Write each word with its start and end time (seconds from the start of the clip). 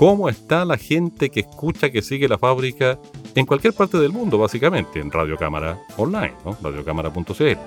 ¿Cómo 0.00 0.30
está 0.30 0.64
la 0.64 0.78
gente 0.78 1.28
que 1.28 1.40
escucha, 1.40 1.90
que 1.90 2.00
sigue 2.00 2.26
la 2.26 2.38
fábrica 2.38 2.98
en 3.34 3.44
cualquier 3.44 3.74
parte 3.74 3.98
del 3.98 4.12
mundo, 4.12 4.38
básicamente, 4.38 4.98
en 4.98 5.10
Radio 5.10 5.36
Cámara 5.36 5.78
Online, 5.98 6.32
¿no? 6.42 6.56
radiocámara.cl? 6.62 7.58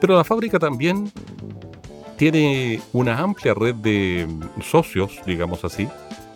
Pero 0.00 0.16
la 0.16 0.24
fábrica 0.24 0.58
también 0.58 1.12
tiene 2.16 2.80
una 2.94 3.18
amplia 3.18 3.52
red 3.52 3.74
de 3.74 4.26
socios, 4.62 5.20
digamos 5.26 5.62
así, 5.62 5.86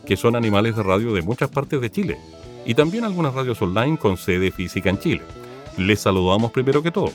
que 0.04 0.14
son 0.14 0.36
animales 0.36 0.76
de 0.76 0.82
radio 0.82 1.14
de 1.14 1.22
muchas 1.22 1.48
partes 1.48 1.80
de 1.80 1.90
Chile 1.90 2.18
y 2.66 2.74
también 2.74 3.04
algunas 3.04 3.32
radios 3.32 3.62
online 3.62 3.96
con 3.96 4.18
sede 4.18 4.50
física 4.50 4.90
en 4.90 4.98
Chile. 4.98 5.22
Les 5.78 6.00
saludamos 6.00 6.52
primero 6.52 6.82
que 6.82 6.90
todo. 6.90 7.12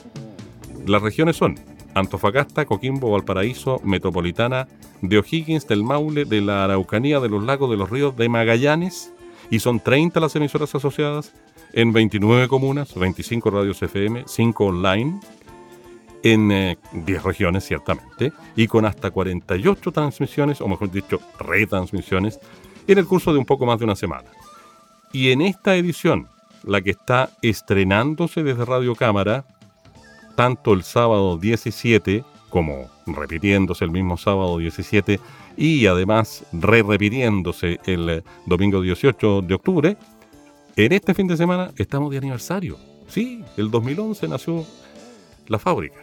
Las 0.84 1.00
regiones 1.00 1.36
son 1.36 1.60
Antofagasta, 1.94 2.64
Coquimbo, 2.64 3.10
Valparaíso, 3.10 3.80
Metropolitana, 3.84 4.68
de 5.02 5.18
O'Higgins, 5.18 5.66
del 5.66 5.82
Maule, 5.82 6.24
de 6.24 6.40
la 6.40 6.64
Araucanía, 6.64 7.20
de 7.20 7.28
los 7.28 7.42
lagos, 7.42 7.70
de 7.70 7.76
los 7.76 7.90
ríos, 7.90 8.16
de 8.16 8.28
Magallanes, 8.28 9.12
y 9.50 9.58
son 9.58 9.80
30 9.80 10.20
las 10.20 10.36
emisoras 10.36 10.74
asociadas 10.74 11.32
en 11.72 11.92
29 11.92 12.48
comunas, 12.48 12.94
25 12.94 13.50
radios 13.50 13.82
FM, 13.82 14.24
5 14.26 14.64
online, 14.64 15.20
en 16.22 16.48
10 16.48 16.78
eh, 16.92 17.22
regiones 17.24 17.64
ciertamente, 17.64 18.32
y 18.56 18.66
con 18.66 18.84
hasta 18.84 19.10
48 19.10 19.92
transmisiones, 19.92 20.60
o 20.60 20.68
mejor 20.68 20.90
dicho, 20.90 21.20
retransmisiones, 21.38 22.38
en 22.86 22.98
el 22.98 23.06
curso 23.06 23.32
de 23.32 23.38
un 23.38 23.46
poco 23.46 23.66
más 23.66 23.78
de 23.78 23.84
una 23.84 23.96
semana. 23.96 24.30
Y 25.12 25.30
en 25.30 25.40
esta 25.40 25.76
edición, 25.76 26.28
la 26.64 26.80
que 26.80 26.90
está 26.90 27.30
estrenándose 27.42 28.42
desde 28.42 28.64
Radio 28.64 28.94
Cámara, 28.94 29.44
tanto 30.40 30.72
el 30.72 30.84
sábado 30.84 31.36
17 31.36 32.24
como 32.48 32.88
repitiéndose 33.06 33.84
el 33.84 33.90
mismo 33.90 34.16
sábado 34.16 34.56
17 34.56 35.20
y 35.58 35.84
además 35.84 36.46
re-repitiéndose 36.50 37.78
el 37.84 38.08
eh, 38.08 38.22
domingo 38.46 38.80
18 38.80 39.42
de 39.42 39.54
octubre, 39.54 39.96
en 40.76 40.92
este 40.92 41.12
fin 41.12 41.26
de 41.26 41.36
semana 41.36 41.72
estamos 41.76 42.10
de 42.10 42.16
aniversario. 42.16 42.78
Sí, 43.06 43.44
el 43.58 43.70
2011 43.70 44.28
nació 44.28 44.64
la 45.46 45.58
fábrica, 45.58 46.00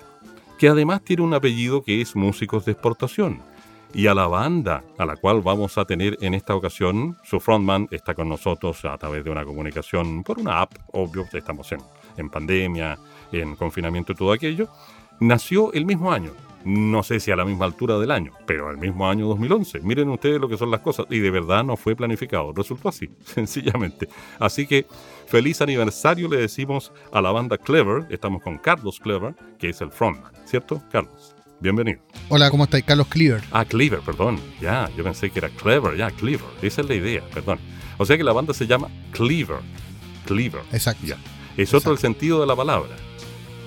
que 0.59 0.67
además 0.67 1.01
tiene 1.01 1.23
un 1.23 1.33
apellido 1.33 1.81
que 1.81 1.99
es 1.99 2.15
Músicos 2.15 2.63
de 2.65 2.73
Exportación. 2.73 3.41
Y 3.91 4.05
a 4.05 4.13
la 4.13 4.27
banda 4.27 4.83
a 4.99 5.05
la 5.07 5.15
cual 5.15 5.41
vamos 5.41 5.79
a 5.79 5.85
tener 5.85 6.15
en 6.21 6.35
esta 6.35 6.53
ocasión, 6.53 7.17
su 7.23 7.39
frontman 7.39 7.87
está 7.89 8.13
con 8.13 8.29
nosotros 8.29 8.85
a 8.85 8.95
través 8.99 9.23
de 9.23 9.31
una 9.31 9.45
comunicación 9.45 10.23
por 10.23 10.37
una 10.37 10.61
app, 10.61 10.75
obvio, 10.91 11.25
estamos 11.33 11.71
en, 11.71 11.79
en 12.17 12.29
pandemia, 12.29 12.97
en 13.31 13.55
confinamiento 13.55 14.11
y 14.11 14.15
todo 14.15 14.31
aquello, 14.31 14.67
nació 15.19 15.71
el 15.73 15.85
mismo 15.85 16.11
año. 16.11 16.31
No 16.65 17.01
sé 17.01 17.21
si 17.21 17.31
a 17.31 17.35
la 17.37 17.45
misma 17.45 17.65
altura 17.65 17.97
del 17.97 18.11
año, 18.11 18.33
pero 18.45 18.69
el 18.69 18.77
mismo 18.77 19.09
año 19.09 19.27
2011. 19.27 19.79
Miren 19.81 20.09
ustedes 20.09 20.41
lo 20.41 20.49
que 20.49 20.57
son 20.57 20.69
las 20.69 20.81
cosas. 20.81 21.05
Y 21.09 21.19
de 21.19 21.31
verdad 21.31 21.63
no 21.63 21.77
fue 21.77 21.95
planificado. 21.95 22.51
Resultó 22.51 22.89
así, 22.89 23.09
sencillamente. 23.23 24.09
Así 24.37 24.67
que 24.67 24.85
feliz 25.27 25.61
aniversario 25.61 26.27
le 26.27 26.37
decimos 26.37 26.91
a 27.13 27.21
la 27.21 27.31
banda 27.31 27.57
Clever. 27.57 28.05
Estamos 28.09 28.41
con 28.41 28.57
Carlos 28.57 28.99
Clever, 28.99 29.33
que 29.57 29.69
es 29.69 29.79
el 29.79 29.91
frontman, 29.91 30.33
¿cierto, 30.45 30.83
Carlos? 30.91 31.37
Bienvenido. 31.59 32.01
Hola, 32.29 32.51
¿cómo 32.51 32.65
estáis? 32.65 32.83
Carlos 32.83 33.07
Cleaver. 33.07 33.41
Ah, 33.51 33.65
Cleaver, 33.65 34.01
perdón. 34.01 34.39
Ya, 34.61 34.89
yo 34.95 35.03
pensé 35.03 35.31
que 35.31 35.39
era 35.39 35.49
Clever, 35.49 35.97
ya, 35.97 36.11
Cleaver. 36.11 36.45
Esa 36.61 36.81
es 36.81 36.87
la 36.87 36.93
idea, 36.95 37.23
perdón. 37.33 37.59
O 37.97 38.05
sea 38.05 38.15
que 38.15 38.23
la 38.23 38.33
banda 38.33 38.53
se 38.53 38.67
llama 38.67 38.89
Cleaver. 39.11 39.59
Cleaver. 40.25 40.61
Exacto. 40.71 41.05
Ya. 41.05 41.17
Es 41.57 41.73
otro 41.73 41.91
el 41.91 41.97
sentido 41.97 42.39
de 42.39 42.47
la 42.47 42.55
palabra. 42.55 42.95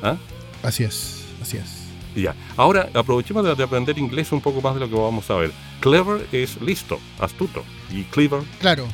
¿Ah? 0.02 0.16
Así 0.62 0.84
es, 0.84 1.24
así 1.42 1.56
es. 1.56 1.80
Ya. 2.14 2.34
Ahora 2.56 2.88
aprovechemos 2.94 3.44
de, 3.44 3.62
aprender 3.62 3.98
inglés 3.98 4.32
un 4.32 4.40
poco 4.40 4.60
más 4.60 4.74
de 4.74 4.80
lo 4.80 4.88
que 4.88 4.94
vamos 4.94 5.28
a 5.30 5.34
ver. 5.34 5.52
Clever 5.80 6.26
es 6.32 6.60
listo, 6.60 6.98
astuto. 7.18 7.64
¿Y 7.92 8.04
cleaver? 8.04 8.42
Claro, 8.60 8.86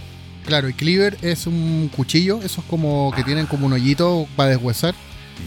claro. 0.45 0.69
Y 0.69 0.73
cleaver 0.73 1.17
es 1.23 1.47
un 1.47 1.91
cuchillo, 1.95 2.41
esos 2.43 2.65
como 2.65 3.13
que 3.15 3.25
tienen 3.25 3.47
como 3.47 3.67
un 3.67 3.73
hoyito 3.73 4.27
para 4.37 4.51
deshuesar. 4.51 4.95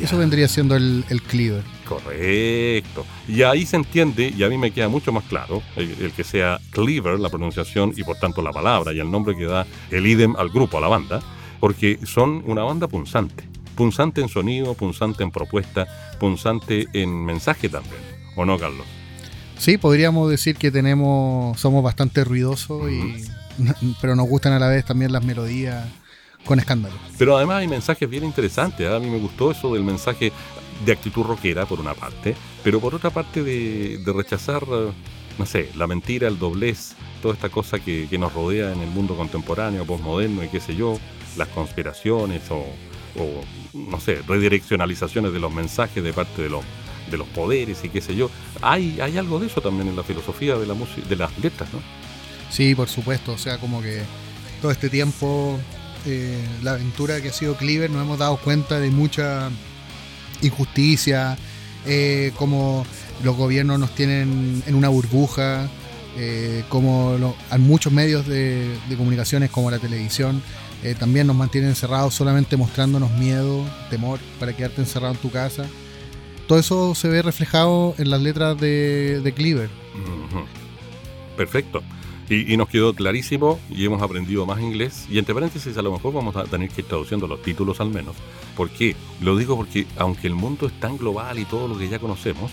Eso 0.01 0.17
vendría 0.17 0.47
siendo 0.47 0.75
el, 0.75 1.03
cleaver. 1.27 1.63
Correcto. 1.87 3.05
Y 3.27 3.41
ahí 3.41 3.65
se 3.65 3.75
entiende, 3.75 4.31
y 4.35 4.43
a 4.43 4.49
mí 4.49 4.57
me 4.57 4.69
queda 4.71 4.87
mucho 4.87 5.11
más 5.11 5.23
claro, 5.23 5.63
el, 5.75 6.11
que 6.15 6.23
sea 6.23 6.59
cleaver, 6.69 7.19
la 7.19 7.29
pronunciación 7.29 7.93
y 7.97 8.03
por 8.03 8.17
tanto 8.17 8.43
la 8.43 8.51
palabra 8.51 8.93
y 8.93 8.99
el 8.99 9.09
nombre 9.09 9.35
que 9.35 9.45
da 9.45 9.65
el 9.89 10.05
idem 10.05 10.35
al 10.35 10.49
grupo, 10.49 10.77
a 10.77 10.81
la 10.81 10.87
banda, 10.87 11.21
porque 11.59 11.99
son 12.05 12.43
una 12.45 12.63
banda 12.63 12.87
punzante 12.87 13.49
punzante 13.79 14.19
en 14.19 14.27
sonido, 14.27 14.73
punzante 14.73 15.23
en 15.23 15.31
propuesta, 15.31 15.87
punzante 16.19 16.87
en 16.91 17.23
mensaje 17.23 17.69
también, 17.69 18.01
¿o 18.35 18.43
no, 18.43 18.59
Carlos? 18.59 18.85
Sí, 19.57 19.77
podríamos 19.77 20.29
decir 20.29 20.57
que 20.57 20.69
tenemos, 20.69 21.57
somos 21.57 21.81
bastante 21.81 22.25
ruidosos, 22.25 22.91
y, 22.91 23.23
pero 24.01 24.17
nos 24.17 24.27
gustan 24.27 24.51
a 24.51 24.59
la 24.59 24.67
vez 24.67 24.83
también 24.83 25.13
las 25.13 25.23
melodías 25.23 25.87
con 26.43 26.59
escándalo. 26.59 26.95
Pero 27.17 27.37
además 27.37 27.59
hay 27.59 27.69
mensajes 27.69 28.09
bien 28.09 28.25
interesantes, 28.25 28.81
¿eh? 28.81 28.93
a 28.93 28.99
mí 28.99 29.09
me 29.09 29.17
gustó 29.17 29.49
eso 29.49 29.73
del 29.73 29.85
mensaje 29.85 30.33
de 30.85 30.91
actitud 30.91 31.23
rockera, 31.23 31.65
por 31.65 31.79
una 31.79 31.93
parte, 31.93 32.35
pero 32.65 32.81
por 32.81 32.93
otra 32.93 33.11
parte 33.11 33.43
de, 33.43 34.01
rechazar, 34.13 34.61
no 35.39 35.47
sé, 35.47 35.71
la 35.75 35.87
mentira, 35.87 36.27
el 36.27 36.37
doblez, 36.37 36.93
toda 37.23 37.33
esta 37.33 37.49
cosa 37.49 37.79
que, 37.79 38.07
que 38.07 38.19
nos 38.19 38.31
rodea 38.33 38.71
en 38.71 38.81
el 38.81 38.89
mundo 38.89 39.17
contemporáneo, 39.17 39.85
postmoderno 39.85 40.43
y 40.43 40.49
qué 40.49 40.59
sé 40.59 40.75
yo, 40.75 40.99
las 41.35 41.47
conspiraciones 41.47 42.43
o 42.51 42.65
o 43.17 43.43
no 43.73 43.99
sé, 43.99 44.21
redireccionalizaciones 44.27 45.33
de 45.33 45.39
los 45.39 45.53
mensajes 45.53 46.03
de 46.03 46.13
parte 46.13 46.41
de 46.41 46.49
los, 46.49 46.63
de 47.09 47.17
los 47.17 47.27
poderes 47.27 47.83
y 47.83 47.89
qué 47.89 48.01
sé 48.01 48.15
yo. 48.15 48.29
Hay, 48.61 48.99
hay 49.01 49.17
algo 49.17 49.39
de 49.39 49.47
eso 49.47 49.61
también 49.61 49.87
en 49.87 49.95
la 49.95 50.03
filosofía 50.03 50.55
de 50.55 50.65
la 50.65 50.73
música, 50.73 51.07
de 51.07 51.15
las 51.15 51.37
letras, 51.39 51.71
¿no? 51.73 51.79
Sí, 52.51 52.75
por 52.75 52.89
supuesto. 52.89 53.33
O 53.33 53.37
sea, 53.37 53.57
como 53.57 53.81
que 53.81 54.01
todo 54.61 54.71
este 54.71 54.89
tiempo, 54.89 55.59
eh, 56.05 56.37
la 56.63 56.71
aventura 56.71 57.21
que 57.21 57.29
ha 57.29 57.33
sido 57.33 57.55
Cleaver, 57.55 57.89
nos 57.89 58.03
hemos 58.03 58.19
dado 58.19 58.37
cuenta 58.37 58.79
de 58.79 58.89
mucha 58.89 59.49
injusticia, 60.41 61.37
eh, 61.85 62.31
como 62.35 62.85
los 63.23 63.35
gobiernos 63.35 63.79
nos 63.79 63.93
tienen 63.95 64.63
en 64.65 64.75
una 64.75 64.89
burbuja, 64.89 65.69
eh, 66.17 66.63
como 66.69 67.35
hay 67.49 67.59
muchos 67.59 67.93
medios 67.93 68.27
de, 68.27 68.77
de 68.89 68.97
comunicaciones 68.97 69.49
como 69.49 69.71
la 69.71 69.79
televisión 69.79 70.41
eh, 70.83 70.95
también 70.97 71.27
nos 71.27 71.35
mantienen 71.35 71.71
encerrados 71.71 72.13
solamente 72.13 72.55
mostrándonos 72.55 73.11
miedo, 73.11 73.65
temor 73.89 74.19
para 74.39 74.55
quedarte 74.55 74.81
encerrado 74.81 75.13
en 75.13 75.19
tu 75.19 75.29
casa. 75.29 75.65
Todo 76.47 76.57
eso 76.57 76.95
se 76.95 77.09
ve 77.09 77.21
reflejado 77.21 77.95
en 77.97 78.09
las 78.09 78.21
letras 78.21 78.59
de, 78.59 79.21
de 79.21 79.33
Cleaver. 79.33 79.69
Perfecto. 81.35 81.83
Y, 82.29 82.57
nos 82.57 82.69
quedó 82.69 82.93
clarísimo 82.93 83.59
y 83.71 83.85
hemos 83.85 84.03
aprendido 84.03 84.45
más 84.45 84.61
inglés. 84.61 85.07
Y 85.09 85.17
entre 85.17 85.33
paréntesis, 85.33 85.75
a 85.77 85.81
lo 85.81 85.91
mejor 85.91 86.13
vamos 86.13 86.35
a 86.35 86.43
tener 86.43 86.69
que 86.69 86.81
ir 86.81 86.87
traduciendo 86.87 87.27
los 87.27 87.41
títulos 87.41 87.81
al 87.81 87.89
menos. 87.89 88.15
¿Por 88.55 88.69
qué? 88.69 88.95
Lo 89.19 89.35
digo 89.35 89.55
porque 89.55 89.87
aunque 89.97 90.27
el 90.27 90.35
mundo 90.35 90.67
es 90.67 90.79
tan 90.79 90.97
global 90.97 91.39
y 91.39 91.45
todo 91.45 91.67
lo 91.67 91.77
que 91.77 91.89
ya 91.89 91.97
conocemos, 91.97 92.51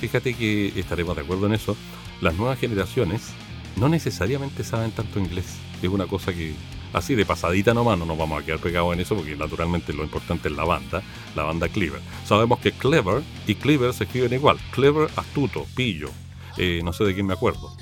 fíjate 0.00 0.32
que 0.32 0.68
estaremos 0.80 1.14
de 1.14 1.22
acuerdo 1.22 1.46
en 1.46 1.52
eso, 1.52 1.76
las 2.22 2.36
nuevas 2.36 2.58
generaciones 2.58 3.32
no 3.76 3.90
necesariamente 3.90 4.64
saben 4.64 4.92
tanto 4.92 5.18
inglés. 5.18 5.56
Es 5.82 5.90
una 5.90 6.06
cosa 6.06 6.32
que 6.32 6.54
así 6.92 7.14
de 7.14 7.26
pasadita 7.26 7.74
nomás, 7.74 7.98
no 7.98 8.06
nos 8.06 8.16
vamos 8.16 8.42
a 8.42 8.46
quedar 8.46 8.60
pegados 8.60 8.94
en 8.94 9.00
eso 9.00 9.14
porque 9.14 9.36
naturalmente 9.36 9.92
lo 9.92 10.04
importante 10.04 10.48
es 10.48 10.56
la 10.56 10.64
banda, 10.64 11.02
la 11.36 11.44
banda 11.44 11.68
Cleaver. 11.68 12.00
Sabemos 12.24 12.60
que 12.60 12.72
Clever 12.72 13.22
y 13.46 13.54
Cleaver 13.56 13.92
se 13.92 14.04
escriben 14.04 14.32
igual. 14.32 14.58
Clever, 14.72 15.10
astuto, 15.16 15.66
pillo. 15.76 16.10
Eh, 16.58 16.80
no 16.82 16.92
sé 16.92 17.04
de 17.04 17.14
quién 17.14 17.26
me 17.26 17.34
acuerdo. 17.34 17.72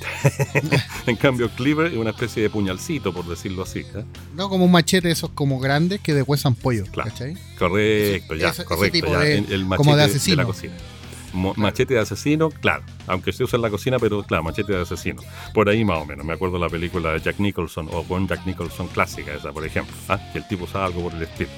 en 1.06 1.17
cambio, 1.17 1.49
Cleaver 1.50 1.93
es 1.93 1.99
una 1.99 2.11
especie 2.11 2.43
de 2.43 2.50
puñalcito, 2.50 3.12
por 3.12 3.26
decirlo 3.26 3.62
así. 3.62 3.81
¿eh? 3.81 4.05
No, 4.34 4.50
como 4.50 4.67
un 4.67 4.73
machete 4.73 5.11
esos 5.11 5.31
como 5.31 5.58
grandes 5.58 6.00
que 6.00 6.12
deshuesan 6.12 6.55
pollo. 6.55 6.84
Claro. 6.93 7.11
Correcto, 7.58 8.34
ya, 8.34 8.52
correcto. 8.64 9.06
Ya, 9.12 9.25
el 9.25 9.64
machete 9.64 9.76
como 9.76 9.96
de, 9.96 10.02
asesino. 10.05 10.37
de 10.37 10.43
la 10.43 10.46
cocina 10.46 10.75
machete 11.37 11.94
de 11.94 12.00
asesino, 12.00 12.50
claro, 12.50 12.82
aunque 13.06 13.32
se 13.32 13.44
usa 13.44 13.56
en 13.56 13.62
la 13.62 13.70
cocina, 13.70 13.99
pero 13.99 14.23
claro, 14.23 14.43
machete 14.43 14.73
de 14.73 14.82
asesino. 14.82 15.23
Por 15.52 15.69
ahí 15.69 15.84
más 15.84 15.99
o 15.99 16.06
menos, 16.06 16.25
me 16.25 16.32
acuerdo 16.32 16.58
la 16.58 16.69
película 16.69 17.12
de 17.12 17.20
Jack 17.20 17.38
Nicholson 17.38 17.88
o 17.93 18.02
con 18.05 18.26
Jack 18.26 18.46
Nicholson 18.46 18.88
clásica 18.88 19.34
esa, 19.34 19.52
por 19.52 19.64
ejemplo, 19.64 19.94
¿ah? 20.08 20.19
que 20.32 20.38
el 20.38 20.49
tipo 20.49 20.64
usaba 20.64 20.87
algo 20.87 21.02
por 21.02 21.14
el 21.14 21.23
estilo. 21.23 21.50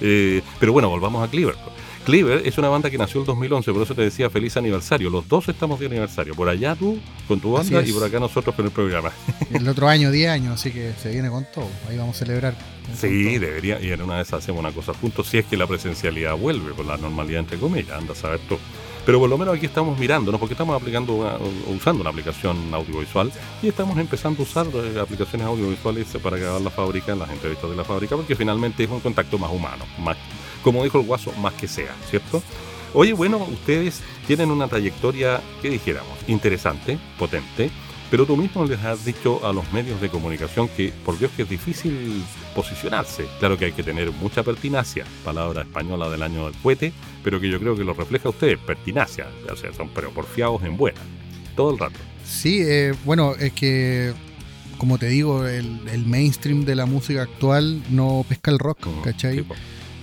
Eh, 0.00 0.42
pero 0.58 0.72
bueno, 0.72 0.88
volvamos 0.88 1.26
a 1.26 1.30
Cleaver. 1.30 1.54
Cleaver 2.04 2.46
es 2.46 2.58
una 2.58 2.68
banda 2.68 2.90
que 2.90 2.98
nació 2.98 3.20
el 3.20 3.26
2011, 3.26 3.72
por 3.72 3.82
eso 3.82 3.94
te 3.94 4.02
decía 4.02 4.28
feliz 4.28 4.56
aniversario. 4.56 5.08
Los 5.08 5.28
dos 5.28 5.48
estamos 5.48 5.78
de 5.78 5.86
aniversario. 5.86 6.34
Por 6.34 6.48
allá 6.48 6.74
tú 6.74 6.98
con 7.28 7.38
tu 7.38 7.52
banda 7.52 7.82
y 7.82 7.92
por 7.92 8.02
acá 8.02 8.18
nosotros 8.18 8.54
con 8.54 8.64
el 8.64 8.72
programa. 8.72 9.12
El 9.52 9.68
otro 9.68 9.88
año 9.88 10.10
10 10.10 10.30
años, 10.30 10.54
así 10.54 10.72
que 10.72 10.92
se 11.00 11.10
viene 11.10 11.30
con 11.30 11.46
todo. 11.54 11.68
Ahí 11.88 11.96
vamos 11.96 12.16
a 12.16 12.18
celebrar. 12.18 12.54
Sí, 12.98 13.38
debería. 13.38 13.80
Y 13.80 13.92
en 13.92 14.02
una 14.02 14.16
de 14.16 14.22
esas 14.22 14.42
hacemos 14.42 14.60
una 14.60 14.72
cosa 14.72 14.94
juntos 14.94 15.28
si 15.28 15.38
es 15.38 15.46
que 15.46 15.56
la 15.56 15.66
presencialidad 15.66 16.36
vuelve, 16.36 16.72
por 16.74 16.86
la 16.86 16.96
normalidad 16.96 17.40
entre 17.40 17.58
comillas. 17.58 17.92
Anda 17.92 18.12
a 18.12 18.16
saber 18.16 18.40
tú. 18.48 18.58
Pero 19.04 19.18
por 19.18 19.28
lo 19.28 19.36
menos 19.36 19.56
aquí 19.56 19.66
estamos 19.66 19.98
mirándonos, 19.98 20.38
porque 20.38 20.54
estamos 20.54 20.80
aplicando 20.80 21.40
usando 21.74 22.02
una 22.02 22.10
aplicación 22.10 22.72
audiovisual 22.72 23.32
y 23.60 23.68
estamos 23.68 23.98
empezando 23.98 24.42
a 24.42 24.42
usar 24.44 24.66
eh, 24.72 25.00
aplicaciones 25.00 25.46
audiovisuales 25.46 26.06
para 26.22 26.36
grabar 26.36 26.60
la 26.60 26.70
fábrica, 26.70 27.14
las 27.16 27.30
entrevistas 27.30 27.68
de 27.68 27.76
la 27.76 27.84
fábrica, 27.84 28.14
porque 28.14 28.36
finalmente 28.36 28.84
es 28.84 28.90
un 28.90 29.00
contacto 29.00 29.38
más 29.38 29.50
humano, 29.50 29.84
más, 29.98 30.16
como 30.62 30.84
dijo 30.84 31.00
el 31.00 31.06
guaso, 31.06 31.32
más 31.40 31.54
que 31.54 31.68
sea, 31.68 31.94
¿cierto? 32.08 32.42
Oye, 32.94 33.12
bueno, 33.14 33.38
ustedes 33.38 34.02
tienen 34.26 34.50
una 34.50 34.68
trayectoria, 34.68 35.40
que 35.62 35.70
dijéramos, 35.70 36.18
interesante, 36.28 36.98
potente, 37.18 37.70
pero 38.10 38.26
tú 38.26 38.36
mismo 38.36 38.66
les 38.66 38.78
has 38.84 39.06
dicho 39.06 39.44
a 39.46 39.54
los 39.54 39.72
medios 39.72 39.98
de 40.02 40.10
comunicación 40.10 40.68
que, 40.68 40.92
por 41.02 41.18
Dios, 41.18 41.30
que 41.34 41.44
es 41.44 41.48
difícil 41.48 42.22
posicionarse. 42.54 43.24
Claro 43.38 43.56
que 43.56 43.64
hay 43.64 43.72
que 43.72 43.82
tener 43.82 44.12
mucha 44.12 44.42
pertinacia, 44.42 45.06
palabra 45.24 45.62
española 45.62 46.10
del 46.10 46.22
año 46.22 46.44
del 46.44 46.54
cohete, 46.60 46.92
pero 47.24 47.40
que 47.40 47.48
yo 47.48 47.58
creo 47.58 47.74
que 47.74 47.84
lo 47.84 47.94
refleja 47.94 48.28
usted, 48.28 48.58
pertinacia, 48.58 49.26
o 49.50 49.56
sea, 49.56 49.72
son 49.72 49.88
pero 49.94 50.10
porfiados 50.10 50.62
en 50.62 50.76
buena, 50.76 51.00
todo 51.56 51.72
el 51.72 51.78
rato. 51.78 51.98
Sí, 52.26 52.60
eh, 52.62 52.92
bueno, 53.06 53.34
es 53.36 53.54
que, 53.54 54.12
como 54.76 54.98
te 54.98 55.06
digo, 55.06 55.46
el, 55.46 56.04
mainstream 56.04 56.66
de 56.66 56.74
la 56.74 56.84
música 56.84 57.22
actual 57.22 57.82
no 57.90 58.26
pesca 58.28 58.50
el 58.50 58.58
rock, 58.58 58.88
¿cachai? 59.02 59.46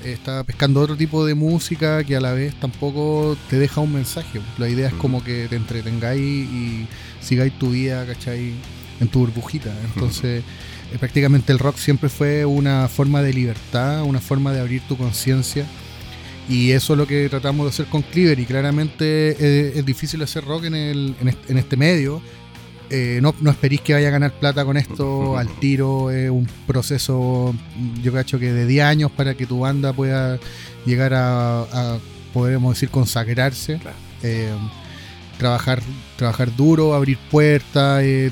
Está 0.04 0.44
pescando 0.44 0.82
otro 0.82 0.96
tipo 0.96 1.26
de 1.26 1.36
música 1.36 2.04
que 2.04 2.16
a 2.16 2.22
la 2.22 2.34
vez 2.34 2.54
tampoco 2.56 3.38
te 3.50 3.58
deja 3.58 3.82
un 3.82 3.94
mensaje. 3.94 4.42
La 4.58 4.70
idea 4.70 4.88
es 4.88 4.94
como 4.94 5.24
que 5.24 5.48
te 5.48 5.56
entretengáis 5.56 6.22
y 6.22 6.88
sigáis 7.22 7.58
tu 7.58 7.72
vida, 7.72 8.06
¿cachai? 8.06 8.54
En 9.00 9.08
tu 9.08 9.20
burbujita. 9.20 9.74
Entonces, 9.94 10.44
eh, 10.94 10.98
prácticamente 10.98 11.52
el 11.52 11.60
rock 11.60 11.78
siempre 11.78 12.10
fue 12.10 12.46
una 12.46 12.88
forma 12.88 13.22
de 13.22 13.34
libertad, 13.34 14.04
una 14.04 14.20
forma 14.20 14.52
de 14.52 14.60
abrir 14.60 14.82
tu 14.88 14.98
conciencia. 14.98 15.66
Y 16.50 16.72
eso 16.72 16.94
es 16.94 16.98
lo 16.98 17.06
que 17.06 17.30
tratamos 17.30 17.66
de 17.66 17.70
hacer 17.70 17.86
con 17.86 18.02
Cleaver. 18.02 18.40
Y 18.40 18.46
claramente 18.46 19.36
eh, 19.40 19.74
es, 19.76 19.86
difícil 19.86 20.22
hacer 20.24 20.44
rock 20.44 20.66
en, 20.66 20.76
el, 20.76 21.16
en, 21.22 21.58
este, 21.58 21.78
medio. 21.78 22.22
Eh, 22.90 23.20
no, 23.22 23.36
no 23.42 23.52
esperéis 23.52 23.82
que 23.82 23.94
vaya 23.94 24.08
a 24.08 24.12
ganar 24.12 24.32
plata 24.32 24.66
con 24.66 24.78
esto 24.78 25.38
al 25.38 25.48
tiro. 25.60 26.12
Es 26.12 26.30
un 26.30 26.48
proceso, 26.68 27.54
yo 28.02 28.14
cacho 28.14 28.40
que 28.40 28.52
de 28.52 28.66
10 28.66 28.86
años 28.86 29.12
para 29.12 29.36
que 29.36 29.46
tu 29.46 29.60
banda 29.60 29.94
pueda 29.94 30.40
llegar 30.86 31.14
a, 31.14 31.62
a 31.62 32.00
podemos 32.34 32.74
decir, 32.74 32.90
consagrarse 32.90 33.80
trabajar, 35.40 35.82
trabajar 36.18 36.56
duro, 36.56 36.94
abrir 36.94 37.18
puertas, 37.32 38.04
eh, 38.04 38.32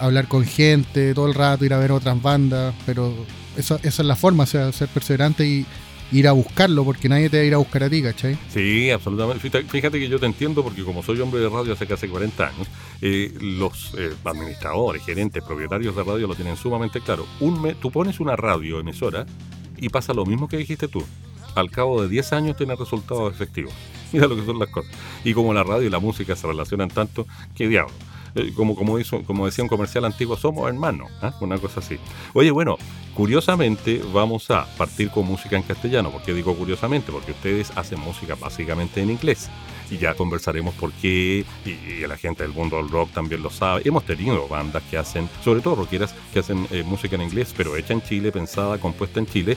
hablar, 0.00 0.28
con 0.28 0.44
gente 0.44 1.12
todo 1.12 1.26
el 1.26 1.34
rato, 1.34 1.66
ir 1.66 1.74
a 1.74 1.78
ver 1.78 1.92
otras 1.92 2.22
bandas, 2.22 2.72
pero 2.86 3.12
esa 3.58 3.78
es 3.82 3.98
la 3.98 4.16
forma, 4.16 4.44
o 4.44 4.46
sea, 4.46 4.72
ser 4.72 4.88
perseverante 4.88 5.44
y 5.44 5.66
ir 6.12 6.28
a 6.28 6.32
buscarlo, 6.32 6.84
porque 6.84 7.08
nadie 7.08 7.28
te 7.28 7.38
va 7.38 7.42
a 7.42 7.46
ir 7.46 7.54
a 7.54 7.58
buscar 7.58 7.84
a 7.84 7.90
ti, 7.90 8.02
¿cachai? 8.02 8.38
Sí, 8.48 8.90
absolutamente. 8.90 9.50
Fíjate 9.50 9.98
que 9.98 10.08
yo 10.08 10.18
te 10.18 10.26
entiendo, 10.26 10.62
porque 10.62 10.84
como 10.84 11.02
soy 11.02 11.20
hombre 11.20 11.40
de 11.40 11.48
radio 11.48 11.72
hace 11.72 11.86
casi 11.86 12.08
40 12.08 12.46
años, 12.46 12.68
eh, 13.00 13.32
los 13.40 13.94
eh, 13.98 14.12
administradores, 14.24 15.04
gerentes, 15.04 15.42
propietarios 15.42 15.96
de 15.96 16.04
radio 16.04 16.26
lo 16.26 16.34
tienen 16.34 16.56
sumamente 16.56 17.00
claro. 17.00 17.26
Un 17.40 17.60
mes, 17.60 17.78
tú 17.80 17.90
pones 17.90 18.20
una 18.20 18.36
radio 18.36 18.80
emisora 18.80 19.26
y 19.76 19.88
pasa 19.88 20.14
lo 20.14 20.24
mismo 20.24 20.48
que 20.48 20.56
dijiste 20.56 20.88
tú. 20.88 21.04
Al 21.54 21.70
cabo 21.70 22.02
de 22.02 22.08
10 22.08 22.32
años 22.34 22.56
tiene 22.56 22.76
resultados 22.76 23.32
efectivos. 23.32 23.72
Mira 24.12 24.26
lo 24.26 24.36
que 24.36 24.44
son 24.44 24.58
las 24.58 24.68
cosas. 24.68 24.92
Y 25.24 25.34
como 25.34 25.52
la 25.54 25.64
radio 25.64 25.86
y 25.86 25.90
la 25.90 25.98
música 25.98 26.36
se 26.36 26.46
relacionan 26.46 26.88
tanto, 26.88 27.26
qué 27.54 27.68
diablo. 27.68 27.94
Eh, 28.36 28.52
como, 28.54 28.76
como, 28.76 28.98
hizo, 28.98 29.22
como 29.22 29.46
decía 29.46 29.64
un 29.64 29.68
comercial 29.68 30.04
antiguo, 30.04 30.36
somos 30.36 30.68
hermanos, 30.68 31.10
¿ah? 31.22 31.34
una 31.40 31.56
cosa 31.58 31.80
así. 31.80 31.96
Oye, 32.34 32.50
bueno, 32.50 32.76
curiosamente 33.14 34.02
vamos 34.12 34.50
a 34.50 34.66
partir 34.76 35.08
con 35.10 35.24
música 35.24 35.56
en 35.56 35.62
castellano. 35.62 36.10
¿Por 36.10 36.20
qué 36.22 36.34
digo 36.34 36.54
curiosamente? 36.54 37.10
Porque 37.10 37.32
ustedes 37.32 37.72
hacen 37.76 37.98
música 37.98 38.34
básicamente 38.34 39.00
en 39.00 39.10
inglés. 39.10 39.48
Y 39.90 39.96
ya 39.96 40.14
conversaremos 40.14 40.74
por 40.74 40.92
qué, 40.92 41.46
y, 41.64 42.06
la 42.06 42.18
gente 42.18 42.42
del 42.42 42.52
mundo 42.52 42.76
del 42.76 42.90
rock 42.90 43.10
también 43.12 43.42
lo 43.42 43.48
sabe. 43.48 43.80
Hemos 43.86 44.04
tenido 44.04 44.46
bandas 44.48 44.82
que 44.90 44.98
hacen, 44.98 45.30
sobre 45.42 45.62
todo 45.62 45.76
rockeras, 45.76 46.14
que 46.32 46.40
hacen 46.40 46.68
eh, 46.70 46.82
música 46.82 47.16
en 47.16 47.22
inglés, 47.22 47.54
pero 47.56 47.74
hecha 47.74 47.94
en 47.94 48.02
Chile, 48.02 48.32
pensada, 48.32 48.76
compuesta 48.78 49.18
en 49.18 49.26
Chile, 49.26 49.56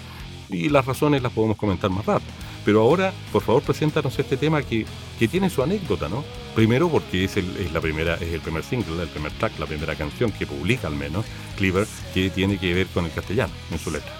y 0.49 0.69
las 0.69 0.85
razones 0.85 1.21
las 1.21 1.33
podemos 1.33 1.57
comentar 1.57 1.89
más 1.89 2.05
rápido. 2.05 2.31
Pero 2.69 2.81
ahora, 2.81 3.12
por 3.31 3.42
favor, 3.42 3.63
preséntanos 3.63 4.19
este 4.19 4.38
tema 4.38 4.62
que, 4.62 4.86
que 5.18 5.27
tiene 5.27 5.50
su 5.50 5.63
anécdota, 5.63 6.07
¿no? 6.07 6.24
Primero 6.54 6.88
porque 6.88 7.24
es 7.24 7.36
el, 7.36 7.57
es 7.57 7.74
la 7.74 7.81
primera, 7.81 8.13
es 8.13 8.31
el 8.31 8.42
primer 8.42 8.63
single, 8.63 9.01
el 9.01 9.07
primer 9.07 9.31
track, 9.31 9.57
la 9.57 9.66
primera 9.66 9.95
canción 9.95 10.31
que 10.31 10.45
publica 10.45 10.86
al 10.86 10.95
menos 10.95 11.25
Cleaver, 11.57 11.88
que 12.13 12.30
tiene 12.30 12.60
que 12.60 12.71
ver 12.75 12.86
con 12.86 13.06
el 13.06 13.12
castellano 13.12 13.51
en 13.71 13.80
su 13.80 13.89
letra. 13.89 14.12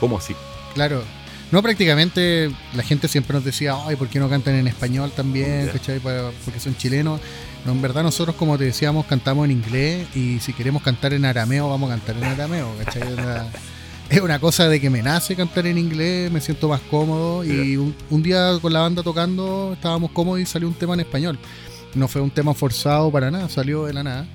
¿Cómo 0.00 0.18
así? 0.18 0.34
Claro. 0.74 1.04
No, 1.52 1.62
prácticamente 1.62 2.50
la 2.74 2.82
gente 2.82 3.06
siempre 3.06 3.34
nos 3.34 3.44
decía, 3.44 3.76
ay, 3.86 3.94
¿por 3.94 4.08
qué 4.08 4.18
no 4.18 4.28
cantan 4.28 4.56
en 4.56 4.66
español 4.66 5.12
también? 5.14 5.70
Porque 6.44 6.58
son 6.58 6.76
chilenos. 6.76 7.20
No, 7.64 7.70
en 7.70 7.80
verdad 7.80 8.02
nosotros, 8.02 8.34
como 8.34 8.58
te 8.58 8.64
decíamos, 8.64 9.06
cantamos 9.06 9.44
en 9.44 9.52
inglés 9.52 10.08
y 10.16 10.40
si 10.40 10.52
queremos 10.52 10.82
cantar 10.82 11.12
en 11.12 11.24
arameo, 11.24 11.68
vamos 11.68 11.92
a 11.92 11.94
cantar 11.94 12.16
en 12.16 12.24
arameo, 12.24 12.74
¿cachai? 12.84 13.04
Es 14.10 14.20
una 14.20 14.38
cosa 14.38 14.68
de 14.68 14.80
que 14.80 14.88
me 14.88 15.02
nace 15.02 15.36
cantar 15.36 15.66
en 15.66 15.76
inglés, 15.76 16.32
me 16.32 16.40
siento 16.40 16.68
más 16.68 16.80
cómodo 16.90 17.44
y 17.44 17.76
un, 17.76 18.22
día 18.22 18.58
con 18.60 18.72
la 18.72 18.80
banda 18.80 19.02
tocando 19.02 19.72
estábamos 19.74 20.12
cómodos 20.12 20.40
y 20.40 20.46
salió 20.46 20.68
un 20.68 20.74
tema 20.74 20.94
en 20.94 21.00
español. 21.00 21.38
No 21.94 22.06
fue 22.08 22.20
un 22.20 22.30
tema 22.30 22.54
forzado 22.54 23.10
para 23.10 23.30
nada, 23.30 23.48
salió 23.48 23.84
de 23.84 23.92
la 23.92 24.02
nada. 24.02 24.26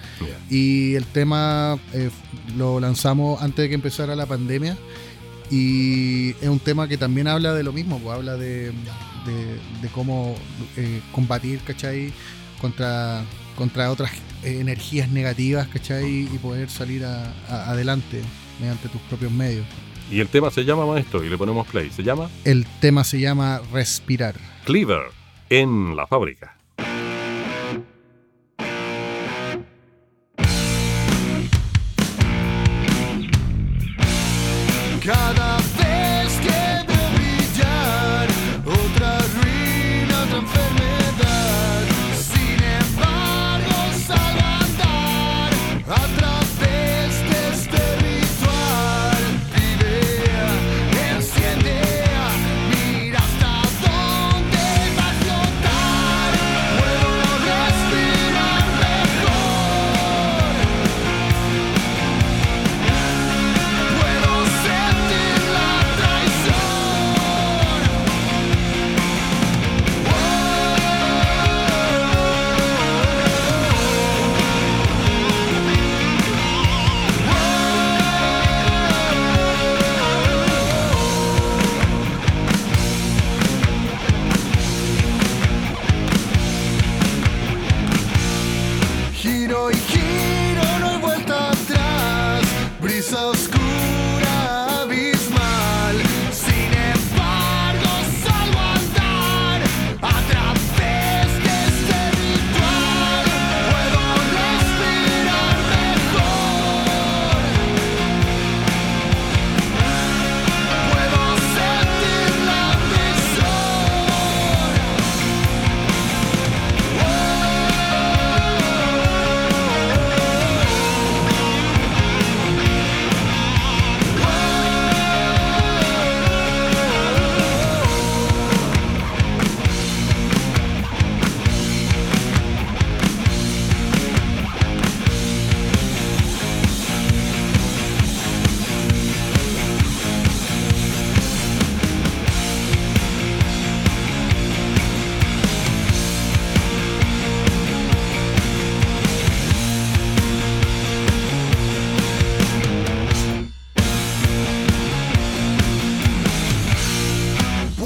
Y 0.49 0.95
el 0.95 1.05
tema 1.05 1.79
eh, 1.93 2.09
lo 2.57 2.79
lanzamos 2.79 3.41
antes 3.41 3.63
de 3.63 3.69
que 3.69 3.75
empezara 3.75 4.15
la 4.15 4.25
pandemia 4.25 4.77
y 5.49 6.31
es 6.41 6.49
un 6.49 6.59
tema 6.59 6.87
que 6.87 6.97
también 6.97 7.27
habla 7.27 7.53
de 7.53 7.63
lo 7.63 7.73
mismo, 7.73 7.99
pues, 7.99 8.15
habla 8.15 8.37
de, 8.37 8.71
cómo 9.93 10.35
eh, 10.77 11.01
combatir, 11.11 11.59
¿cachai? 11.61 12.11
Contra, 12.59 13.23
contra 13.55 13.91
otras 13.91 14.11
energías 14.43 15.09
negativas, 15.09 15.67
¿cachai? 15.67 16.27
Y 16.33 16.37
poder 16.39 16.69
salir 16.69 17.05
adelante 17.05 18.21
mediante 18.63 18.87
tus 18.87 19.01
propios 19.01 19.31
medios. 19.31 19.65
Y 20.09 20.19
el 20.19 20.27
tema 20.29 20.49
se 20.51 20.63
llama 20.63 20.85
Maestro 20.85 21.23
y 21.23 21.29
le 21.29 21.37
ponemos 21.37 21.67
play. 21.67 21.89
¿Se 21.89 22.01
llama? 22.01 22.29
El 22.45 22.65
tema 22.79 23.03
se 23.03 23.19
llama 23.19 23.61
Respirar. 23.73 24.35
Cleaver 24.65 25.03
en 25.49 25.95
la 25.95 26.07
fábrica. 26.07 26.55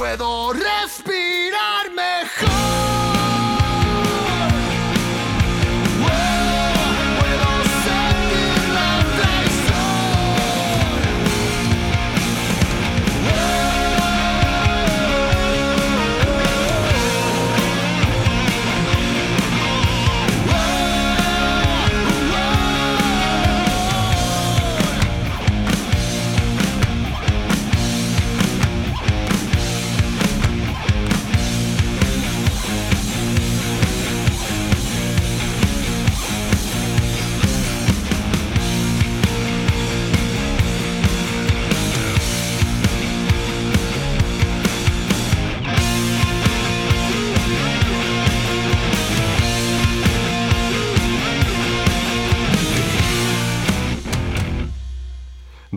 puedo 0.07 0.53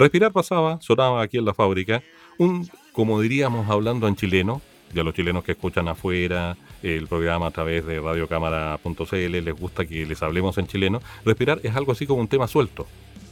Respirar 0.01 0.33
pasaba, 0.33 0.81
sonaba 0.81 1.21
aquí 1.21 1.37
en 1.37 1.45
la 1.45 1.53
fábrica, 1.53 2.03
un, 2.39 2.67
como 2.91 3.21
diríamos 3.21 3.69
hablando 3.69 4.09
en 4.09 4.17
chileno, 4.17 4.63
ya 4.95 5.03
los 5.03 5.13
chilenos 5.13 5.45
que 5.45 5.53
escuchan 5.53 5.89
afuera 5.89 6.57
el 6.83 7.07
programa 7.07 7.49
a 7.49 7.51
través 7.51 7.85
de 7.85 8.01
radiocámara.cl 8.01 9.45
les 9.45 9.55
gusta 9.55 9.85
que 9.85 10.07
les 10.07 10.23
hablemos 10.23 10.57
en 10.57 10.67
chileno, 10.67 11.03
respirar 11.23 11.61
es 11.63 11.77
algo 11.77 11.93
así 11.93 12.07
como 12.07 12.23
un 12.23 12.29
tema 12.29 12.49
suelto, 12.49 12.87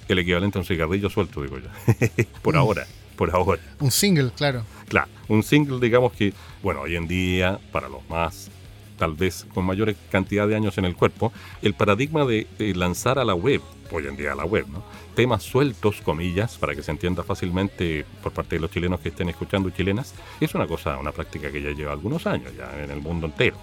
el 0.09 0.19
equivalente 0.19 0.59
a 0.59 0.61
un 0.61 0.67
cigarrillo 0.67 1.09
suelto, 1.09 1.41
digo 1.41 1.57
yo, 1.57 1.69
por 2.43 2.55
mm. 2.55 2.59
ahora, 2.59 2.87
por 3.17 3.35
ahora. 3.35 3.63
Un 3.81 3.91
single, 3.91 4.31
claro. 4.37 4.63
Claro, 4.89 5.09
un 5.29 5.43
single 5.43 5.81
digamos 5.81 6.13
que, 6.13 6.35
bueno, 6.63 6.83
hoy 6.83 6.97
en 6.97 7.09
día, 7.09 7.59
para 7.73 7.89
los 7.89 8.07
más 8.11 8.51
tal 8.99 9.15
vez 9.15 9.47
con 9.55 9.65
mayor 9.65 9.95
cantidad 10.11 10.47
de 10.47 10.57
años 10.57 10.77
en 10.77 10.85
el 10.85 10.95
cuerpo, 10.95 11.33
el 11.63 11.73
paradigma 11.73 12.27
de, 12.27 12.47
lanzar 12.75 13.19
a 13.19 13.25
la 13.25 13.35
web, 13.35 13.63
hoy 13.91 14.07
en 14.07 14.17
día 14.17 14.33
a 14.33 14.35
la 14.35 14.45
web, 14.45 14.67
¿no? 14.69 14.85
Temas 15.19 15.43
sueltos, 15.43 16.01
comillas, 16.01 16.59
para 16.59 16.77
que 16.77 16.83
se 16.85 16.93
entienda 16.93 17.25
fácilmente 17.25 18.07
por 18.23 18.31
parte 18.31 18.55
de 18.55 18.61
los 18.61 18.71
chilenos 18.71 19.01
que 19.01 19.09
estén 19.09 19.29
escuchando 19.29 19.69
chilenas, 19.71 20.15
es 20.41 20.55
una 20.55 20.69
cosa, 20.69 20.97
una 20.97 21.11
práctica 21.11 21.51
que 21.51 21.61
ya 21.61 21.71
lleva 21.71 21.91
algunos 21.91 22.25
años, 22.29 22.53
ya 22.57 22.71
en 22.81 22.89
el 22.89 23.01
mundo 23.01 23.27
entero, 23.27 23.57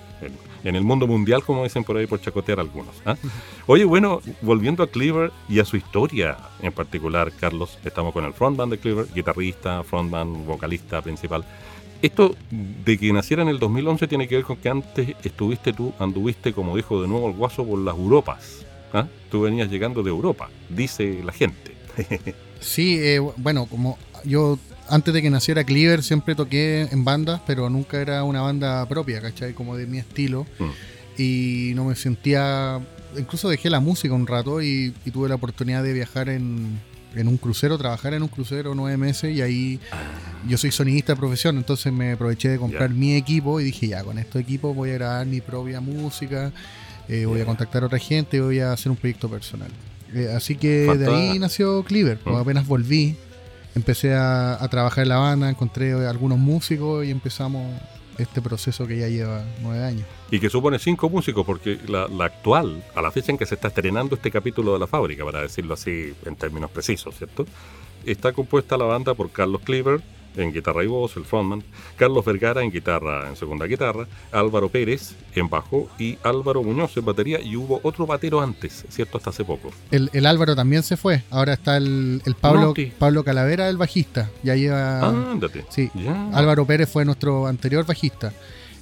en, 0.65 0.75
el 0.75 0.83
mundo 0.83 1.07
mundial, 1.07 1.45
como 1.45 1.63
dicen 1.63 1.85
por 1.85 1.95
ahí, 1.95 2.07
por 2.07 2.19
chacotear 2.19 2.59
algunos. 2.59 3.01
¿ah? 3.05 3.15
Oye, 3.67 3.85
bueno, 3.85 4.19
volviendo 4.41 4.83
a 4.83 4.87
Cleaver 4.87 5.31
y 5.47 5.59
a 5.59 5.63
su 5.63 5.77
historia 5.77 6.35
en 6.61 6.73
particular, 6.73 7.31
Carlos, 7.39 7.79
estamos 7.85 8.11
con 8.11 8.25
el 8.25 8.33
frontman 8.33 8.69
de 8.69 8.77
Cleaver, 8.77 9.05
guitarrista, 9.15 9.81
frontman, 9.85 10.45
vocalista 10.45 11.01
principal. 11.01 11.45
Esto 12.01 12.35
de 12.51 12.97
que 12.97 13.13
naciera 13.13 13.43
en 13.43 13.47
el 13.47 13.59
2011 13.59 14.09
tiene 14.09 14.27
que 14.27 14.35
ver 14.35 14.43
con 14.43 14.57
que 14.57 14.67
antes 14.67 15.15
estuviste 15.23 15.71
tú, 15.71 15.93
anduviste, 15.99 16.51
como 16.51 16.75
dijo 16.75 17.01
de 17.01 17.07
nuevo 17.07 17.29
el 17.29 17.33
guaso, 17.33 17.65
por 17.65 17.79
las 17.79 17.95
Europas. 17.95 18.65
¿Ah? 18.95 19.07
Tú 19.29 19.41
venías 19.41 19.69
llegando 19.69 20.03
de 20.03 20.09
Europa, 20.09 20.49
dice 20.69 21.21
la 21.23 21.31
gente. 21.31 21.75
sí, 22.59 22.97
eh, 22.99 23.19
bueno, 23.37 23.65
como 23.65 23.97
yo 24.23 24.57
antes 24.87 25.13
de 25.13 25.21
que 25.21 25.29
naciera 25.29 25.63
Cleaver 25.63 26.03
siempre 26.03 26.35
toqué 26.35 26.87
en 26.91 27.03
bandas, 27.03 27.41
pero 27.45 27.69
nunca 27.69 27.99
era 28.01 28.23
una 28.23 28.41
banda 28.41 28.87
propia, 28.87 29.21
¿cachai? 29.21 29.53
Como 29.53 29.75
de 29.77 29.87
mi 29.87 29.97
estilo. 29.97 30.45
Mm. 30.59 31.21
Y 31.21 31.71
no 31.75 31.85
me 31.85 31.95
sentía... 31.95 32.79
Incluso 33.17 33.49
dejé 33.49 33.69
la 33.69 33.79
música 33.79 34.13
un 34.13 34.27
rato 34.27 34.61
y 34.61 34.93
tuve 35.11 35.29
la 35.29 35.35
oportunidad 35.35 35.83
de 35.83 35.93
viajar 35.93 36.27
en, 36.27 36.79
en 37.15 37.27
un 37.27 37.37
crucero, 37.37 37.77
trabajar 37.77 38.13
en 38.13 38.23
un 38.23 38.27
crucero 38.27 38.75
nueve 38.75 38.97
meses 38.97 39.35
y 39.35 39.41
ahí 39.41 39.79
ah. 39.91 39.97
yo 40.47 40.57
soy 40.57 40.71
sonidista 40.71 41.13
de 41.13 41.17
profesión, 41.17 41.57
entonces 41.57 41.91
me 41.91 42.11
aproveché 42.11 42.49
de 42.49 42.57
comprar 42.57 42.89
mi 42.89 43.15
equipo 43.15 43.59
y 43.59 43.63
dije 43.63 43.87
ya, 43.87 44.03
con 44.03 44.17
este 44.17 44.39
equipo 44.39 44.73
voy 44.73 44.91
a 44.91 44.93
grabar 44.95 45.25
mi 45.25 45.41
propia 45.41 45.79
música, 45.79 46.51
eh, 47.09 47.25
voy 47.25 47.41
a 47.41 47.45
contactar 47.45 47.83
a 47.83 47.85
otra 47.87 47.99
gente, 47.99 48.41
voy 48.41 48.59
a 48.59 48.71
hacer 48.71 48.91
un 48.91 48.97
proyecto 48.97 49.29
personal. 49.29 49.69
Eh, 50.13 50.31
así 50.35 50.55
que 50.55 50.95
de 50.95 51.13
ahí 51.13 51.39
nació 51.39 51.83
Cleaver, 51.83 52.17
pues, 52.19 52.35
apenas 52.35 52.67
volví, 52.67 53.15
empecé 53.75 54.13
a, 54.13 54.63
a 54.63 54.67
trabajar 54.69 55.03
en 55.03 55.09
la 55.09 55.17
banda, 55.17 55.49
encontré 55.49 55.93
algunos 56.07 56.37
músicos 56.37 57.05
y 57.05 57.11
empezamos 57.11 57.65
este 58.17 58.41
proceso 58.41 58.87
que 58.87 58.97
ya 58.97 59.07
lleva 59.07 59.43
nueve 59.61 59.83
años. 59.83 60.05
Y 60.31 60.39
que 60.39 60.49
supone 60.49 60.79
cinco 60.79 61.09
músicos, 61.09 61.45
porque 61.45 61.79
la, 61.87 62.07
actual, 62.25 62.83
a 62.95 63.01
la 63.01 63.11
fecha 63.11 63.31
en 63.31 63.37
que 63.37 63.45
se 63.45 63.55
está 63.55 63.67
estrenando 63.69 64.15
este 64.15 64.31
capítulo 64.31 64.73
de 64.73 64.79
la 64.79 64.87
fábrica, 64.87 65.23
para 65.25 65.41
decirlo 65.41 65.73
así 65.73 66.13
en 66.25 66.35
términos 66.35 66.71
precisos, 66.71 67.15
¿cierto? 67.15 67.45
Está 68.05 68.33
compuesta 68.33 68.77
la 68.77 68.85
banda 68.85 69.13
por 69.13 69.31
Carlos 69.31 69.61
Cleaver, 69.63 70.01
en 70.37 70.53
guitarra 70.53 70.83
y 70.83 70.87
voz, 70.87 71.15
el 71.17 71.25
frontman, 71.25 71.63
Carlos 71.97 72.25
Vergara 72.25 72.63
en 72.63 72.71
guitarra, 72.71 73.29
en 73.29 73.35
segunda 73.35 73.65
guitarra, 73.65 74.07
Álvaro 74.31 74.69
Pérez 74.69 75.15
en 75.35 75.49
bajo 75.49 75.89
y 75.99 76.17
Álvaro 76.23 76.63
Muñoz 76.63 76.95
en 76.97 77.05
batería 77.05 77.41
y 77.41 77.55
hubo 77.55 77.79
otro 77.83 78.05
batero 78.05 78.41
antes, 78.41 78.85
¿cierto? 78.89 79.17
Hasta 79.17 79.29
hace 79.29 79.43
poco. 79.43 79.71
El, 79.91 80.25
Álvaro 80.25 80.55
también 80.55 80.83
se 80.83 80.97
fue, 80.97 81.23
ahora 81.29 81.53
está 81.53 81.77
el, 81.77 82.21
Pablo, 82.39 82.73
Pablo 82.97 83.23
Calavera, 83.23 83.69
el 83.69 83.77
bajista, 83.77 84.29
ya 84.43 84.55
lleva... 84.55 85.01
Ándate. 85.09 85.65
Sí, 85.69 85.89
Álvaro 86.33 86.65
Pérez 86.65 86.89
fue 86.89 87.05
nuestro 87.05 87.47
anterior 87.47 87.85
bajista. 87.85 88.33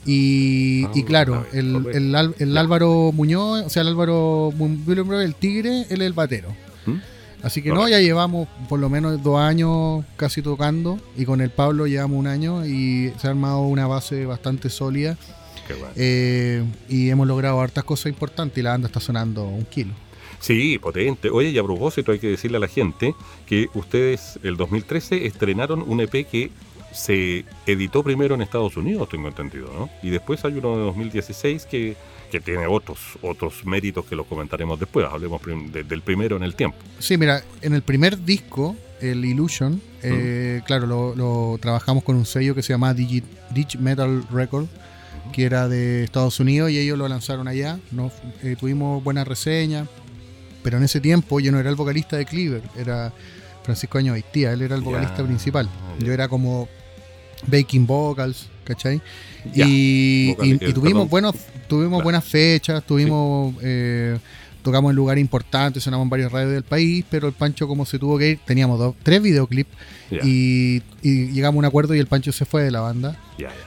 Y, 0.05 0.85
y, 0.93 1.01
ah, 1.01 1.05
claro, 1.05 1.45
el, 1.53 2.15
el, 2.37 2.57
Álvaro 2.57 3.11
Muñoz, 3.13 3.65
o 3.65 3.69
sea, 3.69 3.83
el 3.83 3.89
Álvaro 3.89 4.51
el 5.21 5.35
Tigre, 5.35 5.85
él 5.89 6.01
es 6.01 6.07
el 6.07 6.13
batero. 6.13 6.49
¿Mm? 6.85 6.97
Así 7.43 7.61
que 7.61 7.69
no, 7.69 7.89
ya 7.89 7.99
llevamos 7.99 8.47
por 8.69 8.79
lo 8.79 8.89
menos 8.89 9.21
dos 9.21 9.37
años 9.37 10.05
casi 10.15 10.41
tocando 10.41 10.97
y 11.17 11.25
con 11.25 11.41
el 11.41 11.49
Pablo 11.49 11.87
llevamos 11.87 12.17
un 12.17 12.27
año 12.27 12.65
y 12.65 13.11
se 13.19 13.27
ha 13.27 13.31
armado 13.31 13.59
una 13.61 13.85
base 13.85 14.25
bastante 14.25 14.69
sólida. 14.69 15.17
Eh, 15.95 16.63
y 16.89 17.09
hemos 17.09 17.27
logrado 17.27 17.59
hartas 17.61 17.83
cosas 17.83 18.07
importantes 18.07 18.57
y 18.57 18.61
la 18.61 18.71
banda 18.71 18.87
está 18.87 18.99
sonando 18.99 19.43
un 19.43 19.65
kilo. 19.65 19.93
Sí, 20.39 20.77
potente. 20.77 21.29
Oye, 21.29 21.49
y 21.49 21.57
a 21.57 21.63
propósito 21.63 22.11
hay 22.11 22.19
que 22.19 22.27
decirle 22.27 22.57
a 22.57 22.59
la 22.59 22.67
gente 22.67 23.15
que 23.45 23.67
ustedes 23.73 24.39
el 24.43 24.57
2013 24.57 25.25
estrenaron 25.25 25.83
un 25.87 26.01
EP 26.01 26.27
que 26.29 26.51
se 26.93 27.45
editó 27.65 28.03
primero 28.03 28.35
en 28.35 28.41
Estados 28.41 28.77
Unidos, 28.77 29.09
tengo 29.09 29.27
entendido, 29.27 29.67
¿no? 29.77 29.89
Y 30.01 30.09
después 30.09 30.43
hay 30.45 30.53
uno 30.53 30.77
de 30.77 30.83
2016 30.83 31.65
que 31.65 31.95
que 32.33 32.39
tiene 32.39 32.65
otros, 32.65 32.99
otros 33.21 33.63
méritos 33.63 34.05
que 34.05 34.15
los 34.15 34.25
comentaremos 34.25 34.79
después. 34.79 35.05
Hablemos 35.05 35.39
del 35.71 36.01
primero 36.01 36.35
en 36.35 36.41
el 36.41 36.55
tiempo. 36.55 36.75
Sí, 36.97 37.15
mira, 37.15 37.43
en 37.61 37.75
el 37.75 37.83
primer 37.83 38.25
disco, 38.25 38.75
el 39.01 39.23
Illusion, 39.23 39.79
eh, 40.01 40.61
claro, 40.65 41.13
lo, 41.15 41.59
trabajamos 41.61 42.03
con 42.03 42.15
un 42.15 42.25
sello 42.25 42.55
que 42.55 42.63
se 42.63 42.73
llama 42.73 42.95
Digi, 42.95 43.21
Metal 43.77 44.23
Record, 44.31 44.65
que 45.31 45.43
era 45.43 45.67
de 45.67 46.03
Estados 46.03 46.39
Unidos 46.39 46.71
y 46.71 46.79
ellos 46.79 46.97
lo 46.97 47.07
lanzaron 47.07 47.47
allá. 47.47 47.77
¿no? 47.91 48.11
Eh, 48.41 48.55
tuvimos 48.59 49.03
buenas 49.03 49.27
reseñas, 49.27 49.87
pero 50.63 50.77
en 50.77 50.83
ese 50.85 50.99
tiempo 50.99 51.39
yo 51.39 51.51
no 51.51 51.59
era 51.59 51.69
el 51.69 51.75
vocalista 51.75 52.17
de 52.17 52.25
Cleaver, 52.25 52.63
era 52.75 53.13
Francisco 53.61 53.99
Año 53.99 54.13
Haitía, 54.13 54.53
él 54.53 54.63
era 54.63 54.75
el 54.75 54.81
vocalista 54.81 55.23
principal. 55.23 55.69
Yo 55.99 56.11
era 56.11 56.27
como 56.27 56.67
baking 57.47 57.85
vocals, 57.85 58.49
¿cachai? 58.63 59.01
y, 59.53 60.33
tuvimos 60.73 61.09
buenos, 61.09 61.35
tuvimos 61.67 62.03
buenas 62.03 62.23
fechas, 62.23 62.83
tuvimos 62.85 63.55
eh, 63.61 64.17
tocamos 64.61 64.91
en 64.91 64.95
lugares 64.95 65.21
importantes, 65.21 65.83
sonamos 65.83 66.05
en 66.05 66.09
varios 66.09 66.31
radios 66.31 66.53
del 66.53 66.63
país, 66.63 67.05
pero 67.09 67.27
el 67.27 67.33
Pancho 67.33 67.67
como 67.67 67.85
se 67.85 67.99
tuvo 67.99 68.17
que 68.17 68.31
ir, 68.31 68.39
teníamos 68.45 68.79
dos, 68.79 68.95
tres 69.03 69.21
videoclips 69.21 69.69
y, 70.23 70.81
llegamos 71.09 71.57
a 71.57 71.59
un 71.59 71.65
acuerdo 71.65 71.95
y 71.95 71.99
el 71.99 72.07
Pancho 72.07 72.31
se 72.31 72.45
fue 72.45 72.63
de 72.63 72.71
la 72.71 72.81
banda 72.81 73.17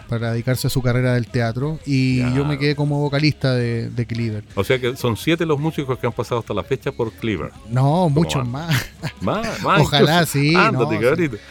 para 0.09 0.33
dedicarse 0.33 0.69
a 0.69 0.71
su 0.71 0.81
carrera 0.81 1.15
del 1.15 1.27
teatro 1.27 1.79
y 1.85 2.19
yo 2.35 2.45
me 2.45 2.59
quedé 2.59 2.77
como 2.77 3.01
vocalista 3.01 3.55
de, 3.55 3.91
de, 3.91 4.07
Cleaver. 4.07 4.45
O 4.55 4.65
sea 4.65 4.79
que 4.79 4.97
son 4.97 5.17
siete 5.17 5.45
los 5.45 5.59
músicos 5.59 5.99
que 5.99 6.07
han 6.07 6.13
pasado 6.13 6.41
hasta 6.41 6.55
la 6.55 6.63
fecha 6.63 6.93
por 6.93 7.13
Cleaver. 7.13 7.51
No, 7.69 8.09
muchos 8.09 8.47
más. 8.49 8.91
Más, 9.21 9.47
Ojalá, 9.81 10.25
sí. 10.25 10.55
Bueno, 10.55 10.89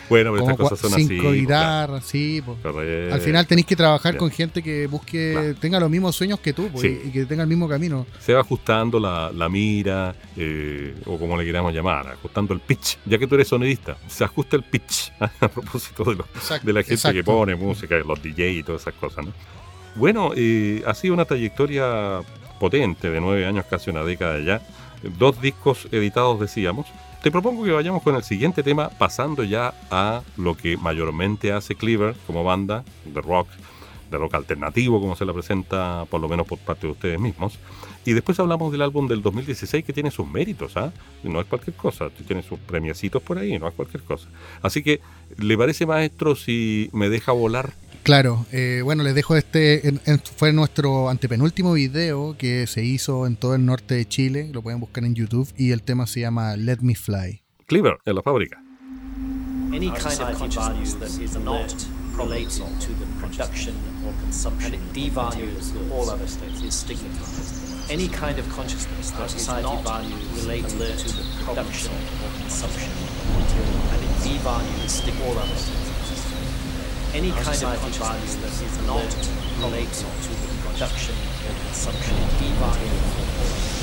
pero 0.09 0.39
estas 0.39 0.57
cosas 0.57 0.79
son 0.79 0.93
así. 0.93 1.07
Cinco 1.07 1.31
guitarras, 1.31 2.05
sí. 2.05 2.41
Al 3.11 3.21
final 3.21 3.45
tenéis 3.45 3.67
que 3.67 3.75
trabajar 3.75 4.17
con 4.17 4.31
gente 4.31 4.63
que 4.63 4.87
busque, 4.87 5.55
tenga 5.59 5.79
los 5.79 5.89
mismos 5.89 6.15
sueños 6.15 6.39
que 6.39 6.53
tú 6.53 6.69
y 6.81 7.11
que 7.11 7.25
tenga 7.25 7.43
el 7.43 7.49
mismo 7.49 7.67
camino. 7.67 8.05
Se 8.19 8.33
va 8.33 8.41
ajustando 8.41 8.99
la, 8.99 9.31
la 9.31 9.49
mira, 9.49 10.15
eh, 10.35 10.95
o 11.05 11.17
como 11.17 11.37
le 11.37 11.45
queramos 11.45 11.73
llamar, 11.73 12.07
ajustando 12.07 12.53
el 12.53 12.59
pitch. 12.59 12.97
Ya 13.05 13.17
que 13.17 13.27
tú 13.27 13.35
eres 13.35 13.47
sonidista, 13.47 13.97
se 14.07 14.23
ajusta 14.23 14.55
el 14.55 14.63
pitch 14.63 15.11
propósito 15.75 16.03
de, 16.03 16.59
de 16.63 16.73
la 16.73 16.83
gente 16.83 17.13
que 17.13 17.23
pone 17.23 17.55
música, 17.55 17.95
los 17.97 18.21
DJ 18.21 18.51
y 18.51 18.63
todas 18.63 18.81
esas 18.81 18.93
cosas. 18.95 19.25
¿no? 19.25 19.33
Bueno, 19.95 20.31
eh, 20.35 20.83
ha 20.85 20.93
sido 20.93 21.13
una 21.13 21.25
trayectoria 21.25 22.21
potente 22.59 23.09
de 23.09 23.21
nueve 23.21 23.45
años, 23.45 23.65
casi 23.69 23.89
una 23.89 24.03
década 24.03 24.39
ya. 24.39 24.61
Dos 25.17 25.41
discos 25.41 25.87
editados, 25.91 26.39
decíamos. 26.39 26.87
Te 27.21 27.31
propongo 27.31 27.63
que 27.63 27.71
vayamos 27.71 28.03
con 28.03 28.15
el 28.15 28.23
siguiente 28.23 28.61
tema, 28.61 28.89
pasando 28.89 29.43
ya 29.43 29.73
a 29.89 30.21
lo 30.37 30.55
que 30.55 30.77
mayormente 30.77 31.51
hace 31.51 31.75
Cleaver 31.75 32.15
como 32.27 32.43
banda 32.43 32.83
de 33.05 33.19
rock, 33.21 33.47
de 34.11 34.17
rock 34.17 34.35
alternativo, 34.35 35.01
como 35.01 35.15
se 35.15 35.25
la 35.25 35.33
presenta, 35.33 36.05
por 36.09 36.21
lo 36.21 36.27
menos 36.27 36.45
por 36.45 36.59
parte 36.59 36.87
de 36.87 36.93
ustedes 36.93 37.19
mismos. 37.19 37.57
Y 38.05 38.13
después 38.13 38.39
hablamos 38.39 38.71
del 38.71 38.81
álbum 38.81 39.07
del 39.07 39.21
2016 39.21 39.83
que 39.83 39.91
tiene 39.91 40.11
sus 40.11 40.27
méritos, 40.27 40.77
¿ah? 40.77 40.93
No 41.23 41.41
es 41.41 41.47
cualquier 41.47 41.75
cosa, 41.75 42.09
tiene 42.27 42.43
sus 42.43 42.59
premiecitos 42.59 43.21
por 43.21 43.39
ahí, 43.39 43.57
no 43.57 43.67
es 43.67 43.73
cualquier 43.73 44.03
cosa. 44.03 44.27
Así 44.61 44.83
que, 44.83 45.01
¿le 45.37 45.57
parece, 45.57 45.85
maestro, 45.85 46.35
si 46.35 46.89
me 46.93 47.09
deja 47.09 47.31
volar 47.31 47.73
Claro, 48.05 48.45
eh, 48.51 48.81
bueno, 48.83 49.01
les 49.01 49.15
dejo 49.15 49.35
este, 49.35 49.81
fue 50.37 50.53
nuestro 50.53 51.09
antepenúltimo 51.09 51.73
video 51.73 52.37
que 52.37 52.67
se 52.67 52.83
hizo 52.83 53.25
en 53.25 53.35
todo 53.35 53.55
el 53.55 53.65
norte 53.65 53.95
de 53.95 54.05
Chile, 54.07 54.51
lo 54.53 54.61
pueden 54.61 54.79
buscar 54.79 55.03
en 55.05 55.15
YouTube 55.15 55.51
y 55.57 55.71
el 55.71 55.81
tema 55.81 56.05
se 56.05 56.19
llama 56.19 56.55
Let 56.55 56.81
Me 56.81 56.93
Fly. 56.93 57.41
Cleaver, 57.65 57.97
en 58.05 58.13
la 58.13 58.21
fábrica. 58.21 58.61
Any 59.73 59.89
kind 59.89 60.21
of 60.21 60.37
consciousness 60.37 60.99
that 60.99 61.19
is 61.19 61.35
not 61.35 61.73
related 62.15 62.61
to 62.79 62.93
the 62.93 63.07
production 63.19 63.73
or 64.05 64.13
consumption 64.21 64.75
and 64.75 64.75
it 64.75 64.93
devalues 64.93 65.73
all 65.91 66.07
other 66.07 66.27
states, 66.27 66.61
is 66.61 66.75
stigmatized. 66.75 67.64
Any 67.87 68.07
kind 68.07 68.39
of 68.39 68.49
consciousness 68.49 69.11
that 69.11 69.35
is 69.35 69.47
not 69.47 69.85
related 70.33 70.69
to 70.69 71.07
the 71.15 71.23
production 71.45 71.91
or 71.93 72.29
consumption 72.41 72.91
and 73.93 74.03
it 74.03 74.09
devalues 74.25 75.05
all 75.23 75.37
other 75.37 75.95
any 77.15 77.31
kind 77.31 77.63
of 77.63 77.79
consciousness 77.79 78.35
that 78.35 78.65
is 78.65 78.77
not 78.87 79.05
related 79.63 79.93
to 79.93 80.29
the 80.29 80.67
production 80.67 81.15
or 81.47 81.53
consumption 81.63 82.17
of 82.17 82.29
divine 82.39 83.74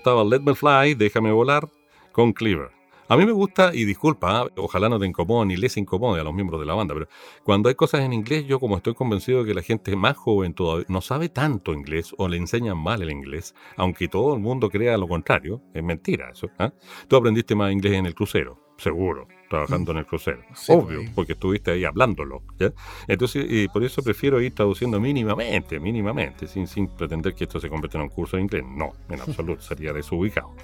estaba 0.00 0.24
Let 0.24 0.40
Me 0.40 0.54
Fly, 0.54 0.94
Déjame 0.94 1.30
Volar, 1.30 1.68
con 2.12 2.32
Cleaver. 2.32 2.70
A 3.08 3.16
mí 3.16 3.26
me 3.26 3.32
gusta, 3.32 3.74
y 3.74 3.84
disculpa, 3.84 4.40
¿ah? 4.40 4.46
ojalá 4.56 4.88
no 4.88 4.98
te 4.98 5.04
incomode 5.04 5.46
ni 5.46 5.56
les 5.56 5.76
incomode 5.76 6.20
a 6.20 6.24
los 6.24 6.32
miembros 6.32 6.58
de 6.60 6.64
la 6.64 6.74
banda, 6.74 6.94
pero 6.94 7.08
cuando 7.42 7.68
hay 7.68 7.74
cosas 7.74 8.02
en 8.02 8.12
inglés, 8.12 8.46
yo 8.46 8.60
como 8.60 8.76
estoy 8.76 8.94
convencido 8.94 9.40
de 9.40 9.48
que 9.48 9.54
la 9.54 9.62
gente 9.62 9.94
más 9.96 10.16
joven 10.16 10.54
todavía 10.54 10.86
no 10.88 11.00
sabe 11.00 11.28
tanto 11.28 11.74
inglés 11.74 12.14
o 12.16 12.28
le 12.28 12.36
enseñan 12.36 12.78
mal 12.78 13.02
el 13.02 13.10
inglés, 13.10 13.54
aunque 13.76 14.08
todo 14.08 14.34
el 14.34 14.40
mundo 14.40 14.70
crea 14.70 14.96
lo 14.96 15.08
contrario, 15.08 15.60
es 15.74 15.82
mentira 15.82 16.30
eso. 16.30 16.48
¿ah? 16.58 16.72
Tú 17.08 17.16
aprendiste 17.16 17.54
más 17.54 17.72
inglés 17.72 17.94
en 17.94 18.06
el 18.06 18.14
crucero, 18.14 18.58
seguro, 18.80 19.28
trabajando 19.48 19.92
en 19.92 19.98
el 19.98 20.06
crucero. 20.06 20.42
Obvio, 20.68 21.00
pues. 21.00 21.10
porque 21.14 21.32
estuviste 21.34 21.70
ahí 21.72 21.84
hablándolo. 21.84 22.42
¿ya? 22.58 22.72
Entonces, 23.06 23.46
y 23.48 23.68
por 23.68 23.84
eso 23.84 24.02
prefiero 24.02 24.40
ir 24.40 24.54
traduciendo 24.54 25.00
mínimamente, 25.00 25.78
mínimamente, 25.78 26.46
sin, 26.46 26.66
sin 26.66 26.88
pretender 26.88 27.34
que 27.34 27.44
esto 27.44 27.60
se 27.60 27.68
convierta 27.68 27.98
en 27.98 28.04
un 28.04 28.10
curso 28.10 28.36
de 28.36 28.42
inglés. 28.42 28.64
No, 28.66 28.92
en 29.08 29.20
absoluto, 29.26 29.62
sería 29.62 29.92
desubicado. 29.92 30.54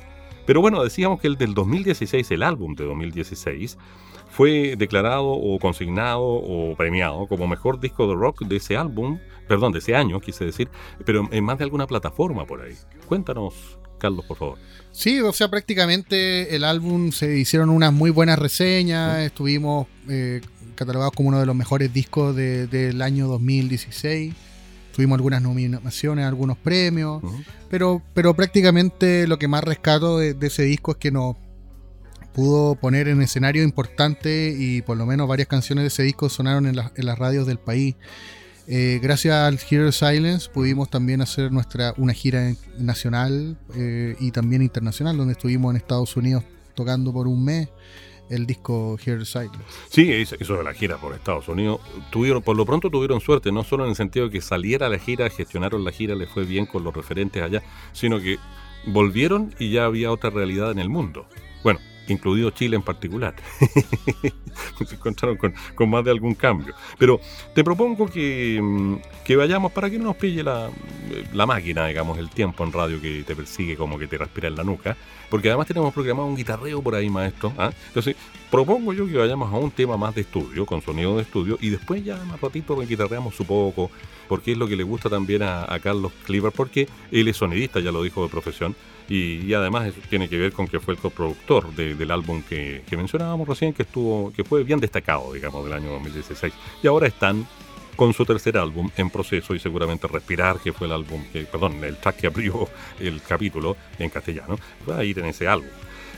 Pero 0.46 0.61
bueno, 0.61 0.83
decíamos 0.83 1.20
que 1.20 1.26
el 1.26 1.37
del 1.37 1.55
2016, 1.55 2.31
el 2.31 2.42
álbum 2.42 2.74
de 2.74 2.85
2016, 2.85 3.76
fue 4.29 4.76
declarado 4.76 5.29
o 5.29 5.59
consignado 5.59 6.22
o 6.22 6.76
premiado 6.76 7.26
como 7.26 7.46
mejor 7.46 7.81
disco 7.81 8.07
de 8.07 8.14
rock 8.14 8.44
de 8.44 8.57
ese 8.57 8.76
álbum, 8.76 9.18
perdón, 9.48 9.72
de 9.72 9.79
ese 9.81 9.96
año, 9.96 10.20
quise 10.20 10.44
decir, 10.44 10.68
pero 11.05 11.29
en 11.31 11.44
más 11.44 11.59
de 11.59 11.64
alguna 11.64 11.87
plataforma 11.87 12.44
por 12.44 12.61
ahí. 12.61 12.74
Cuéntanos, 13.07 13.79
Carlos, 13.98 14.24
por 14.24 14.37
favor. 14.37 14.59
Sí, 14.92 15.20
o 15.20 15.32
sea, 15.32 15.48
prácticamente 15.48 16.56
el 16.56 16.64
álbum 16.64 17.12
se 17.12 17.37
hicieron 17.38 17.70
unas 17.70 17.92
muy 17.92 18.11
buenas 18.11 18.38
reseñas, 18.38 19.20
estuvimos 19.20 19.87
eh, 20.09 20.40
catalogados 20.74 21.12
como 21.14 21.28
uno 21.28 21.40
de 21.40 21.46
los 21.46 21.54
mejores 21.54 21.92
discos 21.92 22.35
de, 22.35 22.66
del 22.66 23.02
año 23.02 23.26
2016 23.28 24.35
tuvimos 24.94 25.16
algunas 25.16 25.42
nominaciones, 25.42 26.24
algunos 26.24 26.56
premios, 26.56 27.22
uh 27.22 27.26
-huh. 27.26 27.44
pero, 27.68 28.00
pero 28.14 28.32
prácticamente 28.32 29.26
lo 29.26 29.38
que 29.38 29.46
más 29.46 29.62
rescato 29.62 30.18
de, 30.18 30.32
de, 30.32 30.46
ese 30.46 30.62
disco 30.62 30.92
es 30.92 30.96
que 30.96 31.11
nos 31.11 31.37
pudo 32.37 32.74
poner 32.74 33.09
en 33.09 33.22
escenario 33.22 33.62
importante 33.62 34.54
y 34.59 34.82
por 34.82 34.98
lo 34.98 35.06
menos 35.06 35.26
varias 35.26 35.48
canciones 35.48 35.85
de 35.85 35.88
ese 35.88 36.02
disco 36.02 36.28
sonaron 36.28 36.66
en, 36.66 36.76
la, 36.76 36.92
en 36.94 37.06
las 37.06 37.18
radios 37.18 37.46
del 37.46 37.59
país. 37.59 37.96
Eh, 38.68 38.98
gracias 39.00 39.35
al 39.35 39.61
Hero 39.70 39.92
Silence 39.92 40.50
pudimos 40.50 40.90
también 40.90 41.20
hacer 41.20 41.52
nuestra 41.52 41.94
una 41.98 42.12
gira 42.12 42.52
nacional 42.79 43.57
eh, 43.74 44.16
y 44.18 44.33
también 44.33 44.62
internacional, 44.62 45.16
donde 45.16 45.33
estuvimos 45.33 45.70
en 45.70 45.76
Estados 45.76 46.16
Unidos 46.16 46.42
tocando 46.74 47.12
por 47.12 47.29
un 47.29 47.44
mes 47.44 47.68
el 48.29 48.44
disco 48.44 48.98
Here 49.05 49.24
Silence. 49.24 49.59
Sí, 49.88 50.11
eso 50.11 50.57
de 50.57 50.64
la 50.64 50.74
gira 50.74 50.96
por 50.96 51.14
Estados 51.14 51.46
Unidos, 51.48 51.81
tuvieron, 52.11 52.42
por 52.42 52.57
lo 52.57 52.66
pronto 52.66 52.90
tuvieron 52.90 53.20
suerte, 53.20 53.52
no 53.52 53.62
solo 53.62 53.85
en 53.85 53.90
el 53.90 53.96
sentido 53.96 54.26
de 54.26 54.33
que 54.33 54.40
saliera 54.40 54.88
la 54.88 54.98
gira, 54.98 55.31
gestionaron 55.31 55.85
la 55.85 55.92
gira, 55.92 56.16
les 56.16 56.29
fue 56.29 56.44
bien 56.44 56.66
con 56.66 56.83
los 56.83 56.92
referentes 56.92 57.42
allá, 57.42 57.62
sino 57.92 58.20
que 58.20 58.38
volvieron 58.87 59.55
y 59.59 59.70
ya 59.70 59.85
había 59.85 60.11
otra 60.11 60.31
realidad 60.31 60.72
en 60.72 60.81
el 60.81 60.88
mundo. 60.88 61.26
Bueno, 61.62 61.79
incluido 62.12 62.50
Chile 62.50 62.76
en 62.76 62.82
particular. 62.82 63.34
Se 64.86 64.94
encontraron 64.94 65.36
con, 65.36 65.54
con, 65.74 65.90
más 65.90 66.04
de 66.04 66.10
algún 66.10 66.34
cambio. 66.34 66.74
Pero 66.98 67.20
te 67.54 67.62
propongo 67.62 68.06
que, 68.06 68.58
mm, 68.62 68.94
que, 69.24 69.36
vayamos 69.36 69.72
para 69.72 69.90
que 69.90 69.98
no 69.98 70.04
nos 70.04 70.16
pille 70.16 70.42
la, 70.42 70.70
la, 71.32 71.46
máquina, 71.46 71.86
digamos, 71.86 72.18
el 72.18 72.30
tiempo 72.30 72.64
en 72.64 72.72
radio 72.72 73.00
que 73.00 73.22
te 73.24 73.36
persigue 73.36 73.76
como 73.76 73.98
que 73.98 74.06
te 74.06 74.18
respira 74.18 74.48
en 74.48 74.56
la 74.56 74.64
nuca. 74.64 74.96
Porque 75.30 75.48
además 75.48 75.66
tenemos 75.66 75.92
programado 75.92 76.28
un 76.28 76.36
guitarreo 76.36 76.82
por 76.82 76.94
ahí, 76.94 77.08
maestro. 77.08 77.52
¿ah? 77.58 77.70
Entonces, 77.88 78.16
propongo 78.50 78.92
yo 78.92 79.06
que 79.06 79.16
vayamos 79.16 79.52
a 79.52 79.56
un 79.56 79.70
tema 79.70 79.96
más 79.96 80.14
de 80.14 80.22
estudio, 80.22 80.66
con 80.66 80.82
sonido 80.82 81.16
de 81.16 81.22
estudio, 81.22 81.58
y 81.60 81.70
después 81.70 82.04
ya 82.04 82.16
más 82.24 82.40
ratito 82.40 82.76
guitarreamos 82.76 83.38
un 83.40 83.46
poco, 83.46 83.90
porque 84.28 84.52
es 84.52 84.58
lo 84.58 84.66
que 84.68 84.76
le 84.76 84.82
gusta 84.82 85.08
también 85.08 85.42
a, 85.42 85.72
a 85.72 85.78
Carlos 85.80 86.12
Cleaver, 86.24 86.52
porque 86.52 86.88
él 87.10 87.28
es 87.28 87.36
sonidista, 87.36 87.80
ya 87.80 87.92
lo 87.92 88.02
dijo 88.02 88.22
de 88.22 88.28
profesión, 88.28 88.76
y, 89.08 89.46
y, 89.46 89.54
además 89.54 89.86
eso 89.86 90.00
tiene 90.10 90.28
que 90.28 90.36
ver 90.36 90.52
con 90.52 90.66
que 90.66 90.80
fue 90.80 90.94
el 90.94 91.00
coproductor 91.00 91.72
de, 91.76 91.94
del 91.94 92.10
álbum 92.10 92.42
que, 92.42 92.82
que, 92.88 92.96
mencionábamos 92.96 93.46
recién, 93.46 93.72
que 93.72 93.84
estuvo, 93.84 94.32
que 94.32 94.42
fue 94.42 94.64
bien 94.64 94.80
destacado, 94.80 95.32
digamos, 95.32 95.64
del 95.64 95.74
año 95.74 95.90
2016. 95.92 96.52
Y 96.82 96.86
ahora 96.88 97.06
están 97.06 97.46
con 97.96 98.12
su 98.12 98.24
tercer 98.24 98.56
álbum 98.56 98.90
en 98.96 99.11
proceso 99.11 99.54
y 99.54 99.59
seguramente 99.59 100.06
Respirar, 100.06 100.59
que 100.61 100.72
fue 100.72 100.87
el 100.87 100.92
álbum, 100.92 101.24
que, 101.32 101.42
perdón, 101.42 101.82
el 101.82 101.96
track 101.96 102.16
que 102.16 102.26
abrió 102.28 102.68
el 103.00 103.20
capítulo 103.22 103.76
en 103.98 104.11
castellano, 104.11 104.59
va 104.88 104.98
a 104.98 105.04
ir 105.04 105.18
en 105.18 105.26
ese 105.26 105.48
álbum. 105.48 105.68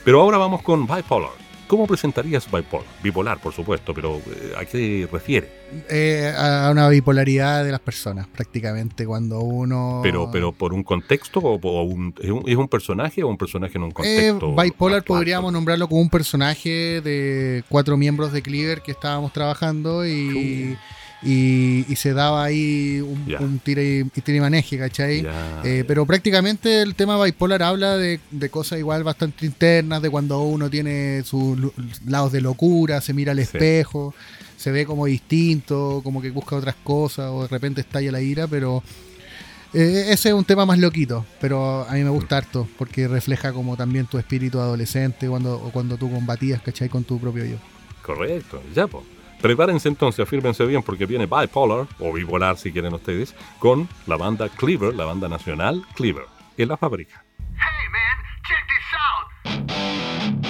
Pero 0.05 0.21
ahora 0.21 0.39
vamos 0.39 0.63
con 0.63 0.87
Bipolar. 0.87 1.49
¿Cómo 1.69 1.87
presentarías 1.87 2.51
bipolar? 2.51 2.87
Bipolar, 3.03 3.39
por 3.41 3.53
supuesto, 3.53 3.93
pero 3.93 4.17
eh, 4.17 4.55
¿a 4.57 4.65
qué 4.65 5.07
refiere? 5.13 5.51
Eh, 5.91 6.33
a 6.35 6.71
una 6.73 6.89
bipolaridad 6.89 7.63
de 7.63 7.71
las 7.71 7.81
personas, 7.81 8.27
prácticamente, 8.27 9.05
cuando 9.05 9.41
uno... 9.41 10.01
Pero, 10.03 10.31
pero 10.33 10.53
por 10.53 10.73
un 10.73 10.83
contexto 10.83 11.41
o, 11.41 11.61
o 11.61 11.83
un, 11.83 12.15
¿es, 12.23 12.31
un, 12.31 12.43
¿es, 12.47 12.57
un, 12.57 12.69
personaje 12.69 13.23
o 13.23 13.29
un 13.29 13.37
personaje 13.37 13.77
en 13.77 13.85
un 13.85 13.91
contexto? 13.91 14.55
Eh, 14.59 14.65
bipolar 14.65 15.05
podríamos 15.05 15.53
nombrarlo 15.53 15.89
como 15.89 16.01
un 16.01 16.09
personaje 16.09 17.03
de 17.03 17.63
cuatro 17.69 17.99
miembros 17.99 18.33
de 18.33 18.41
Cleaver 18.41 18.81
que 18.81 18.93
estábamos 18.93 19.35
trabajando 19.35 20.07
y... 20.07 20.73
Uh. 20.73 20.77
Y, 21.21 21.85
y, 21.89 21.97
se 21.97 22.13
daba 22.13 22.45
ahí 22.45 23.01
un, 23.01 23.27
yeah. 23.27 23.41
un 23.41 23.59
tira 23.59 23.83
y, 23.83 24.09
y, 24.15 24.21
tira 24.21 24.39
y 24.39 24.41
maneje, 24.41 24.79
¿cachai? 24.79 25.23
Yeah. 25.23 25.63
Eh, 25.65 25.85
pero 25.87 26.07
prácticamente 26.07 26.81
el 26.81 26.95
tema 26.95 27.23
bipolar 27.25 27.61
habla 27.65 27.97
de, 27.97 28.21
de, 28.31 28.51
cosas 28.51 28.79
igual 28.79 29.03
bastante 29.03 29.45
internas, 29.45 30.01
de 30.01 30.11
cuando 30.11 30.41
uno 30.43 30.71
tiene 30.71 31.25
sus 31.25 31.59
lados 32.07 32.31
de 32.31 32.41
locura, 32.41 33.01
se 33.01 33.15
mira 33.15 33.33
al 33.33 33.39
sí. 33.39 33.43
espejo, 33.43 34.15
se 34.57 34.71
ve 34.71 34.87
como 34.87 35.07
distinto, 35.07 36.03
como 36.05 36.23
que 36.23 36.31
busca 36.31 36.55
otras 36.55 36.77
cosas, 36.85 37.31
o 37.33 37.43
de 37.43 37.49
repente 37.49 37.81
estalla 37.81 38.13
la 38.13 38.21
ira, 38.21 38.47
pero 38.47 38.85
eh, 39.75 40.07
ese 40.09 40.31
es 40.31 40.35
un 40.35 40.45
tema 40.45 40.65
más 40.65 40.79
loquito, 40.79 41.27
pero 41.41 41.87
a 41.87 41.93
mí 41.93 42.03
me 42.03 42.11
gusta 42.11 42.39
harto, 42.39 42.67
porque 42.79 43.07
refleja 43.07 43.53
como 43.53 43.77
también 43.77 44.07
tu 44.07 44.19
espíritu 44.19 44.61
adolescente 44.61 45.29
cuando, 45.29 45.57
o 45.57 45.71
cuando 45.71 45.97
tú 45.97 46.11
combatías, 46.11 46.63
¿cachai? 46.63 46.89
Con 46.89 47.05
tu 47.05 47.19
propio 47.19 47.45
yo. 47.45 47.57
Correcto, 48.03 48.63
ya, 48.75 48.87
pues. 48.87 49.05
Prepárense 49.41 49.89
entonces, 49.89 50.21
afírmense 50.21 50.67
bien 50.67 50.83
porque 50.83 51.07
viene 51.07 51.27
Bipolar, 51.27 51.87
o 52.01 52.13
Bipolar 52.13 52.57
si 52.59 52.73
quieren 52.73 52.95
ustedes, 52.95 53.35
con 53.59 53.89
la 54.07 54.17
banda 54.17 54.49
Cleaver, 54.49 54.95
la 54.95 55.05
banda 55.05 55.29
nacional 55.29 55.85
Cleaver, 55.95 56.25
en 56.57 56.69
la 56.69 56.77
fábrica. 56.77 57.25
Hey 57.55 57.89
man, 57.93 58.19
check 58.49 58.67
this 58.69 60.43
out. 60.43 60.48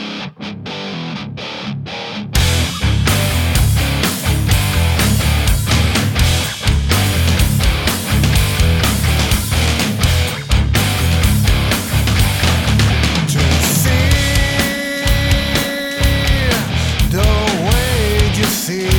See 18.69 18.98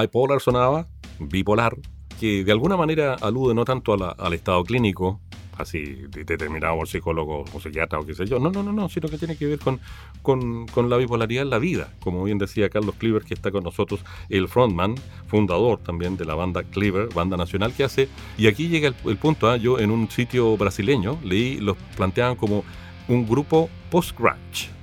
Bipolar 0.00 0.40
sonaba, 0.40 0.86
bipolar, 1.18 1.76
que 2.20 2.44
de 2.44 2.52
alguna 2.52 2.76
manera 2.76 3.14
alude 3.14 3.54
no 3.54 3.64
tanto 3.64 3.94
al 3.94 4.32
estado 4.32 4.64
clínico, 4.64 5.20
así 5.56 5.80
de- 6.08 6.24
determinado 6.24 6.76
por 6.76 6.88
psicólogo 6.88 7.44
o 7.52 7.60
psiquiatra 7.60 7.98
o 7.98 8.06
qué 8.06 8.14
sé 8.14 8.26
yo, 8.26 8.38
no, 8.38 8.50
no, 8.50 8.62
no, 8.62 8.72
no, 8.72 8.88
sino 8.88 9.08
que 9.08 9.18
tiene 9.18 9.36
que 9.36 9.46
ver 9.46 9.58
con, 9.58 9.80
con, 10.22 10.88
la 10.88 10.96
bipolaridad 10.96 11.42
en 11.42 11.50
la 11.50 11.58
vida, 11.58 11.92
como 12.00 12.24
bien 12.24 12.38
decía 12.38 12.68
Carlos 12.68 12.94
Cleaver, 12.96 13.24
que 13.24 13.34
está 13.34 13.50
con 13.50 13.64
nosotros, 13.64 14.00
el 14.28 14.48
frontman, 14.48 14.94
fundador 15.26 15.78
también 15.78 16.16
de 16.16 16.24
la 16.24 16.34
banda 16.34 16.62
Cleaver, 16.62 17.08
banda 17.14 17.36
nacional 17.36 17.72
que 17.72 17.84
hace, 17.84 18.08
y 18.36 18.46
aquí 18.46 18.68
llega 18.68 18.88
el, 18.88 18.94
el 19.04 19.16
punto, 19.16 19.50
¿ah? 19.50 19.56
yo 19.56 19.78
en 19.78 19.90
un 19.90 20.08
sitio 20.10 20.56
brasileño 20.56 21.18
leí, 21.24 21.58
los 21.58 21.76
planteaban 21.96 22.36
como 22.36 22.64
un 23.08 23.26
grupo 23.26 23.68
post-grunge. 23.90 24.77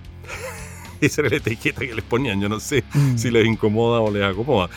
Esa 1.06 1.22
era 1.22 1.30
la 1.32 1.36
etiqueta 1.38 1.82
que 1.82 1.94
les 1.96 2.04
ponían. 2.04 2.40
Yo 2.42 2.50
no 2.50 2.60
sé 2.60 2.84
Mm. 2.94 3.18
si 3.18 3.32
les 3.32 3.46
incomoda 3.46 4.00
o 4.02 4.12
les 4.12 4.24
acomoda. 4.24 4.70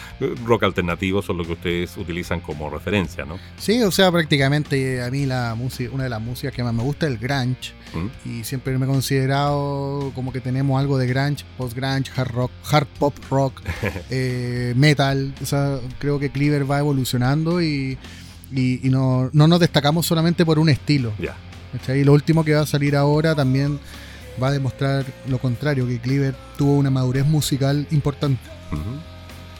Rock 0.44 0.64
alternativo 0.64 1.22
son 1.22 1.38
lo 1.38 1.44
que 1.44 1.52
ustedes 1.52 1.96
utilizan 1.96 2.40
como 2.40 2.68
referencia, 2.70 3.24
¿no? 3.24 3.38
Sí, 3.58 3.82
o 3.82 3.90
sea, 3.90 4.10
prácticamente 4.12 5.02
a 5.02 5.10
mí 5.10 5.26
la 5.26 5.54
música, 5.54 5.90
una 5.92 6.04
de 6.04 6.10
las 6.10 6.20
músicas 6.20 6.52
que 6.54 6.62
más 6.62 6.74
me 6.74 6.82
gusta 6.82 7.06
es 7.06 7.12
el 7.12 7.18
grunge. 7.18 7.72
¿Mm? 7.94 8.28
Y 8.28 8.44
siempre 8.44 8.76
me 8.78 8.84
he 8.84 8.88
considerado 8.88 10.12
como 10.14 10.32
que 10.32 10.40
tenemos 10.40 10.78
algo 10.78 10.98
de 10.98 11.06
grunge, 11.06 11.44
post-grunge, 11.56 12.10
hard 12.16 12.30
rock, 12.32 12.50
hard 12.70 12.86
pop 12.98 13.14
rock, 13.30 13.62
eh, 14.10 14.74
metal. 14.76 15.32
O 15.42 15.46
sea, 15.46 15.78
creo 15.98 16.18
que 16.18 16.30
Cleaver 16.30 16.70
va 16.70 16.78
evolucionando 16.80 17.62
y, 17.62 17.96
y- 18.54 18.86
y 18.86 18.90
no, 18.90 19.30
no 19.32 19.46
nos 19.48 19.60
destacamos 19.60 20.06
solamente 20.06 20.44
por 20.44 20.58
un 20.58 20.68
estilo. 20.68 21.12
Ya. 21.18 21.36
¿cachai? 21.72 22.00
Y 22.00 22.04
lo 22.04 22.12
último 22.14 22.44
que 22.44 22.54
va 22.54 22.62
a 22.62 22.66
salir 22.66 22.96
ahora 22.96 23.34
también 23.34 23.78
va 24.42 24.48
a 24.48 24.52
demostrar 24.52 25.04
lo 25.28 25.38
contrario, 25.38 25.86
que 25.86 25.98
Cleaver 26.00 26.34
tuvo 26.56 26.74
una 26.74 26.90
madurez 26.90 27.26
musical 27.26 27.86
importante. 27.90 28.40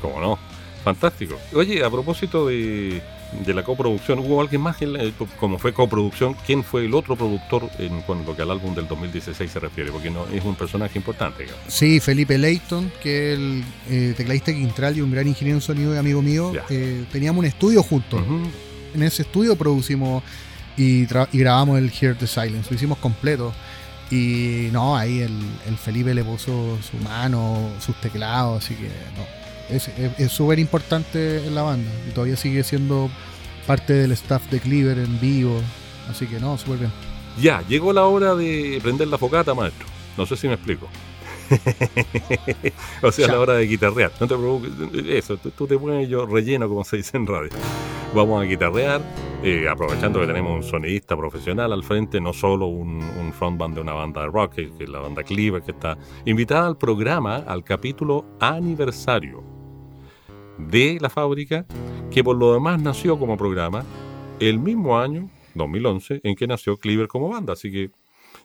¿Cómo 0.00 0.20
no? 0.20 0.38
Fantástico. 0.84 1.36
Oye, 1.54 1.84
a 1.84 1.90
propósito 1.90 2.46
de, 2.46 3.02
de 3.44 3.52
la 3.54 3.62
coproducción, 3.64 4.20
¿hubo 4.20 4.40
alguien 4.40 4.60
más, 4.62 4.80
en 4.80 4.92
la- 4.92 5.10
como 5.38 5.58
fue 5.58 5.72
coproducción? 5.74 6.34
¿Quién 6.46 6.62
fue 6.62 6.84
el 6.86 6.94
otro 6.94 7.16
productor 7.16 7.68
en 7.78 8.00
cuanto 8.02 8.34
que 8.34 8.42
al 8.42 8.50
álbum 8.52 8.74
del 8.74 8.86
2016 8.86 9.50
se 9.50 9.58
refiere? 9.60 9.90
Porque 9.90 10.08
no 10.10 10.26
es 10.32 10.44
un 10.44 10.54
personaje 10.54 10.96
importante. 10.98 11.42
digamos. 11.42 11.62
Sí, 11.66 12.00
Felipe 12.00 12.38
Leighton, 12.38 12.90
que 13.02 13.32
es 13.32 13.38
el 13.38 13.64
eh, 13.90 14.14
tecladista 14.16 14.52
Quintral 14.52 14.96
y 14.96 15.00
un 15.02 15.10
gran 15.10 15.26
ingeniero 15.26 15.56
en 15.58 15.62
sonido 15.62 15.94
y 15.94 15.98
amigo 15.98 16.22
mío, 16.22 16.52
eh, 16.70 17.04
teníamos 17.12 17.40
un 17.40 17.46
estudio 17.46 17.82
juntos. 17.82 18.22
En 18.94 19.02
ese 19.02 19.22
estudio 19.22 19.56
producimos 19.56 20.22
y, 20.76 21.02
y 21.02 21.38
grabamos 21.38 21.78
el 21.78 21.90
Hear 21.90 22.16
the 22.16 22.26
Silence, 22.26 22.70
lo 22.70 22.76
hicimos 22.76 22.98
completo. 22.98 23.52
Y 24.10 24.68
no, 24.72 24.96
ahí 24.96 25.20
el, 25.20 25.32
el 25.66 25.76
Felipe 25.76 26.14
le 26.14 26.24
puso 26.24 26.78
su 26.82 26.96
mano, 27.04 27.70
sus 27.78 27.94
teclados, 28.00 28.64
así 28.64 28.74
que 28.74 28.88
no. 29.16 29.38
Es 30.18 30.32
súper 30.32 30.58
importante 30.58 31.46
en 31.46 31.54
la 31.54 31.62
banda 31.62 31.90
y 32.08 32.12
todavía 32.12 32.36
sigue 32.36 32.64
siendo 32.64 33.10
parte 33.66 33.92
del 33.92 34.12
staff 34.12 34.42
de 34.50 34.60
Cleaver 34.60 34.98
en 34.98 35.20
vivo. 35.20 35.60
Así 36.10 36.26
que 36.26 36.40
no, 36.40 36.56
súper 36.56 36.78
bien. 36.78 36.92
Ya, 37.38 37.62
llegó 37.68 37.92
la 37.92 38.06
hora 38.06 38.34
de 38.34 38.78
prender 38.82 39.08
la 39.08 39.18
focata, 39.18 39.52
maestro. 39.54 39.86
No 40.16 40.24
sé 40.24 40.36
si 40.38 40.48
me 40.48 40.54
explico. 40.54 40.88
o 43.02 43.12
sea, 43.12 43.26
Ya. 43.26 43.32
la 43.34 43.40
hora 43.40 43.54
de 43.54 43.66
guitarrear. 43.66 44.10
No 44.20 44.26
te 44.26 44.34
preocupes. 44.36 44.70
Eso, 45.08 45.36
tú, 45.36 45.50
tú 45.50 45.66
te 45.66 45.76
pones 45.78 46.08
yo 46.08 46.24
relleno, 46.26 46.66
como 46.68 46.82
se 46.84 46.96
dice 46.96 47.16
en 47.18 47.26
radio. 47.26 47.50
Vamos 48.14 48.42
a 48.42 48.44
guitarrear, 48.46 49.02
eh, 49.42 49.68
aprovechando 49.68 50.20
que 50.20 50.26
tenemos 50.26 50.52
un 50.56 50.62
sonidista 50.62 51.16
profesional 51.16 51.72
al 51.72 51.84
frente, 51.84 52.20
no 52.20 52.32
solo 52.32 52.66
un, 52.66 53.00
un 53.02 53.32
frontman 53.32 53.72
de 53.74 53.80
una 53.80 53.92
banda 53.92 54.22
de 54.22 54.26
rock, 54.28 54.54
que 54.54 54.70
es 54.80 54.88
la 54.88 54.98
banda 55.00 55.22
Cleaver, 55.22 55.62
que 55.62 55.70
está 55.72 55.96
invitada 56.24 56.66
al 56.66 56.76
programa, 56.76 57.36
al 57.36 57.62
capítulo 57.64 58.24
aniversario 58.40 59.42
de 60.58 60.98
la 61.00 61.08
fábrica, 61.08 61.66
que 62.10 62.24
por 62.24 62.36
lo 62.36 62.52
demás 62.52 62.80
nació 62.82 63.18
como 63.18 63.36
programa 63.36 63.84
el 64.40 64.58
mismo 64.58 64.98
año, 64.98 65.28
2011, 65.54 66.20
en 66.24 66.34
que 66.34 66.46
nació 66.46 66.76
Cleaver 66.76 67.06
como 67.08 67.28
banda. 67.28 67.52
Así 67.52 67.70
que 67.70 67.90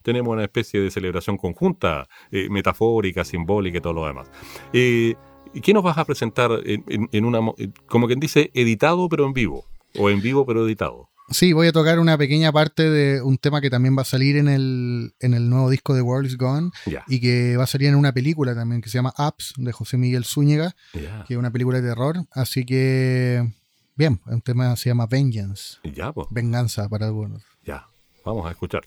tenemos 0.04 0.32
una 0.34 0.44
especie 0.44 0.80
de 0.80 0.92
celebración 0.92 1.38
conjunta, 1.38 2.08
eh, 2.32 2.50
metafórica, 2.50 3.24
simbólica 3.24 3.80
y 3.80 3.82
todo 3.82 3.94
lo 3.94 4.06
demás. 4.06 4.30
Eh, 4.74 5.16
¿y 5.56 5.62
¿Qué 5.62 5.74
nos 5.74 5.84
vas 5.84 5.98
a 5.98 6.06
presentar 6.06 6.52
en, 6.66 7.26
una, 7.26 7.42
mo- 7.42 7.56
como 7.88 8.06
quien 8.08 8.20
dice, 8.20 8.52
editado 8.54 9.10
pero 9.10 9.26
en 9.26 9.34
vivo? 9.34 9.66
O 9.98 10.10
en 10.10 10.22
vivo 10.22 10.46
pero 10.46 10.66
editado. 10.68 11.10
Sí, 11.30 11.54
voy 11.54 11.68
a 11.68 11.72
tocar 11.72 12.00
una 12.00 12.18
pequeña 12.18 12.52
parte 12.52 12.90
de 12.90 13.22
un 13.22 13.38
tema 13.38 13.62
que 13.62 13.70
también 13.70 13.98
va 13.98 14.02
a 14.02 14.06
salir 14.06 14.36
en 14.36 14.50
el, 14.50 15.14
en 15.22 15.34
el 15.34 15.50
nuevo 15.50 15.70
disco 15.70 15.94
de 15.96 16.02
World 16.02 16.28
is 16.28 16.38
Gone 16.38 16.72
Ya. 16.86 17.06
y 17.08 17.22
que 17.22 17.56
va 17.56 17.64
a 17.64 17.68
salir 17.68 17.88
en 17.88 17.96
una 17.96 18.12
película 18.12 18.54
también 18.54 18.82
que 18.82 18.90
se 18.90 18.98
llama 18.98 19.14
Apps 19.18 19.54
de 19.58 19.72
José 19.72 19.98
Miguel 19.98 20.26
Zúñiga, 20.26 20.76
que 20.92 21.34
es 21.34 21.38
una 21.38 21.50
película 21.50 21.80
de 21.80 21.88
terror. 21.88 22.18
Así 22.32 22.66
que, 22.66 23.50
bien, 23.96 24.20
un 24.26 24.42
tema 24.42 24.76
se 24.76 24.90
llama 24.90 25.08
Vengeance, 25.08 25.78
ya, 25.96 26.12
pues, 26.12 26.28
venganza 26.30 26.90
para 26.90 27.06
algunos. 27.08 27.42
ya. 27.64 27.88
Vamos 28.26 28.46
a 28.46 28.52
escuchar. 28.52 28.84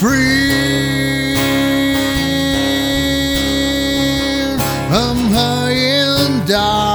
Free. 0.00 1.34
I'm 4.90 5.30
high 5.30 5.72
in 5.72 6.46
darkness. 6.46 6.89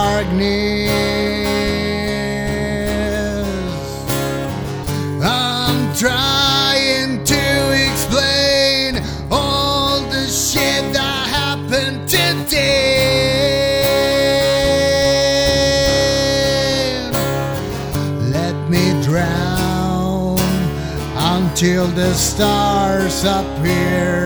Until 21.45 21.87
the 21.87 22.13
stars 22.13 23.23
appear. 23.23 24.25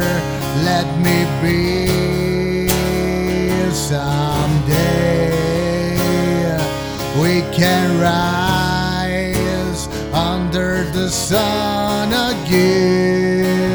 Let 0.63 0.87
me 1.05 1.25
be 1.43 2.69
someday. 3.71 5.29
We 7.21 7.41
can 7.53 7.99
rise 7.99 9.87
under 10.13 10.85
the 10.91 11.09
sun 11.09 12.07
again. 12.31 13.69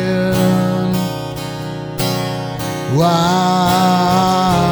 Why, 2.96 4.63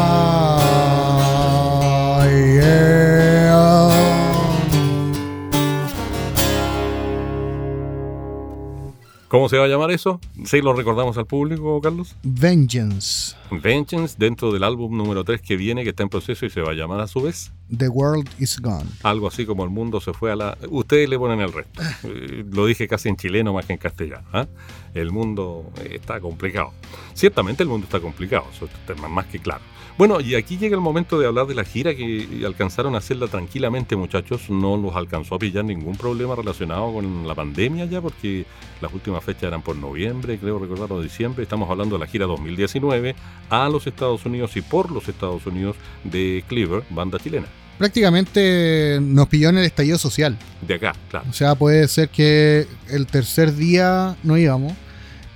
¿Cómo 9.32 9.48
se 9.48 9.56
va 9.56 9.64
a 9.64 9.66
llamar 9.66 9.90
eso? 9.90 10.20
¿Sí 10.44 10.60
lo 10.60 10.74
recordamos 10.74 11.16
al 11.16 11.24
público, 11.24 11.80
Carlos? 11.80 12.16
Vengeance, 12.22 13.34
Vengeance, 13.50 14.16
dentro 14.18 14.52
del 14.52 14.62
álbum 14.62 14.94
número 14.94 15.24
3 15.24 15.40
que 15.40 15.56
viene, 15.56 15.84
que 15.84 15.88
está 15.88 16.02
en 16.02 16.10
proceso 16.10 16.44
y 16.44 16.50
se 16.50 16.60
va 16.60 16.72
a 16.72 16.74
llamar 16.74 17.00
a 17.00 17.08
su 17.08 17.22
vez. 17.22 17.50
The 17.74 17.88
World 17.88 18.28
is 18.38 18.60
Gone. 18.60 18.84
Algo 19.02 19.28
así 19.28 19.46
como 19.46 19.64
el 19.64 19.70
mundo 19.70 20.02
se 20.02 20.12
fue 20.12 20.32
a 20.32 20.36
la... 20.36 20.58
Ustedes 20.68 21.08
le 21.08 21.18
ponen 21.18 21.40
el 21.40 21.50
resto. 21.50 21.80
Eh, 22.04 22.44
Lo 22.52 22.66
dije 22.66 22.86
casi 22.86 23.08
en 23.08 23.16
chileno 23.16 23.54
más 23.54 23.64
que 23.64 23.72
en 23.72 23.78
castellano. 23.78 24.28
¿ah? 24.34 24.46
El 24.92 25.10
mundo 25.10 25.64
está 25.82 26.20
complicado. 26.20 26.74
Ciertamente 27.14 27.62
el 27.62 27.70
mundo 27.70 27.86
está 27.86 28.00
complicado, 28.00 28.44
eso 28.54 28.66
está 28.66 28.94
más 29.08 29.24
que 29.28 29.38
claro. 29.38 29.62
Bueno, 29.98 30.20
y 30.20 30.34
aquí 30.36 30.56
llega 30.56 30.74
el 30.74 30.80
momento 30.80 31.18
de 31.20 31.26
hablar 31.26 31.46
de 31.46 31.54
la 31.54 31.64
gira 31.64 31.94
que 31.94 32.42
alcanzaron 32.46 32.94
a 32.94 32.98
hacerla 32.98 33.28
tranquilamente, 33.28 33.94
muchachos. 33.94 34.48
No 34.48 34.76
los 34.76 34.96
alcanzó 34.96 35.34
a 35.34 35.38
pillar 35.38 35.64
ningún 35.64 35.96
problema 35.96 36.34
relacionado 36.34 36.92
con 36.94 37.28
la 37.28 37.34
pandemia 37.34 37.84
ya, 37.84 38.00
porque 38.00 38.46
las 38.80 38.92
últimas 38.92 39.22
fechas 39.22 39.44
eran 39.44 39.62
por 39.62 39.76
noviembre, 39.76 40.38
creo 40.38 40.58
recordar, 40.58 40.90
o 40.92 41.02
diciembre. 41.02 41.42
Estamos 41.42 41.70
hablando 41.70 41.96
de 41.96 42.00
la 42.00 42.06
gira 42.06 42.26
2019 42.26 43.14
a 43.50 43.68
los 43.68 43.86
Estados 43.86 44.24
Unidos 44.24 44.56
y 44.56 44.62
por 44.62 44.90
los 44.90 45.08
Estados 45.08 45.46
Unidos 45.46 45.76
de 46.04 46.42
Cleaver, 46.48 46.84
banda 46.90 47.18
chilena. 47.18 47.46
Prácticamente 47.76 48.98
nos 49.00 49.28
pilló 49.28 49.50
en 49.50 49.58
el 49.58 49.64
estallido 49.64 49.98
social. 49.98 50.38
De 50.66 50.74
acá, 50.74 50.94
claro. 51.10 51.26
O 51.28 51.32
sea, 51.34 51.54
puede 51.54 51.86
ser 51.88 52.08
que 52.08 52.66
el 52.88 53.06
tercer 53.06 53.54
día 53.54 54.16
no 54.22 54.38
íbamos 54.38 54.72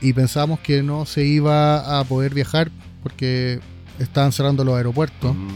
y 0.00 0.12
pensábamos 0.12 0.60
que 0.60 0.82
no 0.82 1.04
se 1.04 1.24
iba 1.24 2.00
a 2.00 2.04
poder 2.04 2.32
viajar 2.32 2.70
porque 3.02 3.60
estaban 3.98 4.32
cerrando 4.32 4.64
los 4.64 4.76
aeropuertos. 4.76 5.34
Mm, 5.34 5.48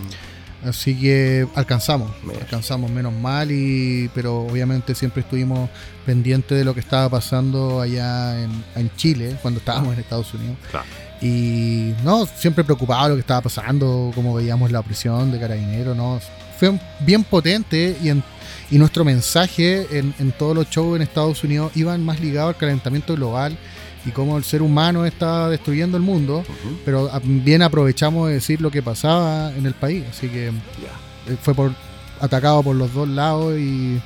Así 0.69 0.95
que 0.95 1.47
alcanzamos, 1.55 2.11
Mira. 2.23 2.41
alcanzamos 2.41 2.91
menos 2.91 3.15
mal, 3.15 3.51
y, 3.51 4.11
pero 4.15 4.41
obviamente 4.43 4.95
siempre 4.95 5.23
estuvimos 5.23 5.71
pendientes 6.05 6.59
de 6.59 6.65
lo 6.65 6.75
que 6.75 6.81
estaba 6.81 7.09
pasando 7.09 7.81
allá 7.81 8.39
en, 8.43 8.51
en 8.77 8.91
Chile, 8.95 9.37
cuando 9.41 9.59
estábamos 9.61 9.95
en 9.95 10.01
Estados 10.01 10.35
Unidos. 10.35 10.57
claro. 10.71 10.85
Y 11.23 11.95
no, 12.05 12.27
siempre 12.27 12.63
preocupado 12.65 13.05
de 13.05 13.09
lo 13.11 13.15
que 13.17 13.21
estaba 13.23 13.41
pasando, 13.41 14.11
como 14.15 14.35
veíamos 14.35 14.71
la 14.71 14.83
prisión 14.83 15.31
de 15.33 15.39
Carabineros, 15.41 15.97
¿no? 15.97 16.21
Fue 16.59 16.79
bien 17.01 17.25
potente 17.25 17.97
y, 18.03 18.11
en- 18.11 18.23
y 18.71 18.77
nuestro 18.79 19.03
mensaje 19.05 19.87
en, 19.99 20.15
en 20.19 20.31
todos 20.33 20.55
los 20.55 20.69
shows 20.69 20.97
en 20.97 21.03
Estados 21.03 21.43
Unidos 21.43 21.73
iban 21.75 22.05
más 22.05 22.21
ligados 22.21 22.55
al 22.55 22.59
calentamiento 22.61 23.15
global 23.17 23.57
y 24.07 24.11
cómo 24.11 24.37
el 24.39 24.45
ser 24.45 24.63
humano 24.63 25.05
está 25.05 25.49
destruyendo 25.49 25.97
el 25.97 26.03
mundo, 26.03 26.45
pero 26.85 27.09
también 27.09 27.63
aprovechamos 27.63 28.29
de 28.29 28.35
decir 28.35 28.61
lo 28.61 28.71
que 28.71 28.83
pasaba 28.83 29.53
en 29.55 29.67
el 29.67 29.75
país, 29.75 30.05
así 30.11 30.29
que 30.29 30.49
eh, 30.49 30.53
fue 31.43 31.55
por 31.55 31.73
atacado 32.21 32.63
por 32.63 32.77
los 32.77 32.93
dos 32.95 33.09
lados 33.09 33.59
y, 33.59 34.01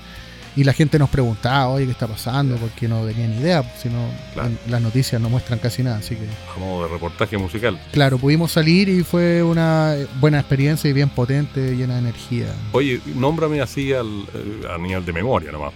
y 0.56 0.62
la 0.64 0.72
gente 0.72 0.98
nos 1.00 1.08
preguntaba, 1.10 1.68
oye, 1.68 1.84
¿qué 1.86 1.90
está 1.92 2.06
pasando? 2.06 2.56
Porque 2.56 2.86
no 2.86 3.04
tenían 3.06 3.34
idea, 3.40 3.62
sino 3.80 3.98
Claro. 4.34 4.50
las 4.68 4.80
noticias 4.82 5.20
no 5.20 5.28
muestran 5.28 5.58
casi 5.58 5.82
nada, 5.82 5.96
así 5.98 6.14
que 6.16 6.26
modo 6.60 6.84
de 6.86 6.92
reportaje 6.92 7.36
musical. 7.38 7.80
claro, 7.92 8.18
pudimos 8.18 8.52
salir 8.52 8.88
y 8.88 9.02
fue 9.04 9.42
una 9.42 9.94
buena 10.20 10.38
experiencia 10.40 10.88
y 10.88 10.92
bien 10.92 11.08
potente, 11.08 11.74
llena 11.76 11.94
de 11.94 12.00
energía. 12.00 12.46
Oye, 12.72 13.00
nómbrame 13.16 13.60
así 13.60 13.92
al, 13.92 14.06
eh, 14.34 14.62
a 14.72 14.78
nivel 14.78 15.04
de 15.04 15.12
memoria 15.12 15.50
nomás. 15.52 15.72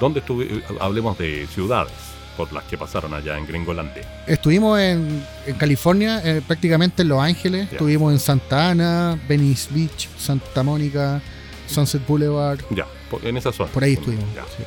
¿Dónde 0.00 0.20
estuve? 0.20 0.62
Hablemos 0.80 1.16
de 1.18 1.46
ciudades 1.46 1.92
por 2.36 2.52
las 2.52 2.64
que 2.64 2.76
pasaron 2.78 3.12
allá 3.14 3.36
en 3.38 3.46
Gringolandia. 3.46 4.02
Estuvimos 4.26 4.78
en, 4.80 5.24
en 5.46 5.54
California, 5.56 6.20
eh, 6.24 6.40
prácticamente 6.46 7.02
en 7.02 7.08
Los 7.08 7.20
Ángeles, 7.20 7.66
Ya. 7.66 7.72
estuvimos 7.72 8.12
en 8.12 8.18
Santa 8.18 8.70
Ana, 8.70 9.18
Venice 9.28 9.68
Beach, 9.72 10.08
Santa 10.18 10.62
Mónica, 10.62 11.20
Sunset 11.66 12.06
Boulevard, 12.06 12.60
Ya, 12.70 12.86
por- 13.10 13.24
en 13.26 13.36
esa 13.36 13.52
zona. 13.52 13.70
por 13.70 13.84
ahí 13.84 13.94
estuvimos. 13.94 14.24
Ya. 14.34 14.42
sí. 14.56 14.62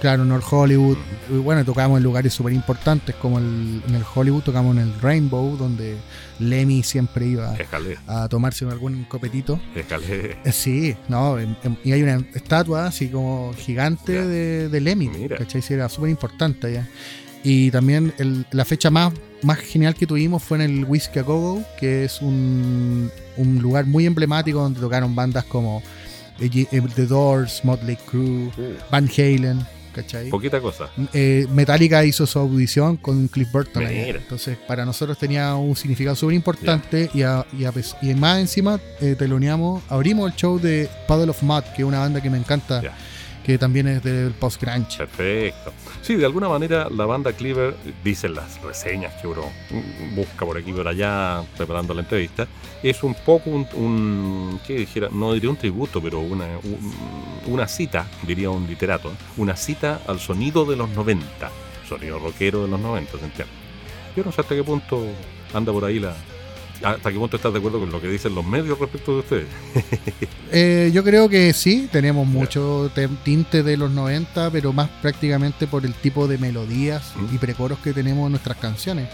Claro, 0.00 0.24
North 0.24 0.44
Hollywood. 0.48 0.96
Bueno, 1.42 1.64
tocamos 1.64 1.96
en 1.98 2.04
lugares 2.04 2.32
súper 2.32 2.52
importantes 2.52 3.16
como 3.16 3.38
el, 3.38 3.82
en 3.88 3.94
el 3.96 4.02
Hollywood, 4.14 4.42
tocamos 4.42 4.76
en 4.76 4.82
el 4.84 5.00
Rainbow, 5.00 5.56
donde 5.56 5.96
Lemmy 6.38 6.84
siempre 6.84 7.26
iba 7.26 7.56
Escalé, 7.56 7.98
a 8.06 8.28
tomarse 8.28 8.64
algún 8.64 9.04
copetito. 9.04 9.60
escalé. 9.74 10.38
Eh, 10.44 10.52
Sí, 10.52 10.94
no, 11.08 11.38
en- 11.38 11.56
en- 11.64 11.78
y 11.82 11.90
hay 11.92 12.02
una 12.02 12.24
estatua 12.34 12.86
así 12.86 13.08
como 13.08 13.52
gigante 13.58 14.24
de, 14.24 14.68
de 14.68 14.80
Lemmy, 14.80 15.08
Mira. 15.08 15.36
¿cachai? 15.36 15.62
Sí, 15.62 15.74
era 15.74 15.88
súper 15.88 16.10
importante 16.10 16.68
allá. 16.68 16.88
Y 17.42 17.70
también 17.72 18.12
el- 18.18 18.46
la 18.52 18.64
fecha 18.64 18.90
más, 18.90 19.12
más 19.42 19.58
genial 19.58 19.94
que 19.96 20.06
tuvimos 20.06 20.42
fue 20.44 20.58
en 20.58 20.62
el 20.62 20.84
Whiskey 20.84 21.20
a 21.20 21.22
Go 21.24 21.40
Go, 21.56 21.62
que 21.78 22.04
es 22.04 22.22
un, 22.22 23.10
un 23.36 23.58
lugar 23.60 23.84
muy 23.86 24.06
emblemático 24.06 24.60
donde 24.60 24.78
tocaron 24.80 25.14
bandas 25.16 25.42
como 25.44 25.82
eh, 26.40 26.66
eh, 26.70 26.82
The 26.94 27.06
Doors, 27.06 27.64
Motley 27.64 27.96
Crue, 28.08 28.50
Van 28.92 29.08
Halen, 29.16 29.66
¿cachai? 29.94 30.28
Poquita 30.30 30.60
cosa. 30.60 30.90
Eh, 31.12 31.46
Metallica 31.52 32.04
hizo 32.04 32.26
su 32.26 32.38
audición 32.38 32.96
con 32.96 33.28
Cliff 33.28 33.50
Burton. 33.52 33.86
ahí. 33.86 34.10
Entonces, 34.10 34.56
para 34.66 34.84
nosotros 34.84 35.18
tenía 35.18 35.54
un 35.54 35.74
significado 35.76 36.16
súper 36.16 36.34
importante 36.34 37.10
y, 37.14 37.22
a- 37.22 37.46
y, 37.58 37.64
a 37.64 37.72
y 38.02 38.14
más 38.14 38.38
encima 38.40 38.78
eh, 39.00 39.14
teloneamos, 39.18 39.82
abrimos 39.88 40.30
el 40.30 40.36
show 40.36 40.58
de 40.58 40.88
Puddle 41.06 41.30
of 41.30 41.42
Mud, 41.42 41.62
que 41.76 41.82
es 41.82 41.88
una 41.88 42.00
banda 42.00 42.20
que 42.20 42.30
me 42.30 42.38
encanta, 42.38 42.82
Ya. 42.82 42.96
que 43.44 43.58
también 43.58 43.88
es 43.88 44.02
del 44.02 44.32
post-grunge. 44.32 44.98
Perfecto. 44.98 45.72
Sí, 46.02 46.14
de 46.16 46.24
alguna 46.24 46.48
manera 46.48 46.88
la 46.90 47.04
banda 47.04 47.32
Cleaver, 47.34 47.74
dicen 48.02 48.34
las 48.34 48.60
reseñas 48.62 49.12
que 49.20 49.26
uno 49.26 49.42
busca 50.14 50.46
por 50.46 50.56
aquí 50.56 50.72
por 50.72 50.88
allá 50.88 51.42
preparando 51.56 51.92
la 51.92 52.00
entrevista, 52.00 52.46
es 52.82 53.02
un 53.02 53.14
poco 53.14 53.50
un, 53.50 54.58
¿qué 54.66 54.74
dijera? 54.78 55.08
No 55.12 55.34
diría 55.34 55.50
un 55.50 55.56
tributo, 55.56 56.00
pero 56.02 56.20
una, 56.20 56.46
un- 56.46 56.94
una 57.52 57.68
cita, 57.68 58.06
diría 58.26 58.48
un 58.48 58.66
literato, 58.66 59.12
una 59.36 59.54
cita 59.56 60.00
al 60.06 60.18
sonido 60.18 60.64
de 60.64 60.76
los 60.76 60.88
90, 60.90 61.50
sonido 61.86 62.18
rockero 62.18 62.62
de 62.62 62.68
los 62.68 62.80
90, 62.80 63.18
¿se 63.18 63.24
entiende? 63.24 63.52
Yo 64.16 64.24
no 64.24 64.32
sé 64.32 64.40
hasta 64.40 64.54
qué 64.54 64.64
punto 64.64 65.04
anda 65.52 65.72
por 65.72 65.84
ahí 65.84 65.98
la... 65.98 66.14
¿Hasta 66.82 67.10
qué 67.10 67.18
punto 67.18 67.36
estás 67.36 67.52
de 67.52 67.58
acuerdo 67.58 67.80
con 67.80 67.90
lo 67.90 68.00
que 68.00 68.08
dicen 68.08 68.34
los 68.34 68.44
medios 68.46 68.78
respecto 68.78 69.12
de 69.14 69.18
ustedes? 69.20 69.46
Eh, 70.50 70.90
yo 70.94 71.04
creo 71.04 71.28
que 71.28 71.52
sí, 71.52 71.88
tenemos 71.92 72.26
mucho 72.26 72.90
te- 72.94 73.06
tinte 73.22 73.62
de 73.62 73.76
los 73.76 73.90
90, 73.90 74.50
pero 74.50 74.72
más 74.72 74.88
prácticamente 75.02 75.66
por 75.66 75.84
el 75.84 75.92
tipo 75.92 76.26
de 76.26 76.38
melodías 76.38 77.12
Mm. 77.16 77.34
y 77.34 77.38
precoros 77.38 77.78
que 77.80 77.92
tenemos 77.92 78.26
en 78.26 78.32
nuestras 78.32 78.56
canciones. 78.56 79.08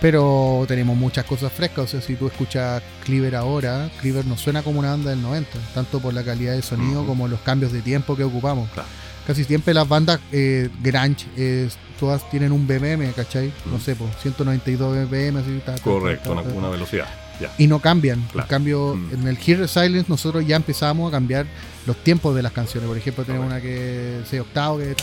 Pero 0.00 0.64
tenemos 0.66 0.96
muchas 0.96 1.24
cosas 1.26 1.52
frescas, 1.52 1.84
o 1.84 1.86
sea, 1.86 2.00
si 2.00 2.14
tú 2.16 2.26
escuchas 2.26 2.82
Cleaver 3.04 3.36
ahora, 3.36 3.90
Cleaver 4.00 4.24
no 4.26 4.36
suena 4.38 4.62
como 4.62 4.78
una 4.80 4.90
banda 4.90 5.10
del 5.10 5.20
90, 5.22 5.58
tanto 5.74 6.00
por 6.00 6.14
la 6.14 6.24
calidad 6.24 6.54
de 6.54 6.62
sonido 6.62 7.06
como 7.06 7.28
los 7.28 7.40
cambios 7.40 7.70
de 7.72 7.82
tiempo 7.82 8.16
que 8.16 8.24
ocupamos. 8.24 8.68
Claro. 8.70 8.88
Casi 9.26 9.44
siempre 9.44 9.72
las 9.74 9.88
bandas 9.88 10.18
eh, 10.32 10.68
grunge, 10.82 11.26
eh, 11.36 11.68
todas 12.00 12.28
tienen 12.30 12.50
un 12.52 12.66
BPM, 12.66 13.12
¿cachai? 13.12 13.52
No 13.66 13.78
Mm. 13.78 13.80
sé, 13.80 13.94
pues 13.94 14.10
192 14.20 14.96
BPM, 15.08 15.38
así, 15.38 15.60
ta, 15.64 15.78
Correcto, 15.78 16.34
ta, 16.34 16.40
una, 16.50 16.68
velocidad. 16.68 17.06
Ya. 17.40 17.50
y 17.58 17.66
no 17.66 17.80
cambian. 17.80 18.20
Claro. 18.32 18.46
En 18.46 18.48
cambio, 18.48 18.94
Mm. 18.96 19.14
en 19.14 19.28
el 19.28 19.36
Hear 19.38 19.60
the 19.60 19.68
Silence 19.68 20.06
nosotros 20.08 20.46
ya 20.46 20.56
empezamos 20.56 21.08
a 21.08 21.12
cambiar 21.12 21.46
los 21.86 21.96
tiempos 22.04 22.34
de 22.36 22.42
las 22.42 22.52
canciones. 22.52 22.86
Por 22.88 22.96
ejemplo, 22.98 23.24
tenemos 23.24 23.46
una 23.46 23.60
que 23.60 24.20
es 24.20 24.40
octavo, 24.40 24.78
que 24.78 24.94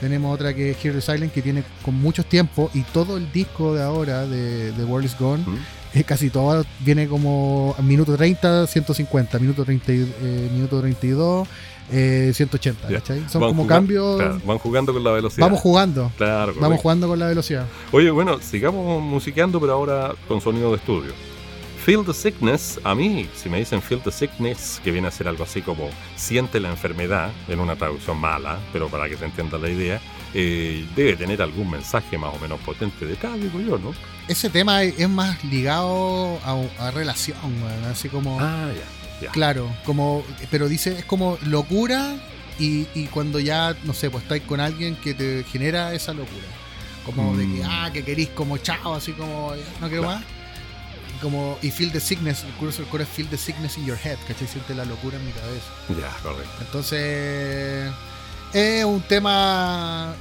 tenemos 0.00 0.34
otra 0.34 0.54
que 0.54 0.70
es 0.70 0.84
Hear 0.84 0.94
the 0.94 1.00
Silence 1.00 1.32
que 1.34 1.42
tiene 1.42 1.62
con 1.82 1.94
muchos 1.94 2.24
tiempos 2.26 2.70
y 2.74 2.82
todo 2.82 3.16
el 3.18 3.30
disco 3.32 3.74
de 3.74 3.82
ahora 3.82 4.26
de 4.26 4.72
The 4.72 4.84
World 4.84 5.06
is 5.06 5.18
Gone, 5.18 5.44
Mm. 5.46 5.58
eh, 5.98 6.04
casi 6.04 6.30
todo 6.30 6.64
viene 6.80 7.06
como 7.06 7.74
a 7.78 7.82
minuto 7.82 8.16
30, 8.16 8.66
150, 8.66 9.38
minuto 9.38 9.64
30, 9.64 9.92
y- 9.92 10.12
eh, 10.22 10.48
minuto 10.52 10.80
32, 10.80 11.46
eh, 11.92 12.32
180, 12.34 12.88
Ya. 12.88 12.98
¿cachai? 12.98 13.24
Son 13.28 13.40
Van 13.40 13.50
como 13.50 13.66
cambios. 13.66 14.16
claro, 14.16 14.40
van 14.44 14.58
jugando 14.58 14.92
con 14.92 15.04
la 15.04 15.10
velocidad. 15.12 15.46
Vamos 15.46 15.60
jugando, 15.60 16.12
Claro, 16.16 16.54
vamos 16.60 16.80
jugando 16.80 17.08
con 17.08 17.18
la 17.18 17.28
velocidad. 17.28 17.66
Oye, 17.92 18.10
bueno, 18.10 18.38
sigamos 18.40 19.02
musiqueando, 19.02 19.60
pero 19.60 19.72
ahora 19.74 20.12
con 20.28 20.40
sonido 20.40 20.70
de 20.70 20.76
estudio. 20.76 21.12
Feel 21.84 22.04
the 22.04 22.12
Sickness, 22.12 22.78
a 22.84 22.94
mí, 22.94 23.26
si 23.34 23.48
me 23.48 23.58
dicen 23.58 23.80
Feel 23.80 24.02
the 24.02 24.12
Sickness, 24.12 24.80
que 24.84 24.90
viene 24.90 25.08
a 25.08 25.10
ser 25.10 25.26
algo 25.26 25.44
así 25.44 25.62
como 25.62 25.88
siente 26.14 26.60
la 26.60 26.68
enfermedad, 26.68 27.30
en 27.48 27.58
una 27.58 27.74
traducción 27.74 28.18
mala, 28.18 28.58
pero 28.70 28.88
para 28.88 29.08
que 29.08 29.16
se 29.16 29.24
entienda 29.24 29.56
la 29.56 29.70
idea, 29.70 29.98
eh, 30.34 30.86
debe 30.94 31.16
tener 31.16 31.40
algún 31.40 31.70
mensaje 31.70 32.18
más 32.18 32.34
o 32.34 32.38
menos 32.38 32.60
potente 32.60 33.06
detrás, 33.06 33.40
digo 33.40 33.58
yo, 33.60 33.78
¿no? 33.78 33.94
Ese 34.28 34.50
tema 34.50 34.82
es 34.82 35.08
más 35.08 35.42
ligado 35.42 36.38
a, 36.44 36.86
a 36.86 36.90
relación, 36.90 37.38
así 37.90 38.10
como... 38.10 38.38
Ah, 38.38 38.68
ya, 38.68 38.99
ya. 39.20 39.30
Claro, 39.32 39.70
como, 39.84 40.24
pero 40.50 40.68
dice, 40.68 40.98
es 40.98 41.04
como 41.04 41.38
locura 41.46 42.16
y, 42.58 42.86
y 42.94 43.06
cuando 43.06 43.38
ya, 43.40 43.74
no 43.84 43.94
sé, 43.94 44.10
pues 44.10 44.22
estáis 44.24 44.42
con 44.42 44.60
alguien 44.60 44.96
que 44.96 45.14
te 45.14 45.44
genera 45.44 45.92
esa 45.94 46.12
locura. 46.12 46.46
Como 47.06 47.36
de 47.36 47.44
que, 47.44 47.62
Mm. 47.62 47.66
ah, 47.66 47.90
que 47.92 48.04
querís 48.04 48.28
como 48.28 48.58
chao, 48.58 48.94
así 48.94 49.12
como, 49.12 49.54
no 49.80 49.88
quiero 49.88 50.02
Claro. 50.02 50.18
más. 50.18 50.24
Y 51.16 51.20
como, 51.22 51.58
y 51.62 51.70
feel 51.70 51.90
the 51.92 52.00
sickness, 52.00 52.44
el 52.44 52.52
curso 52.52 52.82
del 52.82 52.90
coro 52.90 53.02
es 53.02 53.08
feel 53.08 53.26
the 53.28 53.38
sickness 53.38 53.78
in 53.78 53.86
your 53.86 53.98
head, 54.02 54.18
¿cachai? 54.28 54.46
Siente 54.46 54.74
la 54.74 54.84
locura 54.84 55.16
en 55.16 55.24
mi 55.26 55.32
cabeza. 55.32 55.66
Ya, 56.00 56.14
correcto. 56.22 56.52
Entonces, 56.60 57.90
es 58.52 58.84
un 58.84 59.00
tema, 59.02 60.14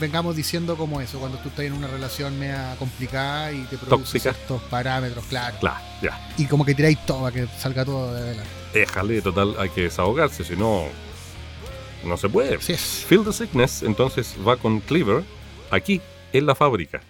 vengamos 0.00 0.36
diciendo 0.36 0.76
como 0.76 1.00
eso, 1.00 1.18
cuando 1.18 1.38
tú 1.38 1.48
estás 1.48 1.64
en 1.64 1.72
una 1.72 1.86
relación 1.88 2.38
media 2.38 2.76
complicada 2.78 3.52
y 3.52 3.62
te 3.62 3.76
produce 3.76 4.18
Tóxica. 4.18 4.32
ciertos 4.32 4.62
parámetros, 4.64 5.24
claro. 5.26 5.56
Claro, 5.60 5.84
ya. 6.02 6.28
Y 6.36 6.46
como 6.46 6.64
que 6.64 6.74
tiráis 6.74 7.04
todo 7.06 7.22
para 7.22 7.34
que 7.34 7.46
salga 7.58 7.84
todo 7.84 8.14
de 8.14 8.20
adelante. 8.20 8.50
Déjale, 8.72 9.22
total, 9.22 9.54
hay 9.58 9.68
que 9.70 9.82
desahogarse, 9.82 10.44
si 10.44 10.56
no, 10.56 10.84
no 12.04 12.16
se 12.16 12.28
puede. 12.28 12.56
Así 12.56 12.72
es. 12.72 13.04
Feel 13.06 13.24
the 13.24 13.32
Sickness, 13.32 13.82
entonces 13.82 14.34
va 14.46 14.56
con 14.56 14.80
Cleaver, 14.80 15.24
aquí 15.70 16.00
en 16.32 16.46
la 16.46 16.54
fábrica. 16.54 17.00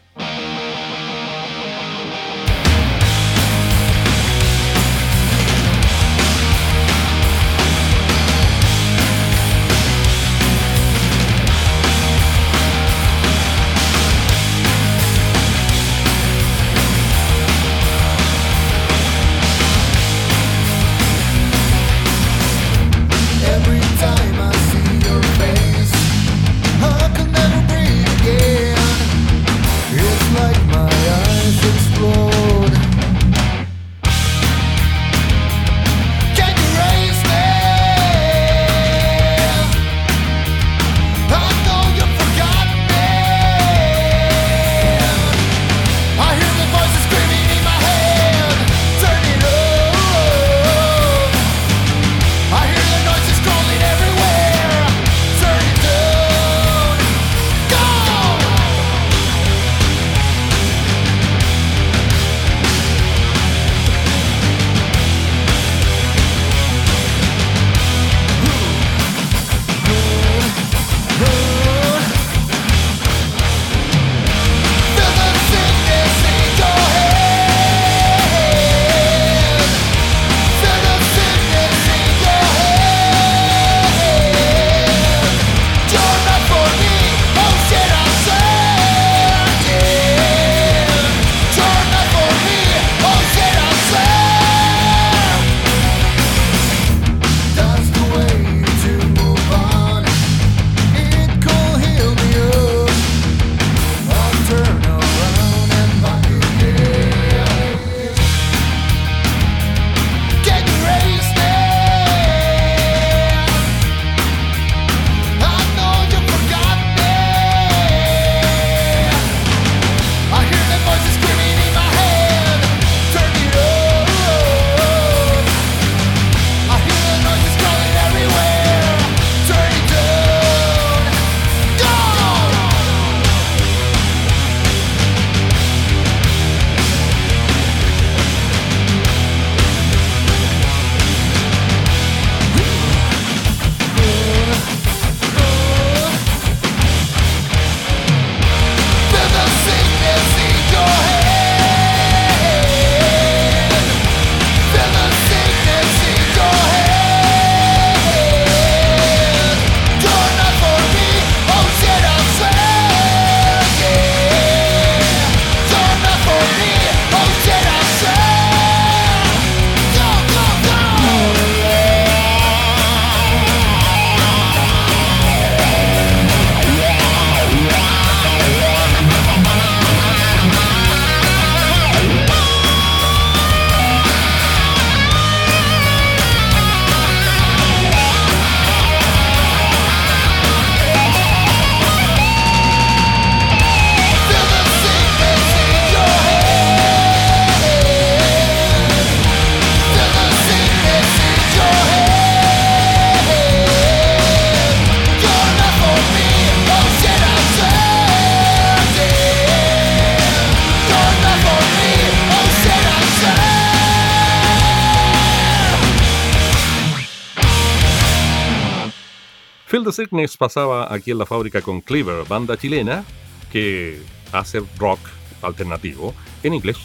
The 219.84 219.92
Sickness 219.92 220.36
pasaba 220.36 220.92
aquí 220.92 221.10
en 221.10 221.18
la 221.18 221.26
fábrica 221.26 221.60
con 221.60 221.80
Cleaver, 221.80 222.26
banda 222.26 222.56
chilena 222.56 223.04
que 223.52 224.00
hace 224.32 224.62
rock 224.78 224.98
alternativo 225.42 226.14
en 226.42 226.54
inglés, 226.54 226.78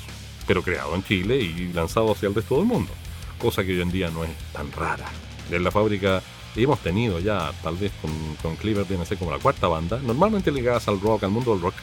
pero 0.45 0.61
creado 0.61 0.93
en 0.95 1.03
Chile 1.03 1.37
y 1.37 1.71
lanzado 1.73 2.11
hacia 2.11 2.27
el 2.27 2.35
resto 2.35 2.57
del 2.57 2.65
mundo, 2.65 2.91
cosa 3.39 3.63
que 3.63 3.71
hoy 3.71 3.81
en 3.81 3.91
día 3.91 4.09
no 4.09 4.23
es 4.23 4.31
tan 4.53 4.71
rara. 4.71 5.05
En 5.49 5.63
la 5.63 5.71
fábrica 5.71 6.21
hemos 6.55 6.79
tenido 6.79 7.19
ya, 7.19 7.51
tal 7.63 7.75
vez 7.77 7.91
con, 8.01 8.11
con 8.41 8.55
Cleaver 8.57 8.85
viene 8.85 9.03
a 9.03 9.05
ser 9.05 9.17
como 9.17 9.31
la 9.31 9.39
cuarta 9.39 9.67
banda, 9.67 9.99
normalmente 10.03 10.51
ligadas 10.51 10.87
al 10.87 10.99
rock, 10.99 11.23
al 11.23 11.31
mundo 11.31 11.53
del 11.53 11.61
rock, 11.61 11.75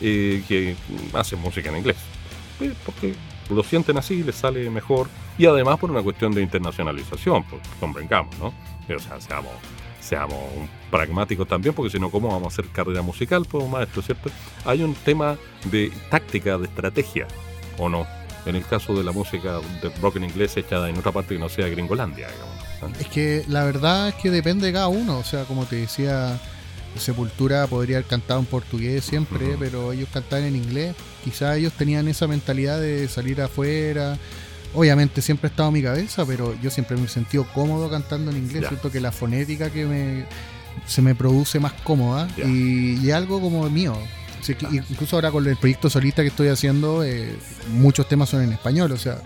eh, 0.00 0.42
que 0.48 0.76
hacen 1.12 1.38
música 1.40 1.70
en 1.70 1.76
inglés. 1.76 1.96
Eh, 2.60 2.72
porque 2.84 3.14
lo 3.50 3.62
sienten 3.62 3.98
así, 3.98 4.22
les 4.22 4.36
sale 4.36 4.68
mejor, 4.70 5.08
y 5.38 5.46
además 5.46 5.78
por 5.78 5.90
una 5.90 6.02
cuestión 6.02 6.32
de 6.32 6.42
internacionalización, 6.42 7.44
pues, 7.44 7.62
convengamos, 7.78 8.36
¿no? 8.38 8.46
O 8.46 8.98
sea, 8.98 9.20
seamos, 9.20 9.52
seamos 10.06 10.40
pragmáticos 10.90 11.46
también, 11.48 11.74
porque 11.74 11.90
si 11.90 11.98
no, 11.98 12.10
¿cómo 12.10 12.28
vamos 12.28 12.44
a 12.44 12.48
hacer 12.48 12.70
carrera 12.72 13.02
musical, 13.02 13.46
pues 13.50 13.68
maestro, 13.68 14.02
¿cierto? 14.02 14.30
Hay 14.64 14.82
un 14.82 14.94
tema 14.94 15.36
de 15.70 15.92
táctica, 16.10 16.56
de 16.58 16.66
estrategia, 16.66 17.26
¿o 17.78 17.88
no? 17.88 18.06
En 18.46 18.54
el 18.54 18.64
caso 18.64 18.94
de 18.94 19.02
la 19.02 19.10
música 19.10 19.60
de 19.82 19.90
rock 20.00 20.16
en 20.16 20.24
inglés 20.24 20.56
hecha 20.56 20.88
en 20.88 20.96
otra 20.96 21.10
parte 21.10 21.34
que 21.34 21.40
no 21.40 21.48
sea 21.48 21.68
Gringolandia, 21.68 22.28
digamos. 22.28 23.00
Es 23.00 23.08
que 23.08 23.44
la 23.48 23.64
verdad 23.64 24.08
es 24.08 24.14
que 24.14 24.30
depende 24.30 24.68
de 24.68 24.72
cada 24.72 24.86
uno. 24.86 25.18
O 25.18 25.24
sea, 25.24 25.44
como 25.44 25.64
te 25.64 25.76
decía, 25.76 26.38
Sepultura 26.96 27.66
podría 27.66 27.96
haber 27.96 28.08
cantado 28.08 28.38
en 28.40 28.46
portugués 28.46 29.04
siempre, 29.04 29.56
pero 29.58 29.92
ellos 29.92 30.08
cantaban 30.12 30.44
en 30.44 30.56
inglés. 30.56 30.94
Quizás 31.24 31.56
ellos 31.56 31.72
tenían 31.72 32.06
esa 32.08 32.28
mentalidad 32.28 32.80
de 32.80 33.08
salir 33.08 33.40
afuera. 33.42 34.16
Obviamente 34.76 35.22
siempre 35.22 35.48
ha 35.48 35.50
estado 35.50 35.70
en 35.70 35.74
mi 35.74 35.82
cabeza, 35.82 36.24
pero 36.26 36.54
yo 36.62 36.70
siempre 36.70 36.96
me 36.96 37.06
he 37.06 37.08
sentido 37.08 37.46
cómodo 37.54 37.90
cantando 37.90 38.30
en 38.30 38.36
inglés. 38.36 38.62
Ya. 38.62 38.68
Siento 38.68 38.92
que 38.92 39.00
la 39.00 39.10
fonética 39.10 39.70
que 39.70 39.86
me, 39.86 40.26
se 40.86 41.02
me 41.02 41.14
produce 41.14 41.58
más 41.58 41.72
cómoda 41.72 42.28
y, 42.36 43.04
y 43.04 43.10
algo 43.10 43.40
como 43.40 43.68
mío. 43.70 43.96
Así 44.40 44.54
que 44.54 44.66
incluso 44.76 45.16
ahora 45.16 45.30
con 45.32 45.46
el 45.46 45.56
proyecto 45.56 45.90
solista 45.90 46.22
que 46.22 46.28
estoy 46.28 46.48
haciendo, 46.48 47.02
eh, 47.02 47.36
muchos 47.72 48.06
temas 48.06 48.28
son 48.28 48.42
en 48.42 48.52
español, 48.52 48.92
o 48.92 48.96
sea, 48.96 49.18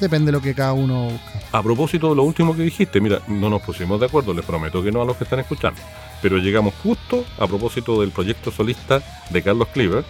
depende 0.00 0.26
de 0.26 0.32
lo 0.32 0.40
que 0.40 0.54
cada 0.54 0.72
uno 0.72 1.10
busca. 1.10 1.40
A 1.52 1.62
propósito 1.62 2.08
de 2.08 2.16
lo 2.16 2.22
último 2.22 2.56
que 2.56 2.62
dijiste, 2.62 3.00
mira, 3.00 3.20
no 3.28 3.50
nos 3.50 3.60
pusimos 3.60 4.00
de 4.00 4.06
acuerdo, 4.06 4.32
les 4.32 4.44
prometo 4.44 4.82
que 4.82 4.90
no 4.90 5.02
a 5.02 5.04
los 5.04 5.16
que 5.16 5.24
están 5.24 5.40
escuchando, 5.40 5.78
pero 6.22 6.38
llegamos 6.38 6.72
justo 6.82 7.24
a 7.38 7.46
propósito 7.46 8.00
del 8.00 8.12
proyecto 8.12 8.50
solista 8.50 9.02
de 9.30 9.42
Carlos 9.42 9.68
Cleaver. 9.74 10.04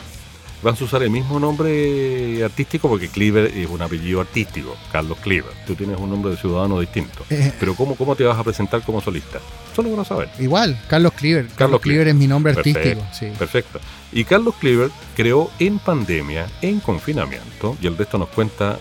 Van 0.63 0.77
a 0.81 0.85
usar 0.85 1.03
el 1.03 1.11
mismo 1.11 1.41
nombre 1.41 2.45
artístico 2.45 2.89
porque 2.89 3.09
Cleaver 3.09 3.47
es 3.47 3.69
un 3.69 3.83
apellido 3.83 4.21
artístico, 4.21 4.77
Carlos 4.93 5.19
Cleaver. 5.21 5.53
Tú 5.67 5.75
tienes 5.75 5.99
un 5.99 6.09
nombre 6.09 6.31
de 6.31 6.37
ciudadano 6.37 6.79
distinto. 6.79 7.25
Eh, 7.31 7.53
Pero 7.59 7.75
¿cómo, 7.75 7.97
cómo 7.97 8.15
te 8.15 8.23
vas 8.23 8.39
a 8.39 8.45
presentar 8.45 8.81
como 8.83 9.01
solista? 9.01 9.41
Solo 9.75 9.91
para 9.91 10.05
saber. 10.05 10.29
Igual, 10.39 10.81
Carlos 10.89 11.13
Cleaver. 11.15 11.47
Carlos, 11.47 11.59
Carlos 11.59 11.81
Cleaver 11.81 12.09
es 12.09 12.15
mi 12.15 12.29
nombre 12.29 12.53
artístico. 12.53 12.79
Perfecto, 12.81 13.05
Sí. 13.19 13.27
Perfecto. 13.37 13.81
Y 14.13 14.25
Carlos 14.25 14.55
Cleaver 14.61 14.91
creó 15.17 15.51
en 15.59 15.81
pandemia, 15.81 16.47
en 16.61 16.79
confinamiento, 16.79 17.77
y 17.81 17.87
el 17.89 17.97
resto 17.97 18.19
nos 18.19 18.29
cuenta 18.29 18.79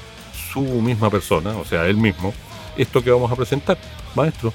su 0.54 0.62
misma 0.62 1.10
persona, 1.10 1.56
o 1.58 1.66
sea, 1.66 1.88
él 1.88 1.98
mismo, 1.98 2.34
esto 2.78 3.04
que 3.04 3.10
vamos 3.10 3.32
a 3.32 3.36
presentar. 3.36 3.78
Maestro, 4.14 4.54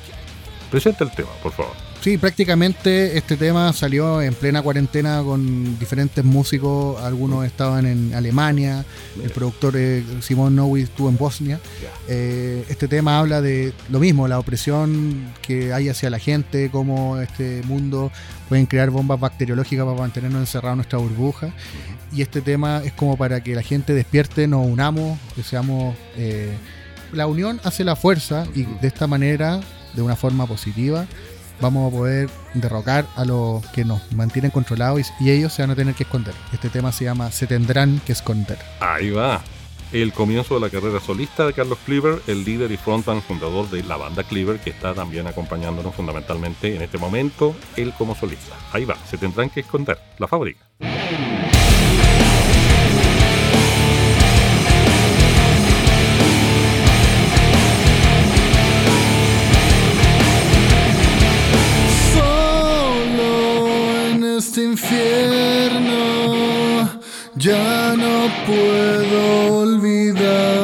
presenta 0.71 1.03
el 1.03 1.11
tema, 1.11 1.31
por 1.43 1.53
favor. 1.53 1.86
Sí, 2.01 2.19
prácticamente 2.19 3.19
este 3.19 3.37
tema 3.37 3.73
salió 3.73 4.23
en 4.23 4.33
plena 4.33 4.63
cuarentena 4.63 5.23
con 5.25 5.77
diferentes 5.77 6.25
músicos. 6.25 7.03
Algunos 7.03 7.45
estaban 7.45 7.85
en 7.85 8.15
Alemania. 8.15 8.85
El 9.21 9.31
productor 9.31 9.75
eh, 9.77 10.05
Simón 10.21 10.55
Nowi 10.55 10.83
estuvo 10.83 11.09
en 11.09 11.17
Bosnia. 11.17 11.59
Eh, 12.07 12.65
este 12.69 12.87
tema 12.87 13.19
habla 13.19 13.41
de 13.41 13.73
lo 13.91 13.99
mismo, 13.99 14.29
la 14.29 14.39
opresión 14.39 15.33
que 15.43 15.73
hay 15.73 15.89
hacia 15.89 16.09
la 16.09 16.21
gente, 16.21 16.71
cómo 16.71 17.19
este 17.19 17.63
mundo 17.65 18.13
pueden 18.49 18.67
crear 18.67 18.91
bombas 18.91 19.19
bacteriológicas 19.19 19.85
para 19.85 19.99
mantenernos 19.99 20.41
encerrados 20.41 20.75
en 20.75 20.79
nuestra 20.79 20.99
burbuja. 21.01 21.53
Y 22.13 22.23
este 22.23 22.41
tema 22.41 22.83
es 22.85 22.93
como 22.93 23.17
para 23.17 23.43
que 23.43 23.57
la 23.57 23.63
gente 23.63 23.95
despierte, 23.95 24.47
nos 24.47 24.65
unamos, 24.65 25.19
que 25.35 25.43
seamos... 25.43 25.97
eh, 26.17 26.53
la 27.13 27.27
unión 27.27 27.61
hace 27.65 27.85
la 27.85 27.97
fuerza 27.97 28.47
y 28.55 28.65
de 28.65 28.89
esta 28.89 29.07
manera, 29.07 29.61
de 29.95 30.03
una 30.03 30.17
forma 30.17 30.47
positiva, 30.47 31.07
vamos 31.61 31.93
a 31.93 31.97
poder 31.97 32.31
derrocar 32.55 33.07
a 33.17 33.25
los 33.25 33.65
que 33.69 33.85
nos 33.85 34.01
mantienen 34.13 34.51
controlados 34.51 35.13
y, 35.21 35.31
ellos 35.31 35.53
se 35.53 35.63
van 35.63 35.71
a 35.71 35.77
tener 35.77 35.95
que 35.95 36.05
esconder. 36.05 36.35
Este 36.53 36.69
tema 36.69 36.93
se 36.93 37.05
llama 37.05 37.31
Se 37.31 37.47
tendrán 37.47 38.01
que 38.01 38.13
esconder. 38.13 38.59
Ahí 38.81 39.11
va. 39.11 39.43
El 39.93 40.13
comienzo 40.13 40.55
de 40.55 40.61
la 40.61 40.71
carrera 40.71 41.01
solista 41.01 41.47
de 41.47 41.53
Carlos 41.53 41.79
Cleaver, 41.85 42.21
el 42.27 42.45
líder 42.45 42.73
y 42.73 42.77
frontman 42.77 43.23
fundador 43.23 43.71
de 43.71 43.83
la 43.85 43.97
banda 43.97 44.25
Cleaver, 44.25 44.59
que 44.59 44.71
está 44.71 44.95
también 44.95 45.27
acompañándonos 45.27 45.95
fundamentalmente 45.95 46.75
en 46.75 46.83
este 46.83 46.99
momento, 46.99 47.55
él 47.77 47.93
como 47.97 48.15
solista. 48.17 48.57
Ahí 48.73 48.85
va, 48.85 48.97
se 49.09 49.17
tendrán 49.17 49.49
que 49.49 49.61
esconder. 49.61 49.99
La 50.19 50.27
fábrica. 50.27 50.67
Este 64.57 64.65
infierno 64.71 65.93
ya 67.35 67.95
no 67.95 68.31
puedo 68.47 69.59
olvidar. 69.59 70.56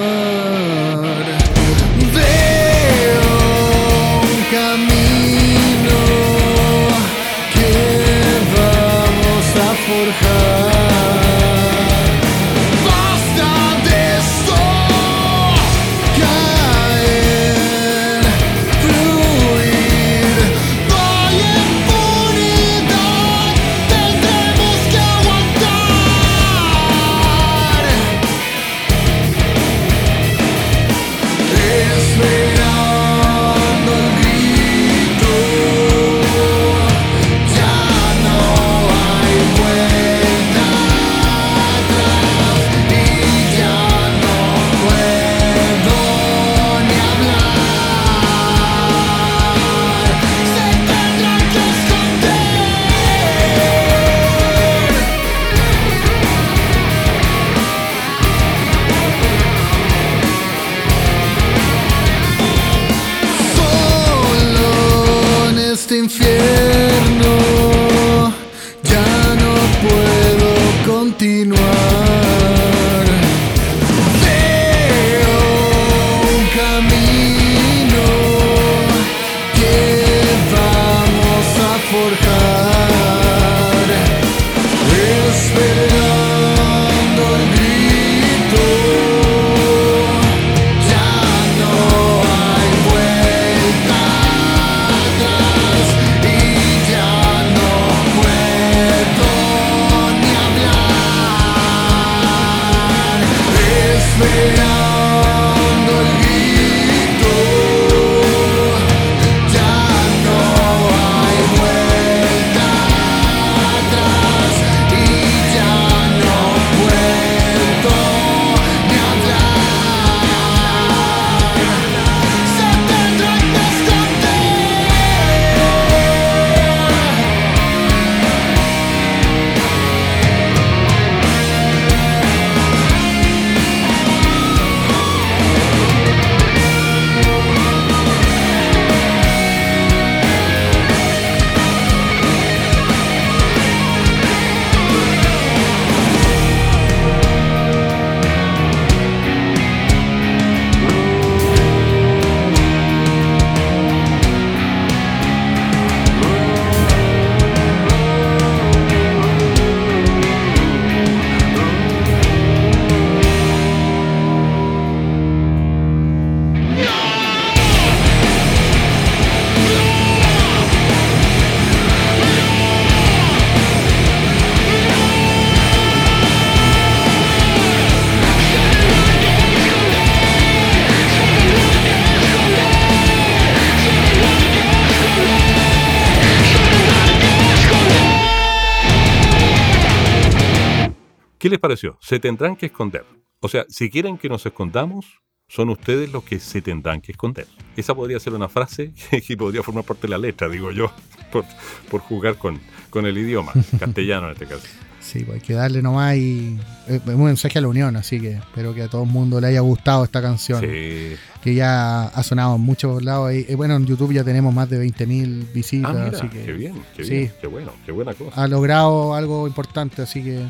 Les 191.52 191.60
pareció? 191.60 191.96
Se 192.00 192.18
tendrán 192.18 192.56
que 192.56 192.66
esconder. 192.66 193.04
O 193.40 193.48
sea, 193.48 193.64
si 193.68 193.90
quieren 193.90 194.18
que 194.18 194.28
nos 194.28 194.44
escondamos, 194.46 195.06
son 195.48 195.68
ustedes 195.68 196.10
los 196.12 196.24
que 196.24 196.38
se 196.40 196.62
tendrán 196.62 197.00
que 197.00 197.12
esconder. 197.12 197.46
Esa 197.76 197.94
podría 197.94 198.18
ser 198.20 198.32
una 198.34 198.48
frase 198.48 198.92
que 199.26 199.36
podría 199.36 199.62
formar 199.62 199.84
parte 199.84 200.02
de 200.02 200.08
la 200.10 200.18
letra, 200.18 200.48
digo 200.48 200.70
yo, 200.72 200.90
por, 201.30 201.44
por 201.90 202.00
jugar 202.00 202.36
con, 202.36 202.60
con 202.90 203.04
el 203.06 203.16
idioma, 203.18 203.52
castellano 203.78 204.26
en 204.28 204.32
este 204.32 204.46
caso. 204.46 204.66
Sí, 205.00 205.24
pues 205.24 205.40
hay 205.42 205.46
que 205.46 205.54
darle 205.54 205.82
nomás 205.82 206.14
y 206.16 206.56
eh, 206.86 207.00
es 207.04 207.08
un 207.14 207.24
mensaje 207.24 207.58
a 207.58 207.62
la 207.62 207.66
unión, 207.66 207.96
así 207.96 208.20
que 208.20 208.34
espero 208.34 208.72
que 208.72 208.82
a 208.82 208.88
todo 208.88 209.02
el 209.02 209.08
mundo 209.10 209.40
le 209.40 209.48
haya 209.48 209.58
gustado 209.60 210.04
esta 210.04 210.22
canción, 210.22 210.60
Sí. 210.60 211.16
que 211.42 211.54
ya 211.56 212.04
ha 212.04 212.22
sonado 212.22 212.54
en 212.54 212.60
muchos 212.62 213.02
lados. 213.02 213.32
Y, 213.34 213.44
eh, 213.50 213.56
bueno, 213.56 213.74
en 213.74 213.84
YouTube 213.84 214.12
ya 214.12 214.22
tenemos 214.22 214.54
más 214.54 214.70
de 214.70 214.78
20.000 214.78 215.52
visitas, 215.52 215.90
Ah, 215.90 216.04
mira, 216.04 216.16
así 216.16 216.28
que 216.28 216.44
qué 216.44 216.52
bien, 216.52 216.80
qué 216.96 217.04
sí. 217.04 217.10
bien, 217.10 217.32
qué 217.40 217.46
bueno, 217.48 217.72
qué 217.84 217.90
buena 217.90 218.14
cosa. 218.14 218.40
ha 218.40 218.46
logrado 218.46 219.14
algo 219.16 219.48
importante, 219.48 220.02
así 220.02 220.22
que 220.22 220.46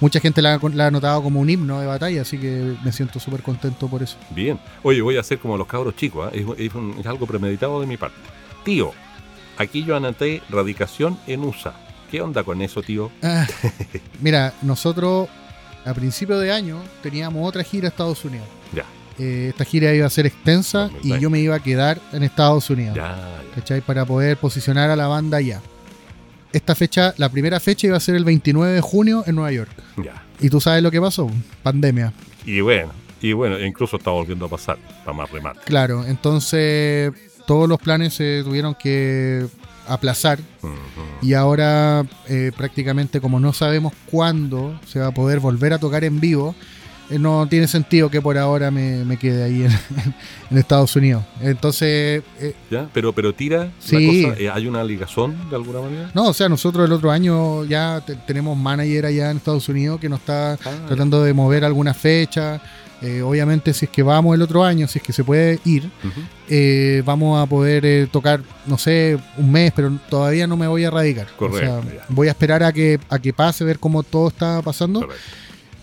mucha 0.00 0.18
gente 0.20 0.40
la, 0.42 0.54
ha- 0.54 0.60
la 0.72 0.86
ha 0.86 0.90
notado 0.90 1.22
como 1.22 1.40
un 1.40 1.48
himno 1.50 1.80
de 1.80 1.86
batalla, 1.86 2.22
así 2.22 2.38
que 2.38 2.74
me 2.84 2.92
siento 2.92 3.20
súper 3.20 3.42
contento 3.42 3.88
por 3.88 4.02
eso. 4.02 4.16
Bien. 4.30 4.58
Oye, 4.82 5.00
voy 5.02 5.16
a 5.16 5.20
hacer 5.20 5.38
como 5.38 5.56
los 5.56 5.66
cabros 5.66 5.94
chicos, 5.96 6.28
¿ah? 6.28 6.34
es, 6.34 6.44
es 6.58 6.74
un- 6.74 6.96
es 6.98 7.06
algo 7.06 7.26
premeditado 7.26 7.80
de 7.80 7.86
mi 7.86 7.96
parte. 7.96 8.16
Tío, 8.64 8.92
aquí 9.58 9.84
yo 9.84 9.96
anoté 9.96 10.42
radicación 10.50 11.18
en 11.26 11.44
USA. 11.44 11.74
¿Qué 12.10 12.20
onda 12.20 12.42
con 12.42 12.60
eso, 12.62 12.82
tío? 12.82 13.10
Ah, 13.22 13.46
mira, 14.20 14.52
nosotros 14.62 15.28
a 15.84 15.94
principio 15.94 16.38
de 16.38 16.50
año 16.52 16.78
teníamos 17.02 17.46
otra 17.48 17.62
gira 17.62 17.86
a 17.86 17.90
Estados 17.90 18.24
Unidos. 18.24 18.46
Ya, 18.72 18.84
Eh, 19.18 19.48
esta 19.50 19.64
gira 19.64 19.92
iba 19.94 20.06
a 20.06 20.10
ser 20.10 20.26
extensa 20.26 20.86
y 21.02 21.10
2020. 21.10 21.20
yo 21.22 21.30
me 21.30 21.40
iba 21.40 21.54
a 21.56 21.60
quedar 21.60 22.00
en 22.12 22.22
Estados 22.22 22.68
Unidos. 22.70 22.96
ya, 22.96 23.16
ya. 23.16 23.54
¿cachai? 23.54 23.80
Para 23.80 24.04
poder 24.04 24.36
posicionar 24.38 24.90
a 24.90 24.96
la 24.96 25.06
banda 25.08 25.36
allá. 25.38 25.60
Esta 26.52 26.74
fecha, 26.74 27.14
la 27.16 27.28
primera 27.28 27.60
fecha 27.60 27.86
iba 27.86 27.96
a 27.96 28.00
ser 28.00 28.16
el 28.16 28.24
29 28.24 28.72
de 28.72 28.80
junio 28.80 29.24
en 29.26 29.36
Nueva 29.36 29.52
York. 29.52 29.70
ya. 30.02 30.24
¿Y 30.40 30.48
tú 30.48 30.60
sabes 30.60 30.82
lo 30.82 30.90
que 30.90 31.00
pasó? 31.00 31.30
Pandemia. 31.62 32.12
Y 32.46 32.60
bueno, 32.60 32.92
y 33.20 33.32
bueno, 33.32 33.58
incluso 33.60 33.98
está 33.98 34.10
volviendo 34.10 34.46
a 34.46 34.48
pasar, 34.48 34.78
para 35.04 35.12
más 35.16 35.30
remate. 35.30 35.60
Claro, 35.64 36.04
entonces 36.06 37.12
todos 37.46 37.68
los 37.68 37.78
planes 37.78 38.14
se 38.14 38.42
tuvieron 38.42 38.74
que 38.74 39.46
aplazar 39.86 40.38
y 41.20 41.34
ahora 41.34 42.04
eh, 42.28 42.52
prácticamente 42.56 43.20
como 43.20 43.40
no 43.40 43.52
sabemos 43.52 43.92
cuándo 44.10 44.78
se 44.86 45.00
va 45.00 45.08
a 45.08 45.10
poder 45.10 45.40
volver 45.40 45.72
a 45.72 45.78
tocar 45.78 46.04
en 46.04 46.20
vivo, 46.20 46.54
no 47.18 47.46
tiene 47.48 47.66
sentido 47.68 48.08
que 48.10 48.20
por 48.22 48.38
ahora 48.38 48.70
me, 48.70 49.04
me 49.04 49.16
quede 49.16 49.42
ahí 49.42 49.62
en, 49.64 49.72
en 50.50 50.58
Estados 50.58 50.94
Unidos. 50.96 51.24
Entonces, 51.40 52.22
eh, 52.38 52.54
¿Ya? 52.70 52.88
Pero, 52.92 53.12
pero 53.12 53.34
tira 53.34 53.70
Sí. 53.80 54.22
la 54.24 54.30
cosa, 54.32 54.40
eh, 54.42 54.50
¿hay 54.50 54.66
una 54.66 54.84
ligación 54.84 55.36
de 55.50 55.56
alguna 55.56 55.80
manera? 55.80 56.10
no, 56.14 56.28
o 56.28 56.32
sea, 56.34 56.48
nosotros 56.48 56.86
el 56.86 56.92
otro 56.92 57.10
año 57.10 57.64
ya 57.64 58.02
te- 58.04 58.16
tenemos 58.16 58.56
manager 58.56 59.06
allá 59.06 59.30
en 59.30 59.38
Estados 59.38 59.68
Unidos 59.68 60.00
que 60.00 60.08
nos 60.08 60.20
está 60.20 60.52
Ah, 60.54 60.58
tratando 60.86 61.22
de 61.24 61.32
mover 61.32 61.64
alguna 61.64 61.94
fecha. 61.94 62.60
Eh, 63.02 63.22
obviamente, 63.22 63.72
si 63.72 63.86
es 63.86 63.90
que 63.90 64.02
vamos 64.02 64.34
el 64.34 64.42
otro 64.42 64.62
año, 64.62 64.86
si 64.86 64.98
es 64.98 65.02
que 65.02 65.14
se 65.14 65.24
puede 65.24 65.58
ir, 65.64 65.88
eh, 66.48 67.02
vamos 67.06 67.42
a 67.42 67.46
poder 67.46 67.84
eh, 67.86 68.06
tocar, 68.12 68.42
no 68.66 68.76
sé, 68.76 69.16
un 69.38 69.50
mes, 69.50 69.72
pero 69.74 69.90
todavía 70.10 70.46
no 70.46 70.56
me 70.56 70.66
voy 70.66 70.84
a 70.84 70.90
radicar. 70.90 71.26
Correcto, 71.36 71.78
O 71.78 71.82
sea, 71.82 72.04
voy 72.10 72.28
a 72.28 72.32
esperar 72.32 72.62
a 72.62 72.72
que, 72.72 73.00
a 73.08 73.18
que 73.18 73.32
pase, 73.32 73.64
ver 73.64 73.78
cómo 73.78 74.02
todo 74.02 74.28
está 74.28 74.60
pasando, 74.60 75.00
Correcto. 75.00 75.22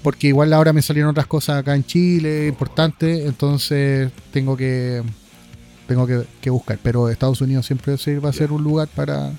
Porque 0.07 0.27
igual 0.27 0.53
ahora 0.53 0.71
me 0.71 0.81
salieron 0.81 1.11
otras 1.11 1.27
cosas 1.27 1.57
acá 1.57 1.75
en 1.75 1.83
Chile 1.83 2.47
importantes, 2.47 3.25
entonces 3.25 4.09
tengo 4.31 4.55
que 4.55 5.03
tengo 5.85 6.07
que, 6.07 6.23
que 6.39 6.49
buscar. 6.49 6.79
Pero 6.81 7.09
Estados 7.09 7.41
Unidos 7.41 7.65
siempre 7.65 7.93
va 8.23 8.29
a 8.29 8.31
ser 8.31 8.53
un 8.53 8.63
lugar 8.63 8.87
para 8.87 9.33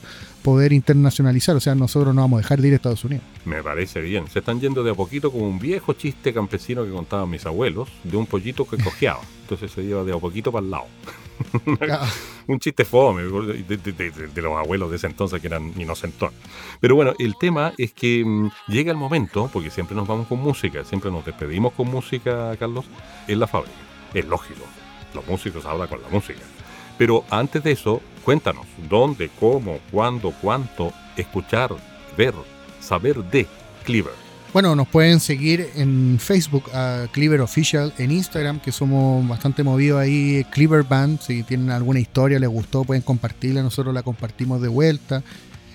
poder 0.48 0.72
internacionalizar. 0.72 1.54
O 1.56 1.60
sea, 1.60 1.74
nosotros 1.74 2.14
no 2.14 2.22
vamos 2.22 2.38
a 2.38 2.42
dejar 2.42 2.60
de 2.62 2.68
ir 2.68 2.72
a 2.74 2.76
Estados 2.76 3.04
Unidos. 3.04 3.24
Me 3.44 3.62
parece 3.62 4.00
bien. 4.00 4.26
Se 4.28 4.38
están 4.38 4.60
yendo 4.60 4.82
de 4.82 4.90
a 4.92 4.94
poquito 4.94 5.30
como 5.30 5.46
un 5.46 5.58
viejo 5.58 5.92
chiste 5.92 6.32
campesino 6.32 6.84
que 6.84 6.90
contaban 6.90 7.28
mis 7.28 7.44
abuelos 7.44 7.88
de 8.04 8.16
un 8.16 8.24
pollito 8.26 8.64
que 8.66 8.78
cojeaba. 8.82 9.20
Entonces 9.42 9.70
se 9.72 9.82
lleva 9.82 10.04
de 10.04 10.12
a 10.14 10.18
poquito 10.18 10.50
para 10.50 10.64
el 10.64 10.70
lado. 10.70 10.84
Un 12.46 12.58
chiste 12.60 12.84
fome 12.86 13.22
de, 13.24 13.62
de- 13.64 13.76
de- 13.76 13.92
de- 14.10 14.26
de 14.28 14.42
los 14.42 14.56
abuelos 14.56 14.90
de 14.90 14.96
ese 14.96 15.06
entonces 15.06 15.38
que 15.40 15.46
eran 15.48 15.72
inocentones. 15.78 16.34
Pero 16.80 16.94
bueno, 16.96 17.12
el 17.18 17.34
tema 17.38 17.72
es 17.76 17.92
que 17.92 18.24
mm, 18.24 18.50
llega 18.68 18.90
el 18.90 18.96
momento, 18.96 19.50
porque 19.52 19.70
siempre 19.70 19.94
nos 19.94 20.08
vamos 20.08 20.26
con 20.28 20.38
música, 20.40 20.82
siempre 20.84 21.10
nos 21.10 21.24
despedimos 21.26 21.74
con 21.74 21.88
música, 21.88 22.56
Carlos, 22.58 22.86
en 23.28 23.38
la 23.40 23.46
fábrica. 23.46 23.76
Es 24.14 24.24
lógico, 24.26 24.62
los 25.14 25.26
músicos 25.26 25.64
hablan 25.66 25.88
con 25.88 26.00
la 26.02 26.08
música. 26.08 26.40
Pero 26.96 27.24
antes 27.30 27.62
de 27.62 27.72
eso, 27.72 28.00
cuéntanos, 28.28 28.66
¿dónde, 28.90 29.30
cómo, 29.40 29.78
cuándo, 29.90 30.34
cuánto, 30.42 30.92
escuchar, 31.16 31.70
ver, 32.14 32.34
saber 32.78 33.24
de 33.24 33.46
Cleaver? 33.84 34.12
Bueno, 34.52 34.76
nos 34.76 34.86
pueden 34.86 35.18
seguir 35.18 35.70
en 35.76 36.18
Facebook 36.20 36.64
a 36.74 37.06
Cleaver 37.10 37.40
Official, 37.40 37.90
en 37.96 38.10
Instagram, 38.10 38.60
que 38.60 38.70
somos 38.70 39.26
bastante 39.26 39.62
movidos 39.62 39.98
ahí, 39.98 40.44
Cleaver 40.50 40.82
Band, 40.82 41.22
si 41.22 41.42
tienen 41.42 41.70
alguna 41.70 42.00
historia, 42.00 42.38
les 42.38 42.50
gustó, 42.50 42.84
pueden 42.84 43.02
compartirla, 43.02 43.62
nosotros 43.62 43.94
la 43.94 44.02
compartimos 44.02 44.60
de 44.60 44.68
vuelta. 44.68 45.22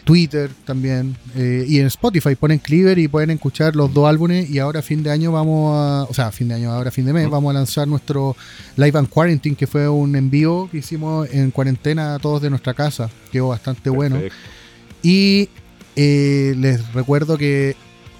Twitter 0.03 0.49
también, 0.65 1.15
eh, 1.35 1.65
y 1.67 1.79
en 1.79 1.87
Spotify 1.87 2.35
ponen 2.35 2.59
Cleaver 2.59 2.97
y 2.99 3.07
pueden 3.07 3.29
escuchar 3.31 3.75
los 3.75 3.93
dos 3.93 4.07
álbumes 4.07 4.49
y 4.49 4.59
ahora 4.59 4.81
fin 4.81 5.01
de 5.03 5.11
año 5.11 5.31
vamos 5.31 5.73
a, 5.75 6.03
o 6.09 6.13
sea, 6.13 6.31
fin 6.31 6.47
de 6.49 6.55
año, 6.55 6.71
ahora 6.71 6.91
fin 6.91 7.05
de 7.05 7.13
mes, 7.13 7.23
Ujú. 7.25 7.31
vamos 7.33 7.51
a 7.51 7.53
lanzar 7.53 7.87
nuestro 7.87 8.35
Live 8.75 8.97
and 8.99 9.09
Quarantine, 9.09 9.55
que 9.55 9.65
fue 9.67 9.87
un 9.87 10.15
envío 10.15 10.67
que 10.71 10.79
hicimos 10.79 11.27
en 11.31 11.51
cuarentena 11.51 12.15
a 12.15 12.19
todos 12.19 12.41
de 12.41 12.49
nuestra 12.49 12.73
casa, 12.73 13.09
quedó 13.31 13.47
bastante 13.49 13.89
bueno. 13.89 14.19
Y 15.01 15.49
eh, 15.95 16.53
les 16.57 16.93
recuerdo 16.93 17.37
que 17.37 17.75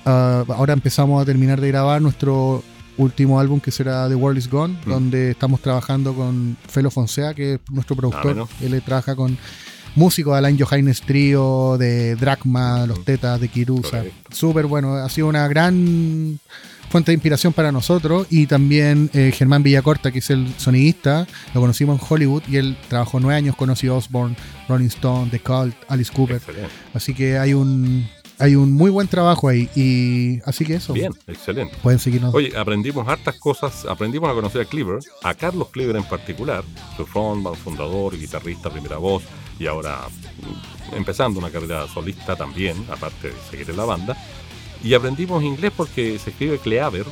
ah, 0.06 0.44
ahora 0.50 0.74
empezamos 0.74 1.22
a 1.22 1.26
terminar 1.26 1.60
de 1.62 1.68
grabar 1.70 2.02
nuestro 2.02 2.64
último 2.98 3.40
álbum 3.40 3.60
que 3.60 3.72
será 3.72 4.08
The 4.08 4.16
World 4.16 4.38
Is 4.38 4.50
Gone, 4.50 4.78
Mm. 4.86 4.90
donde 4.90 5.32
estamos 5.32 5.60
trabajando 5.62 6.14
con 6.14 6.56
Felo 6.68 6.92
Fonsea, 6.92 7.34
que 7.34 7.56
es 7.56 7.60
nuestro 7.72 7.96
productor. 7.96 8.24
bueno. 8.24 8.50
Él 8.62 8.82
trabaja 8.86 9.16
con 9.16 9.38
músicos 9.96 10.34
de 10.34 10.38
Alain 10.40 10.58
Johannes 10.60 11.02
Trio, 11.02 11.78
de 11.78 12.16
Drachma, 12.16 12.86
Los 12.86 13.04
Tetas, 13.04 13.40
de 13.40 13.48
Kirusa. 13.48 14.04
Súper 14.32 14.66
bueno, 14.66 14.96
ha 14.96 15.10
sido 15.10 15.28
una 15.28 15.48
gran 15.48 16.40
fuente 16.90 17.12
de 17.12 17.16
inspiración 17.16 17.54
para 17.54 17.72
nosotros 17.72 18.28
y 18.30 18.46
también 18.46 19.10
eh, 19.14 19.32
Germán 19.36 19.64
Villacorta, 19.64 20.12
que 20.12 20.20
es 20.20 20.30
el 20.30 20.54
sonidista, 20.58 21.26
lo 21.56 21.62
conocimos 21.62 22.00
en 22.00 22.08
Hollywood 22.08 22.44
y 22.48 22.58
él 22.58 22.78
trabajó 22.88 23.20
nueve 23.20 23.36
años 23.36 23.56
con 23.56 23.70
Ozzy 23.72 23.90
Osbourne, 23.90 24.36
Rolling 24.70 24.88
Stone, 24.88 25.32
The 25.32 25.40
Cult, 25.40 25.76
Alice 25.88 26.14
Cooper. 26.14 26.36
Excelente. 26.36 26.70
Así 26.94 27.16
que 27.16 27.40
hay 27.40 27.56
un 27.56 28.08
hay 28.40 28.56
un 28.56 28.74
muy 28.74 28.92
buen 28.92 29.08
trabajo 29.08 29.48
ahí 29.48 29.70
y 29.76 30.40
así 30.46 30.66
que 30.66 30.76
eso. 30.76 30.94
Bien, 30.94 31.14
excelente. 31.28 31.76
Pueden 31.82 32.00
seguirnos. 32.00 32.34
Oye, 32.34 32.56
aprendimos 32.58 33.08
hartas 33.08 33.40
cosas, 33.40 33.86
aprendimos 33.86 34.30
a 34.30 34.34
conocer 34.34 34.62
a 34.62 34.66
Cleaver, 34.66 35.00
a 35.24 35.34
Carlos 35.34 35.70
Cleaver 35.70 35.96
en 35.96 36.04
particular, 36.04 36.64
su 36.98 37.06
frontman, 37.06 37.56
fundador, 37.56 38.18
guitarrista, 38.18 38.70
primera 38.70 38.98
voz, 38.98 39.24
y 39.60 39.68
ahora 39.68 40.08
empezando 40.94 41.40
una 41.40 41.50
carrera 41.50 41.88
solista 41.88 42.36
también, 42.36 42.86
aparte 42.92 43.30
de 43.30 43.34
seguir 43.50 43.70
en 43.70 43.78
la 43.78 43.86
banda. 43.86 44.18
Y 44.84 44.94
aprendimos 44.94 45.44
inglés 45.44 45.72
porque 45.76 46.20
se 46.20 46.32
escribe 46.32 46.58
Cleaver, 46.60 47.06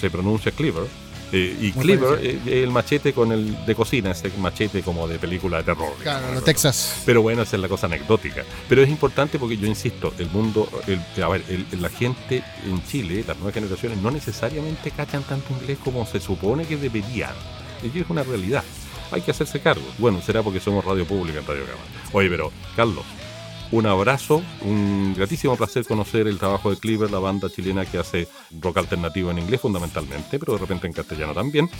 se 0.00 0.10
pronuncia 0.10 0.52
Cleaver, 0.52 0.84
eh, 1.32 1.56
y 1.58 1.72
Cleaver 1.72 2.20
eh, 2.22 2.62
el 2.62 2.70
machete 2.70 3.12
con 3.12 3.32
el 3.32 3.64
de 3.64 3.74
cocina, 3.74 4.10
ese 4.10 4.30
machete 4.38 4.82
como 4.82 5.08
de 5.08 5.18
película 5.18 5.58
de 5.58 5.64
terror. 5.64 5.94
claro. 6.02 6.40
Texas. 6.42 7.02
Pero 7.06 7.22
bueno, 7.22 7.42
esa 7.42 7.56
es 7.56 7.62
la 7.62 7.68
cosa 7.68 7.86
anecdótica. 7.86 8.44
Pero 8.68 8.82
es 8.82 8.88
importante 8.90 9.38
porque 9.38 9.56
yo 9.56 9.66
insisto, 9.66 10.12
el 10.18 10.28
mundo, 10.30 10.68
el- 10.86 11.22
a 11.22 11.28
ver, 11.28 11.42
el- 11.48 11.66
la 11.80 11.88
gente 11.88 12.44
en 12.66 12.84
Chile, 12.86 13.24
las 13.26 13.36
nuevas 13.38 13.54
generaciones, 13.54 13.98
no 13.98 14.10
necesariamente 14.10 14.90
cachan 14.90 15.22
tanto 15.24 15.52
inglés 15.58 15.78
como 15.82 16.04
se 16.06 16.20
supone 16.20 16.66
que 16.66 16.76
deberían. 16.76 17.32
Y 17.82 17.98
es 17.98 18.08
una 18.10 18.22
realidad. 18.22 18.62
Hay 19.14 19.22
que 19.22 19.30
hacerse 19.30 19.60
cargo. 19.60 19.84
Bueno, 19.98 20.20
será 20.20 20.42
porque 20.42 20.58
somos 20.58 20.84
radio 20.84 21.06
pública 21.06 21.38
en 21.38 21.46
Radio 21.46 21.62
Gama. 21.66 21.82
Oye, 22.12 22.28
pero, 22.28 22.50
Carlos, 22.74 23.04
un 23.70 23.86
abrazo, 23.86 24.42
un 24.62 25.14
gratísimo 25.16 25.56
placer 25.56 25.86
conocer 25.86 26.26
el 26.26 26.36
trabajo 26.36 26.70
de 26.70 26.78
Cleaver, 26.78 27.12
la 27.12 27.20
banda 27.20 27.48
chilena 27.48 27.86
que 27.86 27.98
hace 27.98 28.26
rock 28.60 28.78
alternativo 28.78 29.30
en 29.30 29.38
inglés 29.38 29.60
fundamentalmente, 29.60 30.38
pero 30.40 30.54
de 30.54 30.58
repente 30.58 30.88
en 30.88 30.92
castellano 30.92 31.32
también. 31.32 31.70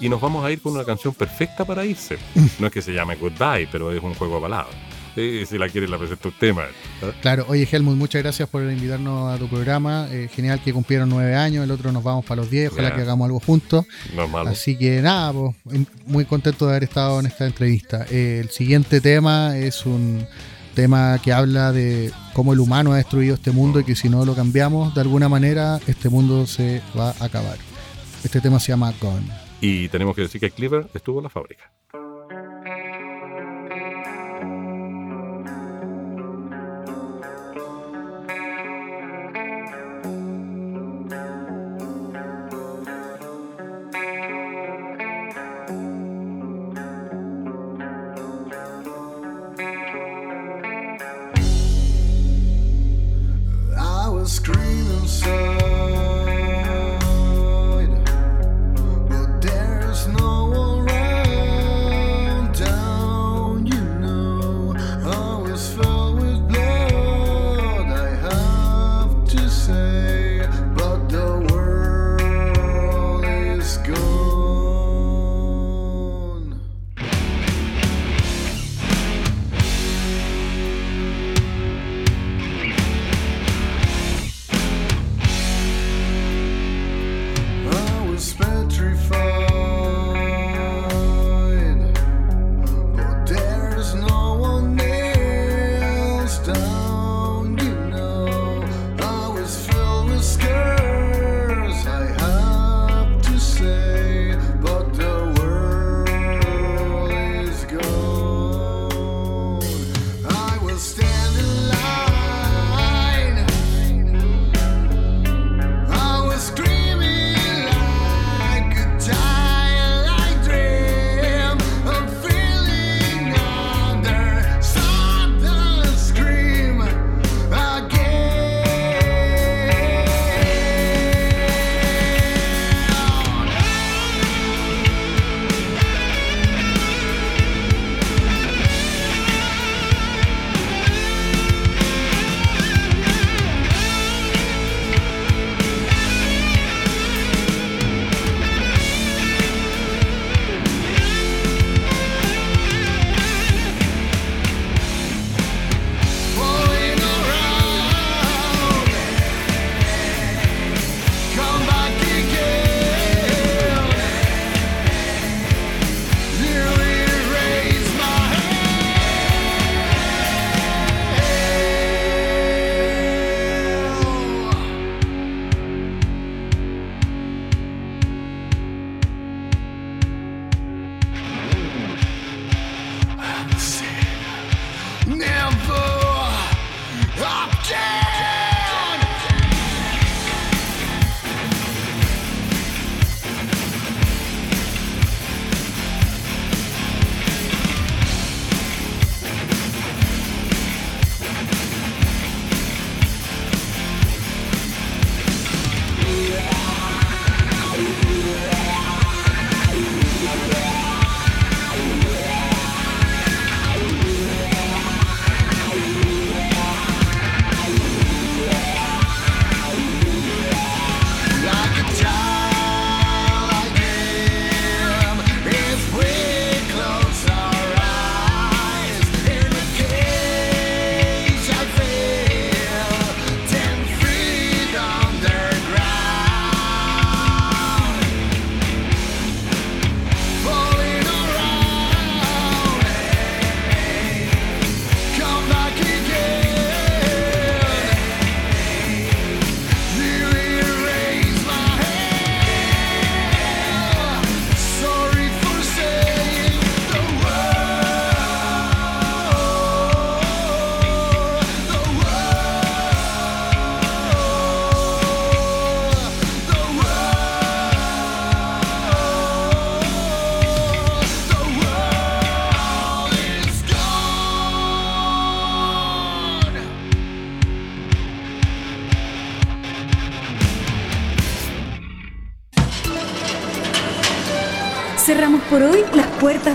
Y 0.00 0.08
nos 0.08 0.20
vamos 0.20 0.44
a 0.44 0.50
ir 0.50 0.60
con 0.60 0.72
una 0.72 0.84
canción 0.84 1.14
perfecta 1.14 1.64
para 1.64 1.84
irse. 1.84 2.18
No 2.58 2.66
es 2.66 2.72
que 2.72 2.82
se 2.82 2.92
llame 2.92 3.14
Goodbye, 3.14 3.68
pero 3.70 3.92
es 3.92 4.02
un 4.02 4.14
juego 4.14 4.36
de 4.36 4.42
palabras. 4.42 4.74
Eh, 5.16 5.44
si 5.48 5.58
la 5.58 5.68
quiere 5.68 5.88
la 5.88 5.98
presento 5.98 6.28
un 6.28 6.34
tema. 6.38 6.64
¿eh? 6.64 7.12
Claro, 7.20 7.44
oye 7.48 7.68
Helmut, 7.70 7.96
muchas 7.96 8.22
gracias 8.22 8.48
por 8.48 8.62
invitarnos 8.62 9.32
a 9.32 9.38
tu 9.38 9.48
programa. 9.48 10.08
Eh, 10.10 10.28
genial 10.32 10.62
que 10.62 10.72
cumplieron 10.72 11.08
nueve 11.08 11.34
años, 11.34 11.64
el 11.64 11.70
otro 11.70 11.92
nos 11.92 12.02
vamos 12.02 12.24
para 12.24 12.42
los 12.42 12.50
diez, 12.50 12.70
ojalá 12.72 12.94
que 12.94 13.02
hagamos 13.02 13.26
algo 13.26 13.40
juntos. 13.40 13.86
Normal. 14.14 14.48
Así 14.48 14.76
que 14.76 15.02
nada, 15.02 15.32
pues, 15.32 15.56
muy 16.06 16.24
contento 16.24 16.66
de 16.66 16.72
haber 16.72 16.84
estado 16.84 17.20
en 17.20 17.26
esta 17.26 17.46
entrevista. 17.46 18.06
Eh, 18.10 18.40
el 18.40 18.50
siguiente 18.50 19.00
tema 19.00 19.56
es 19.56 19.84
un 19.84 20.24
tema 20.74 21.20
que 21.22 21.32
habla 21.32 21.72
de 21.72 22.12
cómo 22.32 22.52
el 22.52 22.60
humano 22.60 22.92
ha 22.92 22.96
destruido 22.96 23.34
este 23.34 23.50
mundo 23.50 23.80
y 23.80 23.84
que 23.84 23.96
si 23.96 24.08
no 24.08 24.24
lo 24.24 24.34
cambiamos 24.34 24.94
de 24.94 25.00
alguna 25.00 25.28
manera, 25.28 25.80
este 25.86 26.08
mundo 26.08 26.46
se 26.46 26.82
va 26.96 27.14
a 27.18 27.24
acabar. 27.24 27.58
Este 28.22 28.40
tema 28.40 28.60
se 28.60 28.68
llama 28.68 28.92
Gone. 29.00 29.26
Y 29.60 29.88
tenemos 29.88 30.14
que 30.14 30.22
decir 30.22 30.40
que 30.40 30.50
Cleaver 30.50 30.86
estuvo 30.94 31.18
en 31.18 31.24
la 31.24 31.30
fábrica. 31.30 31.69